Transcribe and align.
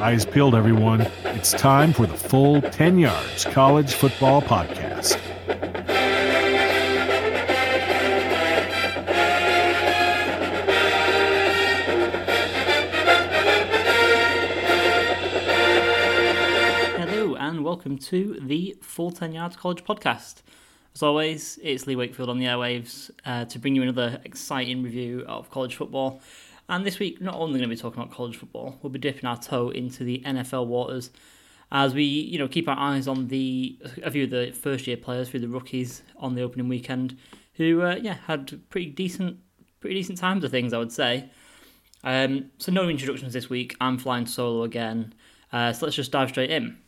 Eyes 0.00 0.24
peeled, 0.24 0.54
everyone. 0.54 1.02
It's 1.24 1.52
time 1.52 1.92
for 1.92 2.06
the 2.06 2.16
full 2.16 2.62
10 2.62 2.98
Yards 2.98 3.44
College 3.44 3.92
Football 3.92 4.40
Podcast. 4.40 5.16
Hello, 16.96 17.34
and 17.34 17.62
welcome 17.62 17.98
to 17.98 18.38
the 18.40 18.78
Full 18.80 19.10
10 19.10 19.32
Yards 19.32 19.56
College 19.56 19.84
Podcast. 19.84 20.36
As 20.94 21.02
always, 21.02 21.58
it's 21.62 21.86
Lee 21.86 21.94
Wakefield 21.96 22.30
on 22.30 22.38
the 22.38 22.46
airwaves 22.46 23.10
uh, 23.26 23.44
to 23.44 23.58
bring 23.58 23.76
you 23.76 23.82
another 23.82 24.18
exciting 24.24 24.82
review 24.82 25.24
of 25.28 25.50
college 25.50 25.76
football. 25.76 26.22
And 26.70 26.86
this 26.86 27.00
week, 27.00 27.20
not 27.20 27.34
only 27.34 27.58
going 27.58 27.68
to 27.68 27.74
be 27.74 27.80
talking 27.80 28.00
about 28.00 28.14
college 28.14 28.36
football, 28.36 28.78
we'll 28.80 28.90
be 28.90 29.00
dipping 29.00 29.26
our 29.26 29.36
toe 29.36 29.70
into 29.70 30.04
the 30.04 30.22
NFL 30.24 30.66
waters 30.66 31.10
as 31.72 31.94
we, 31.94 32.04
you 32.04 32.38
know, 32.38 32.46
keep 32.46 32.68
our 32.68 32.78
eyes 32.78 33.08
on 33.08 33.26
the 33.26 33.76
a 34.04 34.10
few 34.10 34.24
of 34.24 34.30
the 34.30 34.52
first 34.52 34.86
year 34.86 34.96
players, 34.96 35.28
through 35.28 35.40
the 35.40 35.48
rookies 35.48 36.02
on 36.16 36.36
the 36.36 36.42
opening 36.42 36.68
weekend, 36.68 37.18
who, 37.54 37.82
uh, 37.82 37.96
yeah, 37.96 38.18
had 38.26 38.60
pretty 38.70 38.88
decent, 38.88 39.38
pretty 39.80 39.96
decent 39.96 40.18
times 40.18 40.44
of 40.44 40.52
things, 40.52 40.72
I 40.72 40.78
would 40.78 40.92
say. 40.92 41.30
Um, 42.04 42.52
so 42.58 42.70
no 42.70 42.88
introductions 42.88 43.32
this 43.32 43.50
week. 43.50 43.76
I'm 43.80 43.98
flying 43.98 44.26
solo 44.26 44.62
again, 44.62 45.12
uh, 45.52 45.72
so 45.72 45.86
let's 45.86 45.96
just 45.96 46.12
dive 46.12 46.28
straight 46.28 46.50
in. 46.50 46.78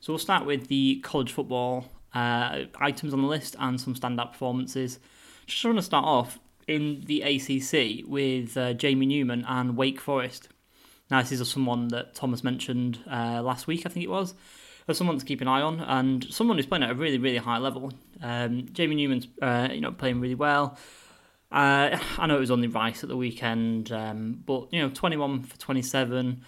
So 0.00 0.14
we'll 0.14 0.18
start 0.18 0.46
with 0.46 0.68
the 0.68 1.00
college 1.00 1.30
football 1.30 1.88
uh, 2.14 2.64
items 2.78 3.12
on 3.12 3.20
the 3.20 3.28
list 3.28 3.54
and 3.58 3.78
some 3.78 3.94
standout 3.94 4.32
performances. 4.32 4.98
Just 5.46 5.62
want 5.62 5.76
to 5.76 5.82
start 5.82 6.06
off 6.06 6.38
in 6.70 7.02
the 7.06 7.22
ACC 7.22 8.08
with 8.08 8.56
uh, 8.56 8.72
Jamie 8.74 9.06
Newman 9.06 9.44
and 9.48 9.76
Wake 9.76 10.00
Forest. 10.00 10.48
Now, 11.10 11.20
this 11.20 11.32
is 11.32 11.50
someone 11.50 11.88
that 11.88 12.14
Thomas 12.14 12.44
mentioned 12.44 13.00
uh, 13.10 13.42
last 13.42 13.66
week, 13.66 13.84
I 13.84 13.88
think 13.88 14.04
it 14.04 14.10
was, 14.10 14.34
as 14.86 14.96
someone 14.96 15.18
to 15.18 15.24
keep 15.24 15.40
an 15.40 15.48
eye 15.48 15.60
on, 15.60 15.80
and 15.80 16.24
someone 16.30 16.56
who's 16.56 16.66
playing 16.66 16.84
at 16.84 16.90
a 16.90 16.94
really, 16.94 17.18
really 17.18 17.38
high 17.38 17.58
level. 17.58 17.92
Um, 18.22 18.68
Jamie 18.72 18.94
Newman's, 18.94 19.26
uh, 19.42 19.68
you 19.72 19.80
know, 19.80 19.90
playing 19.90 20.20
really 20.20 20.36
well. 20.36 20.78
Uh, 21.50 21.98
I 22.16 22.26
know 22.26 22.36
it 22.36 22.40
was 22.40 22.52
only 22.52 22.68
Rice 22.68 23.02
at 23.02 23.08
the 23.08 23.16
weekend, 23.16 23.90
um, 23.90 24.44
but 24.46 24.72
you 24.72 24.80
know, 24.80 24.88
21 24.88 25.42
for 25.42 25.58
27 25.58 26.44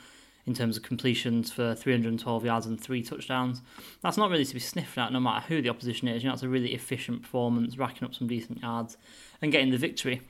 in 0.47 0.54
terms 0.54 0.77
of 0.77 0.84
completions 0.84 1.50
for 1.50 1.75
312 1.75 2.44
yards 2.44 2.66
and 2.66 2.80
three 2.80 3.02
touchdowns. 3.02 3.62
That's 4.02 4.16
not 4.16 4.30
really 4.30 4.44
to 4.44 4.54
be 4.54 4.60
sniffed 4.60 4.98
at, 4.98 5.12
no 5.12 5.19
matter 5.19 5.44
who 5.47 5.62
the 5.62 5.69
opposition 5.69 6.06
is. 6.06 6.22
You 6.22 6.28
know, 6.28 6.34
it's 6.34 6.42
a 6.44 6.48
really 6.48 6.75
efficient 6.75 7.22
performance, 7.22 7.78
racking 7.78 8.06
up 8.06 8.14
some 8.14 8.28
decent 8.28 8.60
yards 8.60 8.97
and 9.42 9.52
getting 9.52 9.70
the 9.70 9.78
victory. 9.78 10.22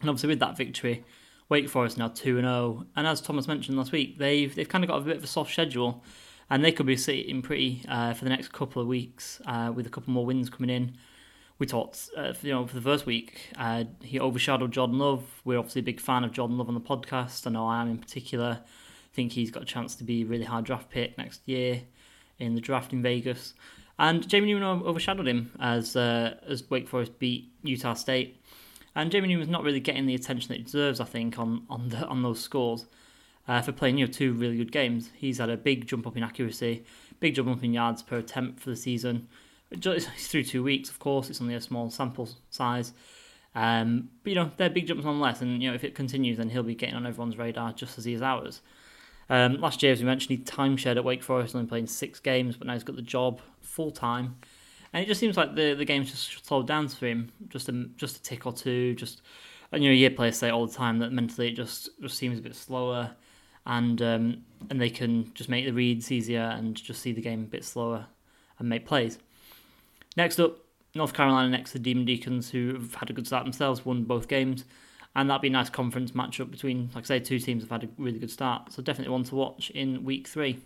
And 0.00 0.08
obviously, 0.08 0.28
with 0.28 0.40
that 0.40 0.56
victory, 0.56 1.04
Wake 1.48 1.68
Forest 1.68 1.98
now 1.98 2.08
two 2.08 2.38
and 2.38 2.46
zero. 2.46 2.86
And 2.96 3.06
as 3.06 3.20
Thomas 3.20 3.46
mentioned 3.46 3.76
last 3.76 3.92
week, 3.92 4.18
they've 4.18 4.54
they've 4.54 4.68
kind 4.68 4.84
of 4.84 4.88
got 4.88 4.98
a 4.98 5.02
bit 5.02 5.16
of 5.16 5.24
a 5.24 5.26
soft 5.26 5.52
schedule, 5.52 6.02
and 6.48 6.64
they 6.64 6.72
could 6.72 6.86
be 6.86 6.96
sitting 6.96 7.42
pretty 7.42 7.82
uh, 7.88 8.14
for 8.14 8.24
the 8.24 8.30
next 8.30 8.52
couple 8.52 8.80
of 8.80 8.88
weeks 8.88 9.42
uh, 9.44 9.72
with 9.74 9.86
a 9.86 9.90
couple 9.90 10.12
more 10.12 10.24
wins 10.24 10.48
coming 10.48 10.70
in. 10.70 10.96
We 11.58 11.66
talked, 11.66 12.10
uh, 12.16 12.34
you 12.40 12.52
know, 12.52 12.66
for 12.68 12.76
the 12.76 12.80
first 12.80 13.04
week, 13.04 13.50
uh, 13.56 13.84
he 14.00 14.20
overshadowed 14.20 14.70
Jordan 14.70 14.98
Love. 14.98 15.24
We're 15.44 15.58
obviously 15.58 15.80
a 15.80 15.84
big 15.84 15.98
fan 16.00 16.22
of 16.22 16.30
Jordan 16.30 16.56
Love 16.56 16.68
on 16.68 16.74
the 16.74 16.80
podcast. 16.80 17.48
I 17.48 17.50
know 17.50 17.66
I 17.66 17.82
am 17.82 17.88
in 17.90 17.98
particular 17.98 18.60
think 19.18 19.32
he's 19.32 19.50
got 19.50 19.64
a 19.64 19.66
chance 19.66 19.96
to 19.96 20.04
be 20.04 20.22
a 20.22 20.24
really 20.26 20.44
high 20.44 20.60
draft 20.60 20.90
pick 20.90 21.18
next 21.18 21.40
year 21.44 21.82
in 22.38 22.54
the 22.54 22.60
draft 22.60 22.92
in 22.92 23.02
Vegas. 23.02 23.54
And 23.98 24.28
Jamie 24.28 24.46
Newman 24.46 24.82
overshadowed 24.84 25.26
him 25.26 25.50
as 25.60 25.96
uh, 25.96 26.36
as 26.46 26.68
Wake 26.70 26.88
Forest 26.88 27.18
beat 27.18 27.52
Utah 27.62 27.94
State. 27.94 28.40
And 28.94 29.10
Jamie 29.10 29.28
Newman's 29.28 29.50
not 29.50 29.62
really 29.62 29.80
getting 29.80 30.06
the 30.06 30.14
attention 30.14 30.48
that 30.48 30.58
he 30.58 30.62
deserves, 30.62 31.00
I 31.00 31.04
think, 31.04 31.38
on 31.38 31.64
on 31.68 31.88
the, 31.88 32.06
on 32.06 32.22
those 32.22 32.40
scores 32.40 32.86
uh, 33.48 33.62
for 33.62 33.72
playing 33.72 33.98
you 33.98 34.06
know 34.06 34.12
two 34.12 34.32
really 34.34 34.56
good 34.56 34.70
games. 34.70 35.10
He's 35.16 35.38
had 35.38 35.50
a 35.50 35.56
big 35.56 35.86
jump 35.86 36.06
up 36.06 36.16
in 36.16 36.22
accuracy, 36.22 36.84
big 37.18 37.34
jump 37.34 37.48
up 37.48 37.64
in 37.64 37.72
yards 37.72 38.02
per 38.02 38.18
attempt 38.18 38.60
for 38.60 38.70
the 38.70 38.76
season. 38.76 39.26
It's 39.70 40.06
through 40.28 40.44
two 40.44 40.62
weeks, 40.62 40.90
of 40.90 40.98
course. 40.98 41.28
It's 41.30 41.40
only 41.40 41.54
a 41.54 41.60
small 41.60 41.90
sample 41.90 42.28
size. 42.50 42.92
Um, 43.54 44.10
but 44.22 44.30
you 44.30 44.36
know 44.36 44.50
they're 44.56 44.70
big 44.70 44.86
jumps 44.86 45.04
nonetheless, 45.04 45.40
and 45.40 45.60
you 45.62 45.68
know 45.68 45.74
if 45.74 45.82
it 45.82 45.94
continues, 45.94 46.36
then 46.36 46.50
he'll 46.50 46.62
be 46.62 46.74
getting 46.74 46.94
on 46.94 47.06
everyone's 47.06 47.36
radar 47.36 47.72
just 47.72 47.98
as 47.98 48.04
he 48.04 48.12
is 48.12 48.22
ours. 48.22 48.60
Um, 49.30 49.60
last 49.60 49.82
year, 49.82 49.92
as 49.92 50.00
we 50.00 50.06
mentioned, 50.06 50.38
he 50.38 50.44
timeshared 50.44 50.96
at 50.96 51.04
Wake 51.04 51.22
Forest, 51.22 51.54
only 51.54 51.66
playing 51.66 51.86
six 51.86 52.18
games, 52.18 52.56
but 52.56 52.66
now 52.66 52.72
he's 52.72 52.84
got 52.84 52.96
the 52.96 53.02
job 53.02 53.40
full 53.68 53.90
time. 53.90 54.36
And 54.92 55.04
it 55.04 55.06
just 55.06 55.20
seems 55.20 55.36
like 55.36 55.54
the, 55.54 55.74
the 55.74 55.84
game's 55.84 56.10
just 56.10 56.46
slowed 56.46 56.66
down 56.66 56.88
for 56.88 57.06
him, 57.06 57.30
just 57.48 57.68
a, 57.68 57.88
just 57.96 58.16
a 58.16 58.22
tick 58.22 58.46
or 58.46 58.52
two. 58.52 58.94
Just 58.94 59.22
and 59.70 59.84
you 59.84 59.90
know, 59.90 59.94
year 59.94 60.10
players 60.10 60.38
say 60.38 60.50
all 60.50 60.66
the 60.66 60.74
time 60.74 60.98
that 61.00 61.12
mentally 61.12 61.48
it 61.48 61.52
just, 61.56 61.90
just 62.00 62.16
seems 62.16 62.38
a 62.38 62.42
bit 62.42 62.54
slower, 62.54 63.10
and 63.66 64.00
um, 64.00 64.44
and 64.70 64.80
they 64.80 64.88
can 64.90 65.30
just 65.34 65.50
make 65.50 65.66
the 65.66 65.72
reads 65.72 66.10
easier 66.10 66.54
and 66.56 66.74
just 66.74 67.02
see 67.02 67.12
the 67.12 67.20
game 67.20 67.42
a 67.42 67.46
bit 67.46 67.64
slower 67.64 68.06
and 68.58 68.68
make 68.68 68.86
plays. 68.86 69.18
Next 70.16 70.40
up, 70.40 70.56
North 70.94 71.12
Carolina 71.12 71.50
next 71.50 71.72
to 71.72 71.78
Demon 71.78 72.06
Deacons, 72.06 72.50
who 72.50 72.72
have 72.72 72.94
had 72.94 73.10
a 73.10 73.12
good 73.12 73.26
start 73.26 73.44
themselves, 73.44 73.84
won 73.84 74.04
both 74.04 74.26
games 74.26 74.64
and 75.18 75.28
that'd 75.28 75.42
be 75.42 75.48
a 75.48 75.50
nice 75.50 75.68
conference 75.68 76.12
matchup 76.12 76.50
between, 76.50 76.90
like 76.94 77.04
I 77.04 77.06
say, 77.06 77.20
two 77.20 77.40
teams 77.40 77.64
have 77.64 77.70
had 77.70 77.84
a 77.84 77.88
really 77.98 78.20
good 78.20 78.30
start. 78.30 78.72
So 78.72 78.82
definitely 78.82 79.12
one 79.12 79.24
to 79.24 79.34
watch 79.34 79.70
in 79.70 80.04
week 80.04 80.28
three. 80.28 80.60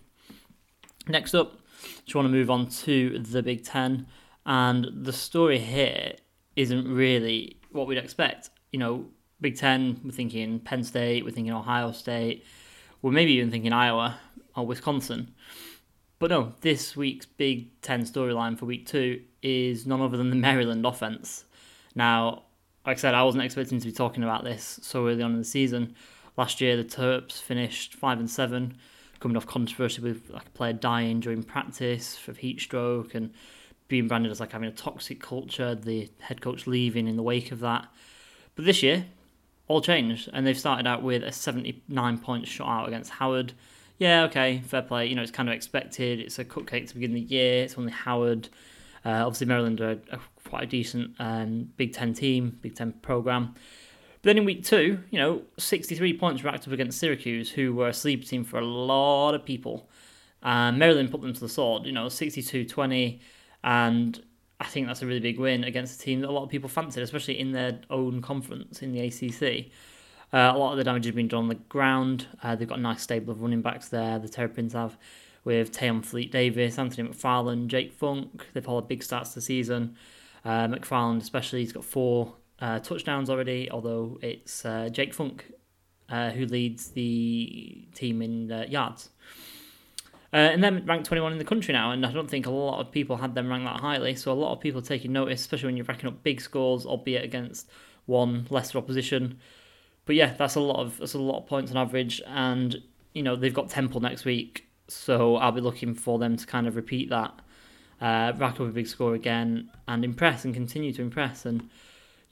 Next 1.07 1.33
up, 1.33 1.57
just 2.05 2.15
want 2.15 2.25
to 2.25 2.31
move 2.31 2.49
on 2.49 2.67
to 2.67 3.19
the 3.19 3.43
Big 3.43 3.63
Ten, 3.63 4.07
and 4.45 4.87
the 4.93 5.13
story 5.13 5.59
here 5.59 6.13
isn't 6.55 6.87
really 6.87 7.57
what 7.71 7.87
we'd 7.87 7.97
expect. 7.97 8.49
You 8.71 8.79
know, 8.79 9.05
Big 9.41 9.57
Ten, 9.57 9.99
we're 10.03 10.11
thinking 10.11 10.59
Penn 10.59 10.83
State, 10.83 11.25
we're 11.25 11.31
thinking 11.31 11.53
Ohio 11.53 11.91
State, 11.91 12.45
we're 13.01 13.11
maybe 13.11 13.33
even 13.33 13.51
thinking 13.51 13.73
Iowa 13.73 14.17
or 14.55 14.65
Wisconsin. 14.65 15.33
But 16.19 16.29
no, 16.29 16.53
this 16.61 16.95
week's 16.95 17.25
Big 17.25 17.81
Ten 17.81 18.03
storyline 18.03 18.57
for 18.57 18.65
week 18.65 18.87
two 18.87 19.21
is 19.41 19.85
none 19.85 19.99
other 19.99 20.15
than 20.15 20.29
the 20.29 20.37
Maryland 20.37 20.85
offense. 20.85 21.43
Now, 21.95 22.43
like 22.85 22.97
I 22.97 22.99
said, 22.99 23.13
I 23.13 23.23
wasn't 23.23 23.43
expecting 23.43 23.79
to 23.79 23.85
be 23.85 23.91
talking 23.91 24.23
about 24.23 24.43
this 24.43 24.79
so 24.81 25.07
early 25.07 25.21
on 25.21 25.33
in 25.33 25.39
the 25.39 25.43
season. 25.43 25.95
Last 26.37 26.61
year, 26.61 26.77
the 26.77 26.83
Terps 26.83 27.41
finished 27.41 27.95
five 27.95 28.19
and 28.19 28.29
seven, 28.29 28.77
coming 29.23 29.37
off 29.37 29.47
controversy 29.47 30.01
with 30.01 30.29
like 30.29 30.47
a 30.47 30.49
player 30.49 30.73
dying 30.73 31.21
during 31.21 31.41
practice 31.41 32.19
of 32.27 32.37
heat 32.37 32.59
stroke 32.59 33.15
and 33.15 33.33
being 33.87 34.05
branded 34.05 34.29
as 34.29 34.41
like 34.41 34.51
having 34.51 34.67
a 34.67 34.71
toxic 34.73 35.21
culture. 35.21 35.73
The 35.73 36.09
head 36.19 36.41
coach 36.41 36.67
leaving 36.67 37.07
in 37.07 37.15
the 37.15 37.23
wake 37.23 37.53
of 37.53 37.61
that. 37.61 37.87
But 38.55 38.65
this 38.65 38.83
year, 38.83 39.05
all 39.69 39.79
changed, 39.79 40.29
and 40.33 40.45
they've 40.45 40.59
started 40.59 40.85
out 40.85 41.03
with 41.03 41.23
a 41.23 41.31
79 41.31 42.17
point 42.17 42.45
shutout 42.45 42.89
against 42.89 43.11
Howard. 43.11 43.53
Yeah, 43.97 44.23
okay, 44.25 44.61
fair 44.65 44.81
play. 44.81 45.07
You 45.07 45.15
know, 45.15 45.21
it's 45.21 45.31
kind 45.31 45.47
of 45.47 45.55
expected. 45.55 46.19
It's 46.19 46.37
a 46.37 46.43
cupcake 46.43 46.89
to 46.89 46.95
begin 46.95 47.13
the 47.13 47.21
year. 47.21 47.63
It's 47.63 47.77
only 47.77 47.93
Howard. 47.93 48.49
Uh, 49.05 49.23
obviously, 49.25 49.47
Maryland 49.47 49.79
are, 49.79 49.99
are 50.11 50.19
quite 50.43 50.63
a 50.63 50.67
decent 50.67 51.15
um, 51.19 51.69
Big 51.77 51.93
Ten 51.93 52.13
team, 52.13 52.59
Big 52.61 52.75
Ten 52.75 52.91
program. 52.91 53.55
But 54.23 54.29
then 54.29 54.37
in 54.37 54.45
week 54.45 54.63
two, 54.63 55.03
you 55.11 55.19
know, 55.19 55.41
63 55.57 56.17
points 56.17 56.41
were 56.41 56.49
racked 56.49 56.65
up 56.65 56.73
against 56.73 56.97
Syracuse, 56.97 57.51
who 57.51 57.73
were 57.73 57.89
a 57.89 57.93
sleeper 57.93 58.25
team 58.25 58.45
for 58.45 58.57
a 58.57 58.65
lot 58.65 59.35
of 59.35 59.43
people. 59.43 59.89
And 60.41 60.79
Maryland 60.79 61.11
put 61.11 61.21
them 61.21 61.33
to 61.33 61.39
the 61.41 61.49
sword, 61.49 61.85
you 61.85 61.91
know, 61.91 62.07
62 62.07 62.63
20. 62.63 63.19
And 63.65 64.23
I 64.61 64.65
think 64.65 64.87
that's 64.87 65.01
a 65.01 65.05
really 65.05 65.19
big 65.19 65.39
win 65.39 65.65
against 65.65 65.99
a 65.99 66.05
team 66.05 66.21
that 66.21 66.29
a 66.29 66.31
lot 66.31 66.43
of 66.43 66.49
people 66.49 66.69
fancied, 66.69 67.03
especially 67.03 67.37
in 67.37 67.51
their 67.51 67.81
own 67.89 68.21
conference 68.21 68.81
in 68.81 68.93
the 68.93 69.01
ACC. 69.01 69.71
Uh, 70.31 70.55
a 70.55 70.57
lot 70.57 70.71
of 70.71 70.77
the 70.77 70.85
damage 70.85 71.03
has 71.03 71.13
been 71.13 71.27
done 71.27 71.43
on 71.43 71.47
the 71.49 71.55
ground. 71.55 72.27
Uh, 72.41 72.55
they've 72.55 72.67
got 72.67 72.79
a 72.79 72.81
nice 72.81 73.01
stable 73.01 73.33
of 73.33 73.41
running 73.41 73.61
backs 73.61 73.89
there, 73.89 74.17
the 74.19 74.29
Terrapins 74.29 74.71
have, 74.71 74.97
with 75.43 75.73
Tayon 75.73 76.03
Fleet 76.03 76.31
Davis, 76.31 76.79
Anthony 76.79 77.09
McFarland, 77.09 77.67
Jake 77.67 77.91
Funk. 77.91 78.47
They've 78.53 78.67
all 78.67 78.79
had 78.79 78.87
big 78.87 79.03
starts 79.03 79.31
to 79.31 79.35
the 79.35 79.41
season. 79.41 79.97
Uh, 80.45 80.67
McFarland, 80.67 81.21
especially, 81.21 81.59
he's 81.59 81.73
got 81.73 81.83
four 81.83 82.35
uh, 82.59 82.79
touchdowns 82.79 83.29
already, 83.29 83.69
although 83.69 84.17
it's 84.21 84.65
uh, 84.65 84.89
Jake 84.89 85.13
Funk 85.13 85.45
uh, 86.09 86.31
who 86.31 86.45
leads 86.45 86.89
the 86.89 87.87
team 87.93 88.21
in 88.21 88.51
uh, 88.51 88.65
yards. 88.69 89.09
Uh, 90.31 90.37
and 90.37 90.63
then 90.63 90.83
ranked 90.85 91.05
21 91.05 91.31
in 91.31 91.37
the 91.37 91.45
country 91.45 91.73
now, 91.73 91.91
and 91.91 92.05
I 92.05 92.11
don't 92.11 92.29
think 92.29 92.47
a 92.47 92.51
lot 92.51 92.79
of 92.79 92.91
people 92.91 93.17
had 93.17 93.35
them 93.35 93.49
ranked 93.49 93.65
that 93.65 93.81
highly. 93.81 94.15
So 94.15 94.31
a 94.31 94.33
lot 94.33 94.51
of 94.51 94.59
people 94.59 94.81
taking 94.81 95.13
notice, 95.13 95.41
especially 95.41 95.67
when 95.67 95.77
you're 95.77 95.85
racking 95.85 96.07
up 96.07 96.23
big 96.23 96.41
scores, 96.41 96.85
albeit 96.85 97.23
against 97.23 97.69
one 98.07 98.47
lesser 98.49 98.79
opposition. 98.79 99.39
But 100.05 100.15
yeah, 100.15 100.33
that's 100.33 100.55
a 100.55 100.59
lot 100.59 100.79
of 100.79 100.97
that's 100.97 101.13
a 101.13 101.19
lot 101.19 101.37
of 101.37 101.45
points 101.45 101.71
on 101.71 101.77
average, 101.77 102.21
and 102.25 102.81
you 103.13 103.21
know 103.21 103.35
they've 103.35 103.53
got 103.53 103.69
Temple 103.69 104.01
next 104.01 104.25
week, 104.25 104.67
so 104.87 105.35
I'll 105.35 105.51
be 105.51 105.61
looking 105.61 105.93
for 105.93 106.17
them 106.17 106.35
to 106.35 106.47
kind 106.47 106.67
of 106.67 106.75
repeat 106.75 107.09
that 107.09 107.39
uh, 108.01 108.33
rack 108.37 108.55
up 108.55 108.61
a 108.61 108.65
big 108.65 108.87
score 108.87 109.15
again 109.15 109.69
and 109.87 110.03
impress 110.03 110.45
and 110.45 110.53
continue 110.53 110.91
to 110.93 111.01
impress. 111.01 111.45
And, 111.45 111.69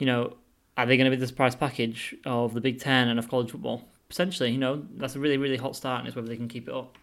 you 0.02 0.08
know, 0.08 0.36
are 0.78 0.88
they 0.88 0.98
going 0.98 1.06
to 1.06 1.16
be 1.16 1.20
the 1.20 1.28
surprise 1.28 1.56
package 1.56 2.16
of 2.26 2.56
the 2.56 2.60
Big 2.60 2.80
Ten 2.80 3.08
and 3.08 3.20
of 3.20 3.30
college 3.30 3.52
football? 3.52 3.88
Potentially, 4.10 4.50
you 4.50 4.58
know, 4.58 4.84
that's 4.96 5.16
a 5.16 5.20
really, 5.20 5.38
really 5.38 5.58
hot 5.58 5.76
start 5.76 6.00
and 6.00 6.08
it's 6.08 6.16
whether 6.16 6.28
they 6.28 6.36
can 6.36 6.48
keep 6.48 6.68
it 6.68 6.74
up. 6.74 6.98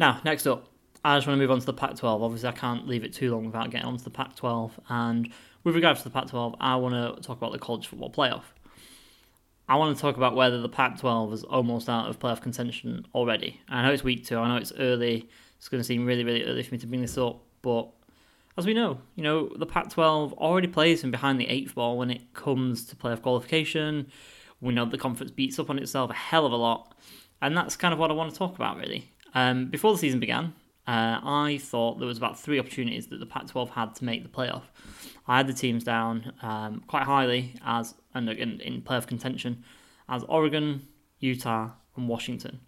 Now, 0.00 0.20
next 0.24 0.48
up, 0.48 0.66
I 1.04 1.16
just 1.16 1.28
want 1.28 1.38
to 1.38 1.40
move 1.40 1.52
on 1.52 1.60
to 1.60 1.66
the 1.66 1.72
Pac 1.72 1.94
12. 1.94 2.20
Obviously, 2.24 2.48
I 2.48 2.52
can't 2.52 2.88
leave 2.88 3.04
it 3.04 3.12
too 3.12 3.30
long 3.32 3.46
without 3.46 3.70
getting 3.70 3.86
onto 3.86 4.02
the 4.02 4.10
Pac 4.10 4.34
12. 4.34 4.80
And 4.88 5.32
with 5.62 5.76
regards 5.76 6.00
to 6.00 6.08
the 6.08 6.10
Pac 6.10 6.26
12, 6.26 6.56
I 6.60 6.74
want 6.74 7.16
to 7.16 7.22
talk 7.22 7.36
about 7.36 7.52
the 7.52 7.58
college 7.60 7.86
football 7.86 8.10
playoff. 8.10 8.42
I 9.68 9.76
want 9.76 9.94
to 9.96 10.00
talk 10.00 10.16
about 10.16 10.34
whether 10.34 10.60
the 10.60 10.68
Pac-12 10.68 11.34
is 11.34 11.44
almost 11.44 11.90
out 11.90 12.08
of 12.08 12.18
playoff 12.18 12.40
contention 12.40 13.06
already. 13.14 13.60
I 13.68 13.82
know 13.82 13.92
it's 13.92 14.02
week 14.02 14.24
two. 14.24 14.38
I 14.38 14.48
know 14.48 14.56
it's 14.56 14.72
early. 14.78 15.28
It's 15.58 15.68
going 15.68 15.80
to 15.80 15.84
seem 15.84 16.04
really, 16.06 16.24
really 16.24 16.42
early 16.42 16.62
for 16.62 16.74
me 16.74 16.78
to 16.78 16.86
bring 16.86 17.02
this 17.02 17.18
up, 17.18 17.42
but 17.60 17.90
as 18.58 18.66
we 18.66 18.74
know, 18.74 18.98
you 19.14 19.22
know 19.22 19.48
the 19.56 19.64
Pac-12 19.66 20.32
already 20.32 20.66
plays 20.66 21.00
from 21.00 21.12
behind 21.12 21.40
the 21.40 21.48
eighth 21.48 21.76
ball 21.76 21.96
when 21.96 22.10
it 22.10 22.34
comes 22.34 22.84
to 22.86 22.96
playoff 22.96 23.22
qualification. 23.22 24.08
We 24.60 24.74
know 24.74 24.84
the 24.84 24.98
conference 24.98 25.30
beats 25.30 25.60
up 25.60 25.70
on 25.70 25.78
itself 25.78 26.10
a 26.10 26.14
hell 26.14 26.44
of 26.44 26.50
a 26.50 26.56
lot, 26.56 26.98
and 27.40 27.56
that's 27.56 27.76
kind 27.76 27.94
of 27.94 28.00
what 28.00 28.10
I 28.10 28.14
want 28.14 28.32
to 28.32 28.36
talk 28.36 28.56
about 28.56 28.76
really. 28.76 29.12
Um, 29.34 29.66
before 29.70 29.92
the 29.92 29.98
season 29.98 30.18
began, 30.18 30.54
uh, 30.88 31.20
I 31.22 31.60
thought 31.62 32.00
there 32.00 32.08
was 32.08 32.18
about 32.18 32.40
three 32.40 32.58
opportunities 32.58 33.06
that 33.08 33.20
the 33.20 33.26
Pac-12 33.26 33.70
had 33.70 33.94
to 33.94 34.04
make 34.04 34.24
the 34.24 34.28
playoff. 34.28 34.62
I 35.28 35.36
had 35.36 35.46
the 35.46 35.52
teams 35.52 35.84
down 35.84 36.32
um, 36.42 36.82
quite 36.88 37.04
highly 37.04 37.54
as 37.64 37.94
and 38.12 38.28
in, 38.28 38.60
in 38.60 38.82
playoff 38.82 39.06
contention 39.06 39.62
as 40.08 40.24
Oregon, 40.24 40.88
Utah, 41.20 41.70
and 41.96 42.08
Washington. 42.08 42.58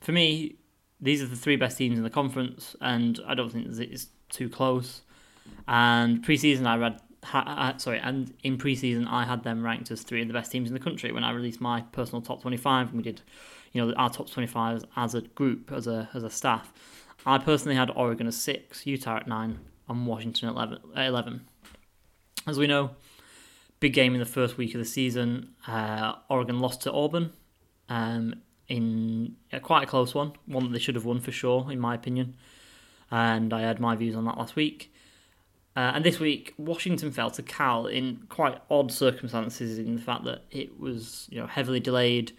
For 0.00 0.10
me, 0.10 0.56
these 1.00 1.22
are 1.22 1.26
the 1.26 1.36
three 1.36 1.54
best 1.54 1.78
teams 1.78 1.96
in 1.96 2.02
the 2.02 2.10
conference, 2.10 2.74
and 2.80 3.20
I 3.24 3.34
don't 3.34 3.52
think 3.52 3.68
it's 3.68 4.08
too 4.30 4.48
close. 4.48 5.02
And 5.66 6.24
preseason, 6.24 6.66
I 6.66 6.76
read, 6.76 7.00
ha, 7.24 7.74
sorry, 7.78 7.98
and 7.98 8.32
in 8.42 8.58
preseason, 8.58 9.06
I 9.08 9.24
had 9.24 9.42
them 9.42 9.62
ranked 9.62 9.90
as 9.90 10.02
three 10.02 10.22
of 10.22 10.28
the 10.28 10.34
best 10.34 10.50
teams 10.50 10.68
in 10.68 10.74
the 10.74 10.80
country 10.80 11.12
when 11.12 11.24
I 11.24 11.32
released 11.32 11.60
my 11.60 11.82
personal 11.92 12.22
top 12.22 12.42
twenty-five, 12.42 12.88
and 12.88 12.96
we 12.96 13.02
did, 13.02 13.22
you 13.72 13.84
know, 13.84 13.92
our 13.94 14.10
top 14.10 14.30
twenty-five 14.30 14.84
as 14.96 15.14
a 15.14 15.20
group, 15.22 15.72
as 15.72 15.86
a 15.86 16.08
as 16.14 16.22
a 16.22 16.30
staff. 16.30 16.72
I 17.26 17.38
personally 17.38 17.76
had 17.76 17.90
Oregon 17.94 18.26
as 18.26 18.36
six, 18.36 18.86
Utah 18.86 19.18
at 19.18 19.26
nine, 19.26 19.58
and 19.88 20.06
Washington 20.06 20.56
at 20.56 20.78
11. 20.96 21.46
As 22.46 22.58
we 22.58 22.66
know, 22.66 22.90
big 23.80 23.92
game 23.92 24.14
in 24.14 24.20
the 24.20 24.26
first 24.26 24.56
week 24.56 24.74
of 24.74 24.78
the 24.78 24.86
season. 24.86 25.54
Uh, 25.66 26.14
Oregon 26.28 26.60
lost 26.60 26.82
to 26.82 26.92
Auburn 26.92 27.32
um, 27.88 28.34
in 28.68 29.36
quite 29.62 29.84
a 29.84 29.86
close 29.86 30.14
one, 30.14 30.32
one 30.46 30.64
that 30.64 30.72
they 30.72 30.78
should 30.78 30.94
have 30.94 31.04
won 31.04 31.20
for 31.20 31.32
sure, 31.32 31.70
in 31.70 31.78
my 31.78 31.94
opinion. 31.94 32.36
And 33.10 33.52
I 33.52 33.62
had 33.62 33.80
my 33.80 33.96
views 33.96 34.14
on 34.14 34.24
that 34.26 34.38
last 34.38 34.56
week. 34.56 34.92
Uh, 35.78 35.92
and 35.94 36.04
this 36.04 36.18
week, 36.18 36.54
Washington 36.58 37.12
fell 37.12 37.30
to 37.30 37.40
Cal 37.40 37.86
in 37.86 38.24
quite 38.28 38.60
odd 38.68 38.90
circumstances, 38.90 39.78
in 39.78 39.94
the 39.94 40.02
fact 40.02 40.24
that 40.24 40.42
it 40.50 40.80
was 40.80 41.28
you 41.30 41.38
know 41.38 41.46
heavily 41.46 41.78
delayed. 41.78 42.32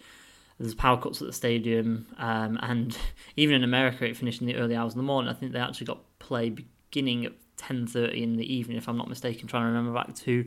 There's 0.58 0.74
power 0.74 1.00
cuts 1.00 1.22
at 1.22 1.26
the 1.26 1.32
stadium, 1.32 2.06
um, 2.18 2.58
and 2.60 2.98
even 3.38 3.54
in 3.54 3.64
America, 3.64 4.04
it 4.04 4.14
finished 4.14 4.42
in 4.42 4.46
the 4.46 4.56
early 4.56 4.76
hours 4.76 4.92
of 4.92 4.98
the 4.98 5.04
morning. 5.04 5.30
I 5.30 5.32
think 5.32 5.52
they 5.52 5.58
actually 5.58 5.86
got 5.86 6.02
play 6.18 6.50
beginning 6.50 7.24
at 7.24 7.32
10:30 7.56 8.22
in 8.22 8.36
the 8.36 8.54
evening, 8.54 8.76
if 8.76 8.90
I'm 8.90 8.98
not 8.98 9.08
mistaken. 9.08 9.48
Trying 9.48 9.62
to 9.62 9.68
remember 9.68 9.94
back 9.94 10.14
to 10.16 10.46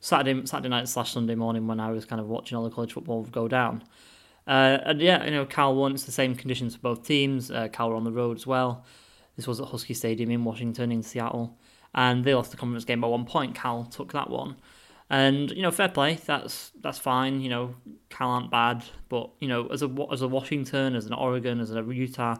Saturday 0.00 0.46
Saturday 0.46 0.70
night 0.70 0.88
slash 0.88 1.12
Sunday 1.12 1.34
morning 1.34 1.66
when 1.66 1.80
I 1.80 1.90
was 1.90 2.06
kind 2.06 2.18
of 2.18 2.28
watching 2.28 2.56
all 2.56 2.64
the 2.64 2.70
college 2.70 2.94
football 2.94 3.24
go 3.24 3.46
down. 3.46 3.84
Uh, 4.46 4.78
and 4.86 5.02
yeah, 5.02 5.22
you 5.22 5.32
know, 5.32 5.44
Cal 5.44 5.74
won. 5.74 5.92
It's 5.92 6.04
the 6.04 6.12
same 6.12 6.34
conditions 6.34 6.76
for 6.76 6.80
both 6.80 7.06
teams. 7.06 7.50
Uh, 7.50 7.68
Cal 7.68 7.90
were 7.90 7.96
on 7.96 8.04
the 8.04 8.10
road 8.10 8.38
as 8.38 8.46
well. 8.46 8.86
This 9.36 9.46
was 9.46 9.60
at 9.60 9.68
Husky 9.68 9.92
Stadium 9.92 10.30
in 10.30 10.44
Washington, 10.44 10.92
in 10.92 11.02
Seattle, 11.02 11.58
and 11.94 12.24
they 12.24 12.34
lost 12.34 12.50
the 12.50 12.56
conference 12.56 12.84
game 12.84 13.00
by 13.00 13.08
one 13.08 13.24
point. 13.24 13.54
Cal 13.54 13.84
took 13.84 14.12
that 14.12 14.30
one, 14.30 14.56
and 15.10 15.50
you 15.50 15.62
know, 15.62 15.70
fair 15.70 15.88
play. 15.88 16.18
That's 16.26 16.70
that's 16.80 16.98
fine. 16.98 17.40
You 17.40 17.50
know, 17.50 17.74
Cal 18.10 18.30
aren't 18.30 18.50
bad, 18.50 18.84
but 19.08 19.30
you 19.40 19.48
know, 19.48 19.66
as 19.68 19.82
a 19.82 19.90
as 20.10 20.22
a 20.22 20.28
Washington, 20.28 20.94
as 20.94 21.06
an 21.06 21.12
Oregon, 21.12 21.60
as 21.60 21.74
a 21.74 21.82
Utah, 21.82 22.36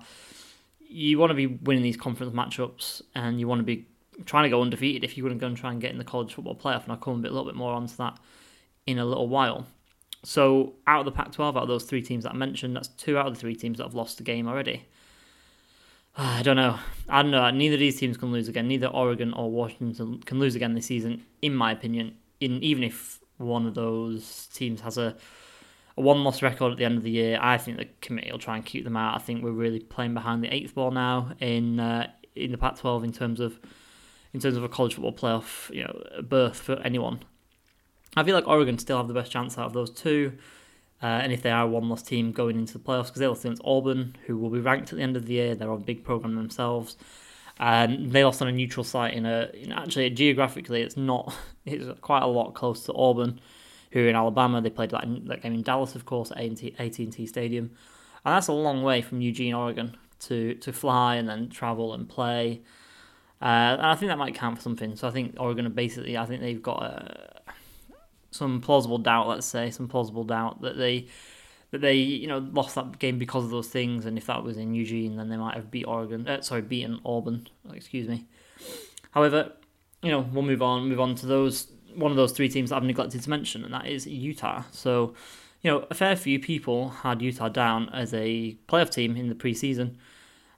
you 0.81 1.19
want 1.19 1.31
to 1.31 1.35
be 1.35 1.47
winning 1.47 1.83
these 1.83 1.97
conference 1.97 2.35
matchups, 2.35 3.03
and 3.15 3.41
you 3.41 3.49
want 3.49 3.61
to 3.61 3.65
be 3.65 3.87
trying 4.25 4.45
to 4.45 4.51
go 4.51 4.61
undefeated 4.63 5.05
if 5.05 5.17
you 5.17 5.23
wouldn't 5.23 5.41
go 5.41 5.47
and 5.47 5.57
try 5.57 5.71
and 5.71 5.81
get 5.81 5.91
in 5.91 5.99
the 5.99 6.05
college 6.05 6.35
football 6.35 6.55
playoff. 6.55 6.83
And 6.85 6.93
I'll 6.93 6.99
come 6.99 7.15
a, 7.15 7.23
bit, 7.23 7.31
a 7.31 7.35
little 7.35 7.51
bit 7.51 7.57
more 7.57 7.73
onto 7.73 7.97
that 7.97 8.19
in 8.87 8.99
a 8.99 9.05
little 9.05 9.29
while. 9.29 9.67
So 10.25 10.75
out 10.87 11.01
of 11.01 11.05
the 11.07 11.13
Pac-12, 11.13 11.57
out 11.57 11.63
of 11.63 11.69
those 11.69 11.85
three 11.85 12.03
teams 12.03 12.25
that 12.25 12.33
I 12.33 12.37
mentioned, 12.37 12.77
that's 12.77 12.89
two 12.89 13.19
out 13.19 13.27
of 13.27 13.35
the 13.35 13.41
three 13.41 13.57
teams 13.57 13.79
that 13.79 13.85
have 13.85 13.95
lost 13.95 14.19
the 14.19 14.25
game 14.25 14.47
already. 14.47 14.87
I 16.17 16.43
don't 16.43 16.57
know. 16.57 16.79
I 17.09 17.23
don't 17.23 17.31
know. 17.31 17.49
Neither 17.51 17.75
of 17.75 17.81
these 17.81 17.99
teams 17.99 18.17
can 18.17 18.33
lose 18.33 18.49
again. 18.49 18.69
Neither 18.69 18.87
Oregon 18.87 19.33
or 19.33 19.51
Washington 19.51 20.21
can 20.25 20.39
lose 20.39 20.55
again 20.55 20.75
this 20.75 20.87
season, 20.87 21.25
in 21.41 21.55
my 21.55 21.73
opinion. 21.73 22.17
In 22.41 22.63
even 22.63 22.85
if 22.85 23.21
one 23.39 23.67
of 23.67 23.75
those 23.75 24.49
teams 24.53 24.83
has 24.83 24.99
a, 24.99 25.17
a 25.97 26.01
one-loss 26.01 26.43
record 26.43 26.73
at 26.73 26.79
the 26.79 26.85
end 26.85 26.99
of 26.99 27.03
the 27.03 27.11
year, 27.11 27.39
I 27.41 27.57
think 27.57 27.79
the 27.79 27.89
committee 28.01 28.31
will 28.31 28.39
try 28.39 28.57
and 28.57 28.65
keep 28.65 28.85
them 28.85 28.97
out. 28.97 29.17
I 29.17 29.19
think 29.19 29.43
we're 29.43 29.53
really 29.53 29.81
playing 29.81 30.15
behind 30.15 30.43
the 30.45 30.55
eighth 30.55 30.75
ball 30.75 30.91
now 30.91 31.33
in 31.41 31.81
uh, 31.81 32.09
in 32.35 32.53
the 32.53 32.59
Pac-12 32.59 33.05
in 33.05 33.13
terms 33.13 33.41
of 33.41 33.59
in 34.35 34.41
terms 34.41 34.57
of 34.57 34.65
a 34.65 34.69
college 34.69 34.95
football 34.95 35.13
playoff, 35.13 35.75
you 35.75 35.85
know, 35.85 36.23
berth 36.23 36.57
for 36.57 36.75
anyone. 36.81 37.21
I 38.17 38.25
feel 38.25 38.35
like 38.35 38.47
Oregon 38.47 38.79
still 38.79 38.99
have 38.99 39.09
the 39.09 39.15
best 39.15 39.33
chance 39.33 39.57
out 39.57 39.67
of 39.67 39.73
those 39.73 39.91
two. 39.91 40.33
Uh, 41.03 41.07
and 41.07 41.33
if 41.33 41.43
they 41.43 41.51
are 41.51 41.65
a 41.65 41.67
one 41.67 41.89
loss 41.89 42.03
team 42.03 42.31
going 42.31 42.57
into 42.57 42.75
the 42.75 42.79
playoffs, 42.79 43.07
because 43.07 43.19
they 43.19 43.27
lost 43.27 43.45
against 43.45 43.63
Auburn, 43.65 44.15
who 44.27 44.37
will 44.37 44.51
be 44.51 44.61
ranked 44.61 44.93
at 44.93 44.97
the 44.97 45.03
end 45.03 45.17
of 45.17 45.27
the 45.27 45.35
year, 45.35 45.55
they're 45.55 45.71
on 45.71 45.81
a 45.81 45.85
big 45.85 46.05
program 46.05 46.37
themselves. 46.37 46.97
And 47.59 48.13
they 48.13 48.25
lost 48.25 48.41
on 48.41 48.49
a 48.49 48.53
neutral 48.53 48.85
site 48.85 49.15
in 49.15 49.27
a 49.27 49.51
in 49.53 49.73
actually 49.73 50.09
geographically 50.11 50.81
it's 50.81 50.97
not 50.97 51.35
it's 51.67 51.87
quite 52.01 52.23
a 52.23 52.27
lot 52.27 52.55
close 52.55 52.85
to 52.85 52.95
Auburn, 52.95 53.41
who 53.91 54.05
are 54.05 54.09
in 54.09 54.17
Alabama. 54.17 54.61
They 54.61 54.71
played 54.71 54.91
that, 54.91 55.05
in, 55.05 55.27
that 55.27 55.43
game 55.43 55.55
in 55.55 55.63
Dallas, 55.63 55.95
of 55.95 56.07
course, 56.07 56.31
at 56.31 56.39
AT&T 56.39 57.27
Stadium, 57.27 57.71
and 58.25 58.35
that's 58.35 58.49
a 58.49 58.53
long 58.53 58.83
way 58.83 59.03
from 59.03 59.21
Eugene, 59.21 59.55
Oregon, 59.55 59.97
to 60.21 60.55
to 60.55 60.73
fly 60.73 61.17
and 61.17 61.29
then 61.29 61.49
travel 61.51 61.95
and 61.95 62.09
play. 62.09 62.63
Uh, 63.43 63.75
and 63.75 63.87
I 63.87 63.97
think 63.97 64.09
that 64.09 64.19
might 64.19 64.37
count 64.37 64.57
for 64.57 64.63
something. 64.63 64.95
So 64.95 65.09
I 65.09 65.11
think 65.11 65.35
Oregon 65.37 65.67
are 65.67 65.71
basically, 65.71 66.17
I 66.17 66.27
think 66.27 66.41
they've 66.41 66.63
got 66.63 66.81
uh, 66.81 67.32
some 68.33 68.61
plausible 68.61 68.99
doubt, 68.99 69.29
let's 69.29 69.47
say, 69.47 69.71
some 69.71 69.87
plausible 69.87 70.25
doubt 70.25 70.63
that 70.63 70.77
they 70.77 71.07
that 71.71 71.81
they 71.81 71.95
you 71.95 72.27
know 72.27 72.39
lost 72.53 72.75
that 72.75 72.99
game 72.99 73.19
because 73.19 73.45
of 73.45 73.51
those 73.51 73.69
things. 73.69 74.07
And 74.07 74.19
if 74.19 74.27
that 74.27 74.43
was 74.43 74.57
in 74.57 74.75
Eugene, 74.75 75.17
then 75.17 75.29
they 75.29 75.37
might 75.37 75.55
have 75.55 75.71
beat 75.71 75.85
Oregon. 75.85 76.27
Uh, 76.27 76.41
sorry, 76.41 76.63
beaten 76.63 77.01
Auburn. 77.05 77.47
Excuse 77.73 78.09
me. 78.09 78.27
However, 79.13 79.53
you 80.03 80.11
know 80.11 80.21
we'll 80.33 80.43
move 80.43 80.63
on. 80.63 80.89
Move 80.89 81.01
on 81.01 81.15
to 81.17 81.27
those 81.27 81.69
one 81.95 82.11
of 82.11 82.17
those 82.17 82.33
three 82.33 82.49
teams 82.49 82.71
that 82.71 82.77
I've 82.77 82.85
neglected 82.85 83.23
to 83.23 83.31
mention, 83.31 83.65
and 83.65 83.73
that 83.75 83.87
is 83.87 84.07
Utah. 84.07 84.65
So. 84.73 85.15
You 85.65 85.71
know, 85.71 85.87
a 85.93 85.95
fair 85.95 86.17
few 86.17 86.41
people 86.41 86.89
had 86.89 87.23
Utah 87.23 87.49
down 87.49 87.89
as 87.91 88.13
a 88.13 88.57
playoff 88.69 88.91
team 88.91 89.17
in 89.17 89.29
the 89.29 89.35
preseason. 89.37 89.95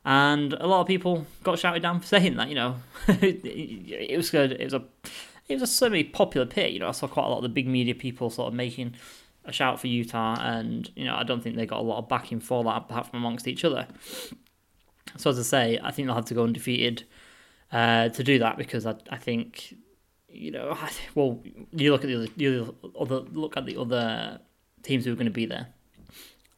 And 0.03 0.55
a 0.55 0.67
lot 0.67 0.81
of 0.81 0.87
people 0.87 1.27
got 1.43 1.59
shouted 1.59 1.82
down 1.82 2.00
for 2.00 2.06
saying 2.17 2.37
that. 2.37 2.49
You 2.49 2.55
know, 2.55 2.77
it 3.09 4.17
was 4.17 4.31
good. 4.31 4.53
It 4.53 4.65
was 4.65 4.73
a 4.73 4.82
it 5.49 5.55
was 5.55 5.62
a 5.62 5.67
semi-popular 5.67 6.46
pick. 6.46 6.73
You 6.73 6.81
know, 6.81 6.88
I 6.88 6.93
saw 6.93 7.06
quite 7.06 7.26
a 7.26 7.29
lot 7.29 7.38
of 7.38 7.43
the 7.43 7.49
big 7.49 7.67
media 7.67 7.94
people 7.94 8.31
sort 8.31 8.49
of 8.49 8.55
making 8.55 8.94
a 9.44 9.53
shout 9.53 9.81
for 9.81 9.89
Utah, 9.89 10.36
and 10.41 10.91
you 10.96 11.05
know, 11.05 11.15
I 11.15 11.22
don't 11.22 11.43
think 11.43 11.56
they 11.56 11.67
got 11.67 11.81
a 11.81 11.82
lot 11.82 11.98
of 11.98 12.08
backing 12.08 12.41
for 12.41 12.65
that, 12.65 12.77
apart 12.77 13.06
from 13.08 13.19
amongst 13.19 13.46
each 13.46 13.65
other. 13.65 13.86
So 15.17 15.31
as 15.31 15.39
I 15.39 15.43
say, 15.43 15.79
I 15.82 15.91
think 15.91 16.06
they'll 16.06 16.15
have 16.15 16.24
to 16.27 16.34
go 16.34 16.44
undefeated 16.44 17.05
uh, 17.72 18.08
to 18.08 18.24
do 18.24 18.39
that 18.39 18.56
because 18.56 18.86
I, 18.86 18.94
I 19.10 19.17
think, 19.17 19.77
you 20.29 20.51
know, 20.51 20.77
well, 21.15 21.41
you 21.72 21.93
look 21.93 22.05
at 22.05 22.08
the 22.08 22.17
other, 22.17 22.27
the 22.36 22.74
other 22.98 23.20
look 23.32 23.56
at 23.56 23.67
the 23.67 23.77
other 23.81 24.41
teams 24.82 25.05
who 25.05 25.13
are 25.13 25.17
going 25.17 25.27
to 25.27 25.32
be 25.32 25.46
there. 25.46 25.69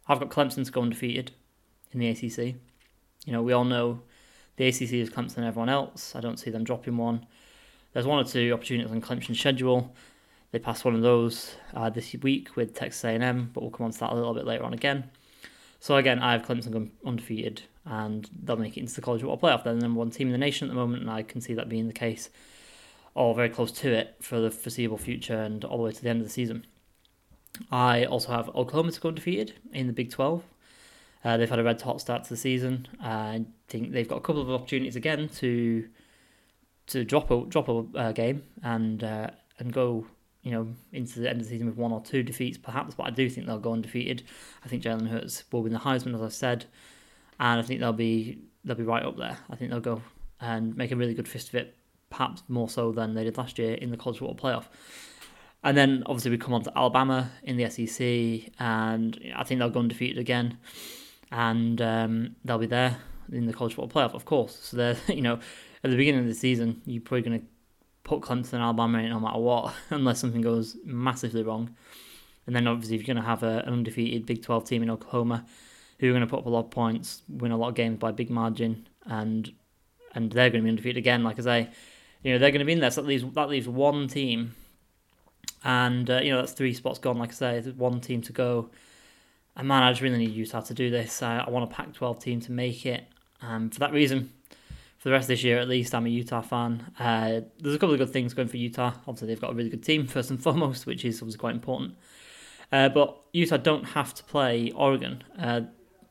I've 0.09 0.21
got 0.21 0.31
Clemson 0.31 0.65
to 0.65 0.71
go 0.71 0.83
undefeated 0.83 1.33
in 1.93 2.01
the 2.01 2.09
ACC. 2.09 2.55
You 3.25 3.33
know, 3.33 3.43
we 3.43 3.53
all 3.53 3.65
know 3.65 4.03
the 4.57 4.69
ACC 4.69 4.93
is 4.93 5.11
Clemson 5.11 5.39
and 5.39 5.47
everyone 5.47 5.69
else. 5.69 6.15
I 6.15 6.21
don't 6.21 6.39
see 6.39 6.51
them 6.51 6.65
dropping 6.65 6.97
one. 6.97 7.27
There's 7.97 8.07
one 8.07 8.19
or 8.19 8.29
two 8.29 8.53
opportunities 8.53 8.93
on 8.93 9.01
Clemson's 9.01 9.41
schedule. 9.41 9.91
They 10.51 10.59
passed 10.59 10.85
one 10.85 10.95
of 10.95 11.01
those 11.01 11.55
uh, 11.73 11.89
this 11.89 12.15
week 12.21 12.55
with 12.55 12.75
Texas 12.75 13.03
A&M, 13.05 13.51
but 13.55 13.63
we'll 13.63 13.71
come 13.71 13.87
on 13.87 13.93
to 13.93 14.01
that 14.01 14.13
a 14.13 14.15
little 14.15 14.35
bit 14.35 14.45
later 14.45 14.65
on 14.65 14.75
again. 14.75 15.05
So 15.81 15.97
again, 15.97 16.19
I 16.19 16.33
have 16.33 16.43
Clemson 16.43 16.91
undefeated, 17.07 17.63
and 17.87 18.29
they'll 18.45 18.59
make 18.59 18.77
it 18.77 18.81
into 18.81 18.95
the 18.95 19.01
college 19.01 19.23
football 19.23 19.39
playoff. 19.39 19.65
They're 19.65 19.73
the 19.73 19.81
number 19.81 19.99
one 19.99 20.11
team 20.11 20.29
in 20.29 20.33
the 20.33 20.37
nation 20.37 20.69
at 20.69 20.73
the 20.73 20.79
moment, 20.79 21.01
and 21.05 21.11
I 21.11 21.23
can 21.23 21.41
see 21.41 21.55
that 21.55 21.71
being 21.71 21.87
the 21.87 21.95
case, 21.95 22.29
or 23.15 23.35
very 23.35 23.49
close 23.49 23.73
to 23.73 23.91
it 23.91 24.15
for 24.21 24.41
the 24.41 24.51
foreseeable 24.51 24.99
future 24.99 25.41
and 25.41 25.65
all 25.65 25.79
the 25.79 25.85
way 25.85 25.93
to 25.93 26.03
the 26.03 26.11
end 26.11 26.21
of 26.21 26.27
the 26.27 26.31
season. 26.31 26.67
I 27.73 28.05
also 28.05 28.31
have 28.31 28.51
Oklahoma 28.51 28.93
to 28.93 29.01
go 29.01 29.09
undefeated 29.09 29.55
in 29.73 29.87
the 29.87 29.95
Big 29.95 30.11
12. 30.11 30.43
Uh, 31.25 31.39
they've 31.39 31.49
had 31.49 31.59
a 31.59 31.65
red 31.65 31.81
hot 31.81 32.03
start 32.03 32.25
to 32.25 32.29
the 32.29 32.37
season. 32.37 32.89
Uh, 33.03 33.07
I 33.07 33.47
think 33.69 33.93
they've 33.93 34.07
got 34.07 34.17
a 34.17 34.21
couple 34.21 34.43
of 34.43 34.51
opportunities 34.51 34.97
again 34.97 35.31
to 35.37 35.89
to 36.89 37.05
drop 37.05 37.31
a 37.31 37.45
drop 37.47 37.69
a 37.69 37.85
uh, 37.97 38.13
game 38.13 38.43
and 38.63 39.03
uh, 39.03 39.29
and 39.59 39.73
go 39.73 40.07
you 40.43 40.53
know 40.53 40.69
into 40.93 41.21
the 41.21 41.29
end 41.29 41.41
of 41.41 41.47
the 41.47 41.51
season 41.51 41.67
with 41.67 41.77
one 41.77 41.93
or 41.93 42.01
two 42.01 42.23
defeats 42.23 42.59
perhaps. 42.59 42.95
But 42.95 43.07
I 43.07 43.11
do 43.11 43.29
think 43.29 43.47
they'll 43.47 43.59
go 43.59 43.73
undefeated. 43.73 44.23
I 44.65 44.69
think 44.69 44.83
Jalen 44.83 45.09
Hurts 45.09 45.45
will 45.51 45.63
win 45.63 45.73
the 45.73 45.79
Heisman 45.79 46.15
as 46.15 46.23
I've 46.23 46.33
said, 46.33 46.67
and 47.41 47.61
I 47.61 47.63
think 47.63 47.81
they'll 47.81 47.93
be 47.93 48.39
they'll 48.65 48.77
be 48.77 48.83
right 48.83 49.03
up 49.03 49.17
there. 49.17 49.39
I 49.51 49.57
think 49.57 49.71
they'll 49.71 49.81
go 49.81 50.03
and 50.41 50.77
make 50.77 50.93
a 50.93 50.97
really 50.97 51.15
good 51.15 51.29
fist 51.29 51.49
of 51.49 51.55
it, 51.55 51.77
perhaps 52.11 52.43
more 52.49 52.69
so 52.69 52.93
than 52.93 53.15
they 53.15 53.25
did 53.25 53.39
last 53.39 53.59
year 53.59 53.75
in 53.75 53.91
the 53.91 53.97
college 53.97 54.19
football 54.19 54.37
playoff. 54.37 54.65
And 55.65 55.77
then 55.77 56.05
obviously 56.07 56.31
we 56.31 56.39
come 56.39 56.55
on 56.55 56.63
to 56.63 56.79
Alabama 56.79 57.31
in 57.43 57.57
the 57.57 57.69
SEC, 57.71 58.53
and 58.61 59.19
I 59.35 59.43
think 59.45 59.59
they'll 59.59 59.71
go 59.71 59.81
undefeated 59.81 60.19
again 60.19 60.59
and 61.31 61.81
um, 61.81 62.37
they'll 62.45 62.59
be 62.59 62.67
there 62.67 62.99
in 63.33 63.47
the 63.47 63.53
college 63.53 63.75
football 63.75 64.03
playoff, 64.03 64.15
of 64.15 64.25
course. 64.25 64.59
So 64.63 64.77
they're, 64.77 64.97
you 65.09 65.23
know, 65.23 65.41
at 65.87 65.91
the 65.91 65.97
beginning 65.97 66.21
of 66.21 66.27
the 66.27 66.35
season, 66.35 66.83
you're 66.85 67.01
probably 67.01 67.23
going 67.23 67.41
to 67.41 67.47
put 68.05 68.21
Clemson 68.21 68.55
and 68.55 68.63
Alabama 68.63 68.99
in 68.99 69.11
no 69.11 69.21
matter 69.21 69.39
what, 69.39 69.75
unless 69.91 70.21
something 70.21 70.41
goes 70.41 70.77
massively 70.85 71.43
wrong. 71.43 71.75
And 72.47 72.55
then 72.55 72.67
obviously, 72.67 72.97
if 72.97 73.07
you're 73.07 73.15
going 73.15 73.23
to 73.23 73.29
have 73.29 73.43
a, 73.43 73.59
an 73.61 73.73
undefeated 73.73 74.27
Big 74.27 74.43
12 74.43 74.65
team 74.65 74.83
in 74.83 74.91
Oklahoma, 74.91 75.45
who 75.99 76.09
are 76.09 76.13
going 76.13 76.21
to 76.21 76.27
put 76.27 76.41
up 76.41 76.47
a 76.47 76.51
lot 76.51 76.67
of 76.67 76.71
points, 76.71 77.23
win 77.29 77.53
a 77.53 77.57
lot 77.57 77.69
of 77.69 77.75
games 77.75 77.99
by 77.99 78.13
big 78.13 78.31
margin, 78.31 78.89
and 79.07 79.53
and 80.15 80.33
they're 80.33 80.51
going 80.51 80.63
to 80.63 80.65
be 80.65 80.71
undefeated 80.71 80.97
again. 80.97 81.23
Like 81.25 81.39
I 81.39 81.43
say, 81.43 81.69
you 82.23 82.33
know 82.33 82.39
they're 82.39 82.51
going 82.51 82.61
to 82.61 82.65
be 82.67 82.73
in 82.73 82.81
there. 82.81 82.91
So 82.91 83.03
that 83.03 83.09
leaves 83.09 83.25
that 83.35 83.49
leaves 83.49 83.69
one 83.69 84.09
team, 84.09 84.55
and 85.65 86.09
uh, 86.11 86.21
you 86.23 86.31
know 86.31 86.39
that's 86.39 86.53
three 86.53 86.75
spots 86.75 86.99
gone. 86.99 87.19
Like 87.19 87.31
I 87.31 87.35
say, 87.35 87.61
one 87.77 88.01
team 88.01 88.23
to 88.23 88.33
go. 88.33 88.71
And 89.57 89.69
man, 89.69 89.83
I 89.83 89.91
just 89.91 90.03
really 90.03 90.19
need 90.19 90.33
Utah 90.33 90.61
to 90.61 90.75
do 90.75 90.91
this. 90.91 91.23
I, 91.23 91.39
I 91.39 91.49
want 91.49 91.71
a 91.71 91.75
Pac-12 91.75 92.21
team 92.21 92.41
to 92.43 92.53
make 92.53 92.85
it. 92.85 93.05
Um, 93.41 93.71
for 93.71 93.79
that 93.79 93.91
reason, 93.91 94.31
for 94.99 95.09
the 95.09 95.13
rest 95.13 95.25
of 95.25 95.29
this 95.29 95.45
year 95.45 95.59
at 95.59 95.69
least, 95.69 95.95
I'm 95.95 96.07
a 96.07 96.09
Utah 96.09 96.41
fan. 96.41 96.93
Uh, 96.99 97.41
there's 97.59 97.75
a 97.75 97.79
couple 97.79 97.93
of 97.93 97.99
good 97.99 98.13
things 98.13 98.35
going 98.35 98.49
for 98.49 98.57
Utah. 98.57 98.93
Obviously, 99.07 99.29
they've 99.29 99.41
got 99.41 99.53
a 99.53 99.55
really 99.55 99.71
good 99.71 99.83
team 99.83 100.07
first 100.07 100.31
and 100.31 100.43
foremost, 100.43 100.87
which 100.87 101.05
is 101.05 101.21
obviously 101.21 101.39
quite 101.39 101.55
important. 101.55 101.95
Uh, 102.73 102.89
but 102.89 103.17
Utah 103.33 103.59
don't 103.59 103.85
have 103.85 104.15
to 104.15 104.25
play 104.25 104.73
Oregon. 104.73 105.23
Uh, 105.39 105.63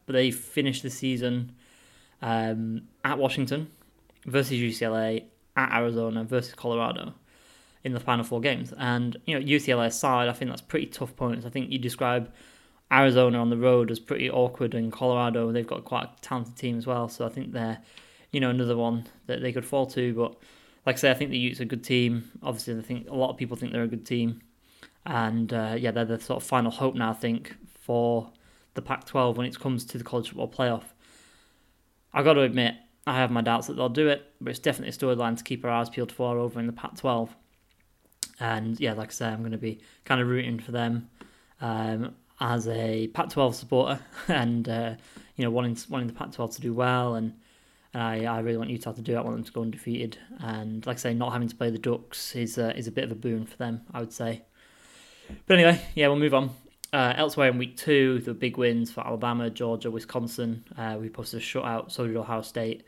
but 0.05 0.13
they 0.13 0.31
finished 0.31 0.83
the 0.83 0.89
season 0.89 1.53
um, 2.21 2.83
at 3.03 3.17
Washington 3.17 3.69
versus 4.25 4.57
UCLA, 4.57 5.25
at 5.55 5.77
Arizona 5.77 6.23
versus 6.23 6.53
Colorado 6.53 7.13
in 7.83 7.93
the 7.93 7.99
final 7.99 8.23
four 8.23 8.41
games. 8.41 8.73
And 8.77 9.17
you 9.25 9.39
know 9.39 9.45
UCLA 9.45 9.91
side, 9.91 10.27
I 10.27 10.33
think 10.33 10.49
that's 10.49 10.61
pretty 10.61 10.87
tough 10.87 11.15
points. 11.15 11.45
I 11.45 11.49
think 11.49 11.71
you 11.71 11.79
describe 11.79 12.31
Arizona 12.91 13.39
on 13.39 13.49
the 13.49 13.57
road 13.57 13.91
as 13.91 13.99
pretty 13.99 14.29
awkward, 14.29 14.73
and 14.73 14.91
Colorado 14.91 15.51
they've 15.51 15.67
got 15.67 15.85
quite 15.85 16.05
a 16.05 16.21
talented 16.21 16.55
team 16.55 16.77
as 16.77 16.85
well. 16.85 17.07
So 17.07 17.25
I 17.25 17.29
think 17.29 17.53
they're 17.53 17.79
you 18.35 18.41
know 18.41 18.49
another 18.49 18.75
one 18.75 19.05
that 19.27 19.41
they 19.41 19.53
could 19.53 19.65
fall 19.65 19.85
to. 19.87 20.13
But 20.13 20.35
like 20.85 20.97
I 20.97 20.99
say, 20.99 21.11
I 21.11 21.13
think 21.13 21.31
the 21.31 21.37
Utes 21.37 21.61
are 21.61 21.63
a 21.63 21.65
good 21.65 21.85
team. 21.85 22.31
Obviously, 22.43 22.77
I 22.77 22.81
think 22.81 23.09
a 23.09 23.15
lot 23.15 23.29
of 23.29 23.37
people 23.37 23.55
think 23.55 23.71
they're 23.71 23.83
a 23.83 23.87
good 23.87 24.05
team, 24.05 24.41
and 25.05 25.53
uh, 25.53 25.75
yeah, 25.79 25.91
they're 25.91 26.03
the 26.03 26.19
sort 26.19 26.43
of 26.43 26.47
final 26.47 26.69
hope 26.69 26.95
now. 26.95 27.11
I 27.11 27.13
think 27.13 27.55
for 27.81 28.31
the 28.73 28.81
Pac-12 28.81 29.37
when 29.37 29.47
it 29.47 29.57
comes 29.57 29.85
to 29.85 29.97
the 29.97 30.03
college 30.03 30.27
football 30.27 30.49
playoff. 30.49 30.83
I 32.13 32.23
got 32.23 32.33
to 32.33 32.41
admit, 32.41 32.75
I 33.07 33.15
have 33.15 33.31
my 33.31 33.41
doubts 33.41 33.67
that 33.67 33.75
they'll 33.75 33.87
do 33.87 34.09
it, 34.09 34.33
but 34.41 34.49
it's 34.49 34.59
definitely 34.59 34.89
a 34.89 35.15
storyline 35.15 35.37
to 35.37 35.43
keep 35.45 35.63
our 35.63 35.71
eyes 35.71 35.89
peeled 35.89 36.11
for 36.11 36.37
over 36.37 36.59
in 36.59 36.67
the 36.67 36.73
Pac-12. 36.73 37.29
And 38.41 38.77
yeah, 38.81 38.93
like 38.93 39.09
I 39.09 39.11
say, 39.11 39.27
I'm 39.27 39.39
going 39.39 39.53
to 39.53 39.57
be 39.57 39.79
kind 40.03 40.19
of 40.19 40.27
rooting 40.27 40.59
for 40.59 40.73
them 40.73 41.09
um, 41.61 42.15
as 42.41 42.67
a 42.67 43.07
Pac-12 43.07 43.53
supporter, 43.53 43.99
and 44.27 44.67
uh, 44.67 44.95
you 45.37 45.45
know, 45.45 45.51
wanting 45.51 45.77
wanting 45.89 46.07
the 46.07 46.13
Pac-12 46.13 46.55
to 46.55 46.61
do 46.61 46.73
well, 46.73 47.15
and 47.15 47.33
I, 47.95 48.25
I 48.25 48.39
really 48.39 48.57
want 48.57 48.69
Utah 48.69 48.91
to 48.91 49.01
do 49.01 49.13
it. 49.13 49.17
I 49.17 49.21
want 49.21 49.37
them 49.37 49.45
to 49.45 49.51
go 49.51 49.61
undefeated, 49.61 50.17
and 50.39 50.85
like 50.85 50.97
I 50.97 50.99
say, 50.99 51.13
not 51.13 51.31
having 51.31 51.47
to 51.47 51.55
play 51.55 51.69
the 51.69 51.77
Ducks 51.77 52.35
is 52.35 52.57
uh, 52.57 52.73
is 52.75 52.87
a 52.87 52.91
bit 52.91 53.03
of 53.03 53.11
a 53.11 53.15
boon 53.15 53.45
for 53.45 53.57
them, 53.57 53.81
I 53.93 53.99
would 53.99 54.13
say. 54.13 54.43
But 55.47 55.57
anyway, 55.57 55.81
yeah, 55.95 56.07
we'll 56.07 56.19
move 56.19 56.33
on. 56.33 56.51
Uh, 56.93 57.13
elsewhere 57.17 57.49
in 57.49 57.57
week 57.57 57.75
two, 57.75 58.19
the 58.19 58.33
big 58.33 58.57
wins 58.57 58.91
for 58.91 59.05
Alabama, 59.05 59.49
Georgia, 59.49 59.91
Wisconsin. 59.91 60.63
Uh, 60.77 60.97
we 60.99 61.09
posted 61.09 61.41
a 61.41 61.43
shutout, 61.43 61.91
so 61.91 62.07
did 62.07 62.15
Ohio 62.15 62.41
State. 62.41 62.85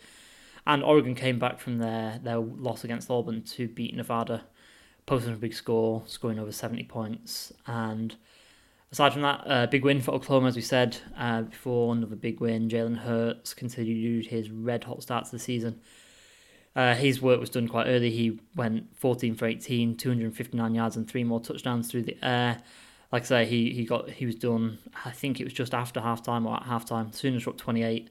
And 0.65 0.83
Oregon 0.83 1.15
came 1.15 1.39
back 1.39 1.59
from 1.59 1.77
their, 1.77 2.19
their 2.23 2.37
loss 2.37 2.83
against 2.83 3.09
Auburn 3.09 3.41
to 3.43 3.67
beat 3.67 3.95
Nevada, 3.95 4.43
posting 5.05 5.33
a 5.33 5.37
big 5.37 5.53
score, 5.53 6.03
scoring 6.05 6.39
over 6.39 6.51
70 6.51 6.83
points. 6.83 7.53
And 7.65 8.15
aside 8.91 9.13
from 9.13 9.21
that, 9.23 9.43
uh, 9.45 9.67
big 9.67 9.83
win 9.83 10.01
for 10.01 10.11
Oklahoma, 10.11 10.47
as 10.47 10.55
we 10.55 10.61
said 10.61 10.97
uh, 11.17 11.43
before, 11.43 11.93
another 11.93 12.15
big 12.15 12.39
win. 12.39 12.69
Jalen 12.69 12.97
Hurts 12.97 13.53
continued 13.53 14.27
his 14.27 14.49
red 14.49 14.83
hot 14.83 15.01
start 15.03 15.25
to 15.25 15.31
the 15.31 15.39
season. 15.39 15.79
Uh, 16.75 16.93
his 16.93 17.21
work 17.21 17.39
was 17.39 17.49
done 17.49 17.67
quite 17.67 17.87
early. 17.87 18.11
He 18.11 18.39
went 18.55 18.95
14 18.97 19.35
for 19.35 19.47
18, 19.47 19.97
259 19.97 20.75
yards, 20.75 20.95
and 20.95 21.07
three 21.09 21.23
more 21.23 21.39
touchdowns 21.39 21.89
through 21.89 22.03
the 22.03 22.17
air 22.21 22.61
like 23.11 23.23
I 23.23 23.25
say, 23.25 23.45
he, 23.45 23.71
he 23.71 23.85
got 23.85 24.09
he 24.09 24.25
was 24.25 24.35
done. 24.35 24.79
I 25.05 25.11
think 25.11 25.39
it 25.39 25.45
was 25.45 25.53
just 25.53 25.73
after 25.73 25.99
halftime 26.01 26.45
or 26.45 26.55
at 26.55 26.63
halftime. 26.63 27.13
Sooners 27.13 27.47
up 27.47 27.57
twenty 27.57 27.83
eight 27.83 28.09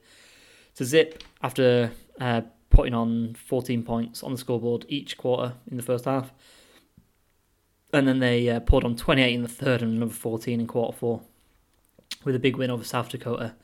to 0.75 0.85
zip 0.85 1.23
after 1.41 1.91
uh, 2.19 2.41
putting 2.69 2.93
on 2.93 3.35
fourteen 3.35 3.83
points 3.83 4.23
on 4.23 4.31
the 4.31 4.37
scoreboard 4.37 4.85
each 4.89 5.17
quarter 5.17 5.53
in 5.69 5.77
the 5.77 5.83
first 5.83 6.05
half, 6.05 6.33
and 7.93 8.07
then 8.07 8.19
they 8.19 8.49
uh, 8.49 8.59
poured 8.59 8.83
on 8.83 8.95
twenty 8.95 9.21
eight 9.21 9.35
in 9.35 9.43
the 9.43 9.47
third 9.47 9.81
and 9.81 9.97
another 9.97 10.13
fourteen 10.13 10.59
in 10.59 10.67
quarter 10.67 10.97
four, 10.97 11.21
with 12.23 12.35
a 12.35 12.39
big 12.39 12.57
win 12.57 12.71
over 12.71 12.83
South 12.83 13.09
Dakota. 13.09 13.55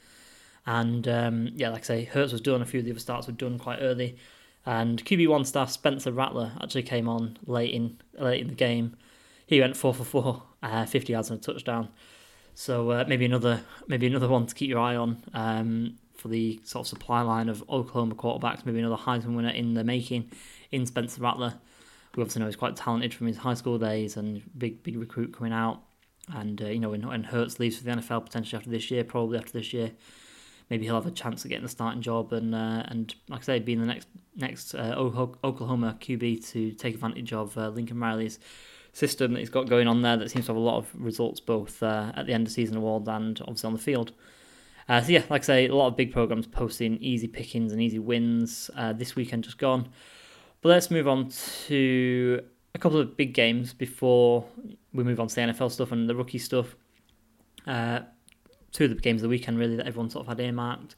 And 0.65 1.07
um, 1.07 1.49
yeah, 1.55 1.69
like 1.69 1.81
I 1.81 1.83
say, 1.83 2.03
Hurts 2.05 2.31
was 2.31 2.41
done. 2.41 2.61
A 2.61 2.65
few 2.65 2.79
of 2.79 2.85
the 2.85 2.91
other 2.91 2.99
starts 2.99 3.27
were 3.27 3.33
done 3.33 3.59
quite 3.59 3.79
early, 3.81 4.17
and 4.65 5.03
QB 5.03 5.27
one 5.27 5.45
star 5.45 5.67
Spencer 5.67 6.11
Rattler 6.11 6.53
actually 6.61 6.83
came 6.83 7.09
on 7.09 7.37
late 7.45 7.73
in 7.73 7.97
late 8.17 8.41
in 8.41 8.47
the 8.47 8.55
game 8.55 8.95
he 9.45 9.59
went 9.59 9.77
four 9.77 9.93
for 9.93 10.03
four, 10.03 10.43
uh, 10.61 10.85
50 10.85 11.13
yards 11.13 11.29
and 11.29 11.39
a 11.39 11.43
touchdown. 11.43 11.89
So 12.55 12.91
uh, 12.91 13.05
maybe 13.07 13.25
another 13.25 13.61
maybe 13.87 14.07
another 14.07 14.27
one 14.27 14.45
to 14.45 14.55
keep 14.55 14.69
your 14.69 14.79
eye 14.79 14.95
on 14.95 15.23
um, 15.33 15.95
for 16.15 16.27
the 16.27 16.59
sort 16.63 16.85
of 16.85 16.89
supply 16.89 17.21
line 17.21 17.49
of 17.49 17.63
Oklahoma 17.69 18.15
quarterbacks. 18.15 18.65
Maybe 18.65 18.79
another 18.79 19.01
Heisman 19.01 19.35
winner 19.35 19.49
in 19.49 19.73
the 19.73 19.83
making 19.83 20.31
in 20.71 20.85
Spencer 20.85 21.21
Rattler, 21.21 21.55
who 22.15 22.21
obviously 22.21 22.41
know 22.41 22.45
he's 22.45 22.55
quite 22.55 22.75
talented 22.75 23.13
from 23.13 23.27
his 23.27 23.37
high 23.37 23.53
school 23.53 23.77
days 23.77 24.17
and 24.17 24.41
big 24.57 24.83
big 24.83 24.97
recruit 24.97 25.33
coming 25.33 25.53
out. 25.53 25.81
And 26.33 26.61
uh, 26.61 26.67
you 26.67 26.79
know 26.79 26.89
when, 26.89 27.05
when 27.07 27.23
Hurts 27.23 27.59
leaves 27.59 27.77
for 27.77 27.83
the 27.83 27.91
NFL 27.91 28.25
potentially 28.25 28.57
after 28.57 28.69
this 28.69 28.91
year, 28.91 29.03
probably 29.03 29.37
after 29.37 29.51
this 29.51 29.73
year, 29.73 29.91
maybe 30.69 30.85
he'll 30.85 30.95
have 30.95 31.05
a 31.05 31.11
chance 31.11 31.43
of 31.43 31.49
getting 31.49 31.63
the 31.63 31.69
starting 31.69 32.01
job 32.01 32.33
and 32.33 32.53
uh, 32.53 32.83
and 32.87 33.13
like 33.29 33.41
I 33.41 33.43
say, 33.43 33.59
being 33.59 33.79
the 33.79 33.87
next 33.87 34.07
next 34.35 34.73
uh, 34.75 34.95
Oklahoma 34.97 35.97
QB 35.99 36.49
to 36.51 36.71
take 36.71 36.95
advantage 36.95 37.33
of 37.33 37.57
uh, 37.57 37.69
Lincoln 37.69 37.99
Riley's 37.99 38.39
system 38.93 39.33
that 39.33 39.39
he's 39.39 39.49
got 39.49 39.67
going 39.67 39.87
on 39.87 40.03
there 40.03 40.17
that 40.17 40.29
seems 40.29 40.45
to 40.45 40.51
have 40.51 40.57
a 40.57 40.59
lot 40.59 40.77
of 40.77 40.89
results 40.93 41.39
both 41.39 41.81
uh, 41.81 42.11
at 42.15 42.27
the 42.27 42.33
end 42.33 42.45
of 42.45 42.53
season 42.53 42.77
awards 42.77 43.07
and 43.07 43.41
obviously 43.41 43.67
on 43.67 43.73
the 43.73 43.79
field. 43.79 44.11
Uh, 44.87 45.01
so 45.01 45.11
yeah, 45.11 45.23
like 45.29 45.41
I 45.43 45.45
say, 45.45 45.67
a 45.67 45.75
lot 45.75 45.87
of 45.87 45.97
big 45.97 46.11
programs 46.11 46.45
posting 46.45 46.97
easy 46.97 47.27
pickings 47.27 47.71
and 47.71 47.81
easy 47.81 47.99
wins 47.99 48.69
this 48.95 49.15
weekend 49.15 49.45
just 49.45 49.57
gone. 49.57 49.89
But 50.63 50.69
let's 50.69 50.89
move 50.89 51.09
on 51.09 51.29
to 51.67 52.41
a 52.73 52.79
couple 52.79 52.97
of 52.97 53.17
big 53.17 53.33
games 53.33 53.73
before 53.73 54.45
we 54.93 55.03
move 55.03 55.19
on 55.19 55.27
to 55.27 55.35
the 55.35 55.41
NFL 55.41 55.69
stuff 55.69 55.91
and 55.91 56.07
the 56.09 56.15
rookie 56.15 56.37
stuff. 56.37 56.77
Uh, 57.67 57.99
two 58.71 58.85
of 58.85 58.89
the 58.91 58.95
games 58.95 59.21
of 59.21 59.23
the 59.23 59.29
weekend 59.29 59.59
really 59.59 59.75
that 59.75 59.85
everyone 59.85 60.09
sort 60.09 60.25
of 60.25 60.29
had 60.29 60.39
earmarked. 60.39 60.95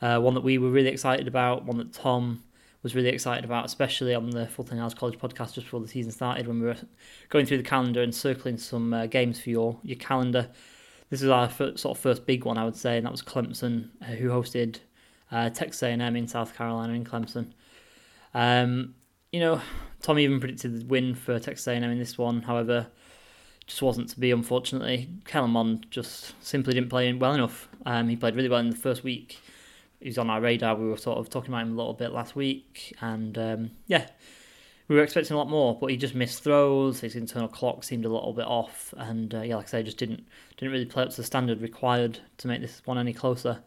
Uh, 0.00 0.20
one 0.20 0.34
that 0.34 0.42
we 0.42 0.58
were 0.58 0.70
really 0.70 0.90
excited 0.90 1.26
about, 1.26 1.64
one 1.64 1.76
that 1.78 1.92
Tom 1.92 2.44
was 2.84 2.94
really 2.94 3.08
excited 3.08 3.44
about, 3.44 3.64
especially 3.64 4.14
on 4.14 4.30
the 4.30 4.46
Ten 4.46 4.78
Yards 4.78 4.94
College 4.94 5.18
podcast 5.18 5.54
just 5.54 5.66
before 5.66 5.80
the 5.80 5.88
season 5.88 6.12
started 6.12 6.46
when 6.46 6.60
we 6.60 6.66
were 6.66 6.76
going 7.30 7.46
through 7.46 7.56
the 7.56 7.64
calendar 7.64 8.00
and 8.00 8.14
circling 8.14 8.58
some 8.58 8.94
uh, 8.94 9.06
games 9.06 9.40
for 9.40 9.50
your 9.50 9.76
your 9.82 9.98
calendar. 9.98 10.50
This 11.10 11.20
is 11.20 11.30
our 11.30 11.48
first, 11.48 11.80
sort 11.80 11.98
of 11.98 12.02
first 12.02 12.26
big 12.26 12.44
one, 12.44 12.58
I 12.58 12.64
would 12.64 12.76
say, 12.76 12.96
and 12.96 13.06
that 13.06 13.10
was 13.10 13.22
Clemson, 13.22 13.88
uh, 14.02 14.06
who 14.06 14.28
hosted 14.28 14.78
uh, 15.32 15.50
Texas 15.50 15.82
A&M 15.82 16.14
in 16.14 16.28
South 16.28 16.56
Carolina 16.56 16.92
in 16.92 17.04
Clemson. 17.04 17.54
Um, 18.34 18.94
you 19.32 19.40
know, 19.40 19.60
Tom 20.02 20.18
even 20.18 20.40
predicted 20.40 20.80
the 20.80 20.86
win 20.86 21.14
for 21.14 21.38
Texas 21.38 21.66
A&M 21.66 21.82
in 21.82 21.98
this 21.98 22.18
one. 22.18 22.42
However, 22.42 22.88
just 23.66 23.82
wasn't 23.82 24.08
to 24.10 24.20
be, 24.20 24.30
unfortunately. 24.30 25.08
Kellen 25.24 25.84
just 25.90 26.34
simply 26.44 26.74
didn't 26.74 26.90
play 26.90 27.12
well 27.12 27.34
enough. 27.34 27.68
Um, 27.86 28.08
he 28.08 28.16
played 28.16 28.36
really 28.36 28.48
well 28.48 28.60
in 28.60 28.70
the 28.70 28.76
first 28.76 29.02
week 29.04 29.38
He 30.00 30.08
was 30.08 30.18
on 30.18 30.28
our 30.30 30.40
radar. 30.40 30.76
We 30.76 30.88
were 30.88 30.96
sort 30.96 31.18
of 31.18 31.30
talking 31.30 31.50
about 31.50 31.62
him 31.62 31.72
a 31.72 31.76
little 31.76 31.94
bit 31.94 32.12
last 32.12 32.36
week, 32.36 32.94
and 33.00 33.38
um, 33.38 33.70
yeah, 33.86 34.06
we 34.88 34.96
were 34.96 35.02
expecting 35.02 35.34
a 35.34 35.38
lot 35.38 35.48
more, 35.48 35.78
but 35.78 35.90
he 35.90 35.96
just 35.96 36.14
missed 36.14 36.42
throws. 36.44 37.00
His 37.00 37.16
internal 37.16 37.48
clock 37.48 37.84
seemed 37.84 38.04
a 38.04 38.10
little 38.10 38.34
bit 38.34 38.46
off, 38.46 38.92
and 38.98 39.34
uh, 39.34 39.40
yeah, 39.40 39.56
like 39.56 39.66
I 39.66 39.70
say, 39.70 39.82
just 39.82 39.96
didn't 39.96 40.24
didn't 40.58 40.72
really 40.72 40.84
play 40.84 41.04
up 41.04 41.10
to 41.10 41.16
the 41.16 41.24
standard 41.24 41.62
required 41.62 42.18
to 42.38 42.48
make 42.48 42.60
this 42.60 42.82
one 42.84 42.98
any 42.98 43.14
closer. 43.14 43.62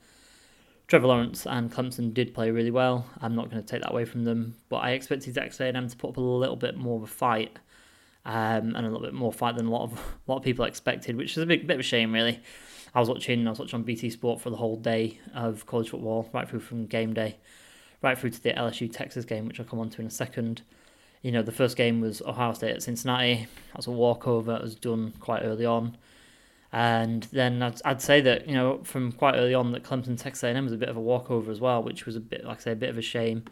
Trevor 0.88 1.08
Lawrence 1.08 1.46
and 1.46 1.72
Clemson 1.72 2.14
did 2.14 2.34
play 2.34 2.50
really 2.50 2.72
well. 2.72 3.06
I'm 3.22 3.36
not 3.36 3.50
going 3.52 3.62
to 3.62 3.68
take 3.68 3.82
that 3.82 3.92
away 3.92 4.06
from 4.06 4.24
them, 4.24 4.56
but 4.70 4.78
I 4.78 4.92
expected 4.92 5.36
Texas 5.36 5.60
A&M 5.60 5.88
to 5.90 5.98
put 5.98 6.12
up 6.12 6.18
a 6.18 6.22
little 6.22 6.56
bit 6.56 6.78
more 6.78 6.96
of 6.96 7.04
a 7.04 7.08
fight, 7.08 7.58
um, 8.26 8.76
and 8.76 8.78
a 8.78 8.90
little 8.90 9.02
bit 9.02 9.14
more 9.14 9.34
fight 9.34 9.58
than 9.58 9.68
a 9.68 9.72
lot 9.72 9.84
of 9.84 9.94
a 9.94 10.32
lot 10.32 10.38
of 10.38 10.44
people 10.44 10.66
expected, 10.66 11.18
which 11.18 11.32
is 11.32 11.44
a 11.44 11.46
bit 11.46 11.68
bit 11.68 11.76
of 11.76 11.80
a 11.82 11.84
shame, 11.84 12.14
really. 12.14 12.40
I 12.96 13.00
was 13.00 13.10
watching 13.10 13.46
I 13.46 13.50
was 13.50 13.60
watching 13.60 13.76
on 13.76 13.84
BT 13.84 14.10
Sport 14.10 14.42
for 14.42 14.50
the 14.50 14.56
whole 14.56 14.78
day 14.78 15.20
of 15.34 15.66
college 15.66 15.90
football, 15.90 16.30
right 16.34 16.48
through 16.48 16.62
from 16.62 16.86
game 16.86 17.14
day, 17.14 17.38
right 18.02 18.18
through 18.18 18.32
to 18.32 18.42
the 18.42 18.54
LSU 18.54 18.92
Texas 18.92 19.26
game, 19.26 19.46
which 19.46 19.60
I'll 19.60 19.66
come 19.66 19.80
on 19.80 19.90
to 19.92 20.02
in 20.02 20.08
a 20.08 20.12
second. 20.12 20.62
You 21.22 21.32
know, 21.32 21.42
the 21.42 21.52
first 21.52 21.76
game 21.76 22.00
was 22.00 22.22
Ohio 22.22 22.54
State 22.54 22.72
at 22.76 22.84
Cincinnati. 22.84 23.48
That 23.68 23.78
was 23.78 23.88
a 23.88 23.92
walkover. 23.92 24.56
It 24.56 24.62
was 24.62 24.76
done 24.76 25.14
quite 25.20 25.42
early 25.44 25.66
on. 25.66 25.98
And 26.78 27.24
then 27.32 27.64
I'd, 27.64 27.82
I'd 27.86 28.02
say 28.04 28.22
that, 28.22 28.48
you 28.48 28.54
know, 28.54 28.84
from 28.84 29.12
quite 29.12 29.36
early 29.36 29.56
on 29.56 29.72
that 29.72 29.84
Clemson 29.84 30.16
Texas 30.16 30.44
A&M 30.44 30.64
was 30.64 30.74
a 30.74 30.78
bit 30.78 30.90
of 30.90 30.98
a 30.98 31.02
walkover 31.02 31.52
as 31.52 31.60
well, 31.60 31.82
which 31.82 32.06
was 32.06 32.16
a 32.16 32.20
bit, 32.20 32.46
like 32.46 32.60
I 32.60 32.62
say, 32.62 32.72
a 32.74 32.76
bit 32.76 32.90
of 32.90 32.98
a 33.00 33.02
shame. 33.02 33.46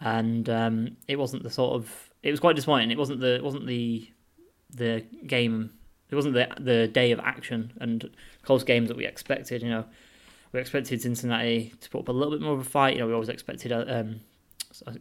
And 0.00 0.48
um, 0.50 0.96
it 1.06 1.16
wasn't 1.18 1.44
the 1.44 1.50
sort 1.50 1.76
of, 1.76 2.10
it 2.22 2.30
was 2.30 2.40
quite 2.40 2.56
disappointing. 2.56 2.90
It 2.90 2.98
wasn't 2.98 3.20
the, 3.20 3.36
it 3.36 3.42
wasn't 3.42 3.66
the, 3.66 4.10
the 4.74 5.04
game 5.26 5.70
it 6.10 6.14
wasn't 6.14 6.34
the 6.34 6.48
the 6.58 6.88
day 6.88 7.12
of 7.12 7.20
action 7.20 7.72
and 7.80 8.08
close 8.42 8.64
games 8.64 8.88
that 8.88 8.96
we 8.96 9.06
expected. 9.06 9.62
You 9.62 9.70
know, 9.70 9.84
we 10.52 10.60
expected 10.60 11.02
Cincinnati 11.02 11.74
to 11.80 11.90
put 11.90 12.00
up 12.00 12.08
a 12.08 12.12
little 12.12 12.32
bit 12.32 12.40
more 12.40 12.54
of 12.54 12.60
a 12.60 12.64
fight. 12.64 12.94
You 12.94 13.00
know, 13.00 13.06
we 13.06 13.12
always 13.12 13.28
expected, 13.28 13.72
uh, 13.72 13.84
um, 13.88 14.20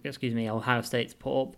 excuse 0.03 0.33
me, 0.33 0.49
Ohio 0.49 0.81
State 0.81 1.09
to 1.09 1.15
put 1.15 1.41
up, 1.41 1.55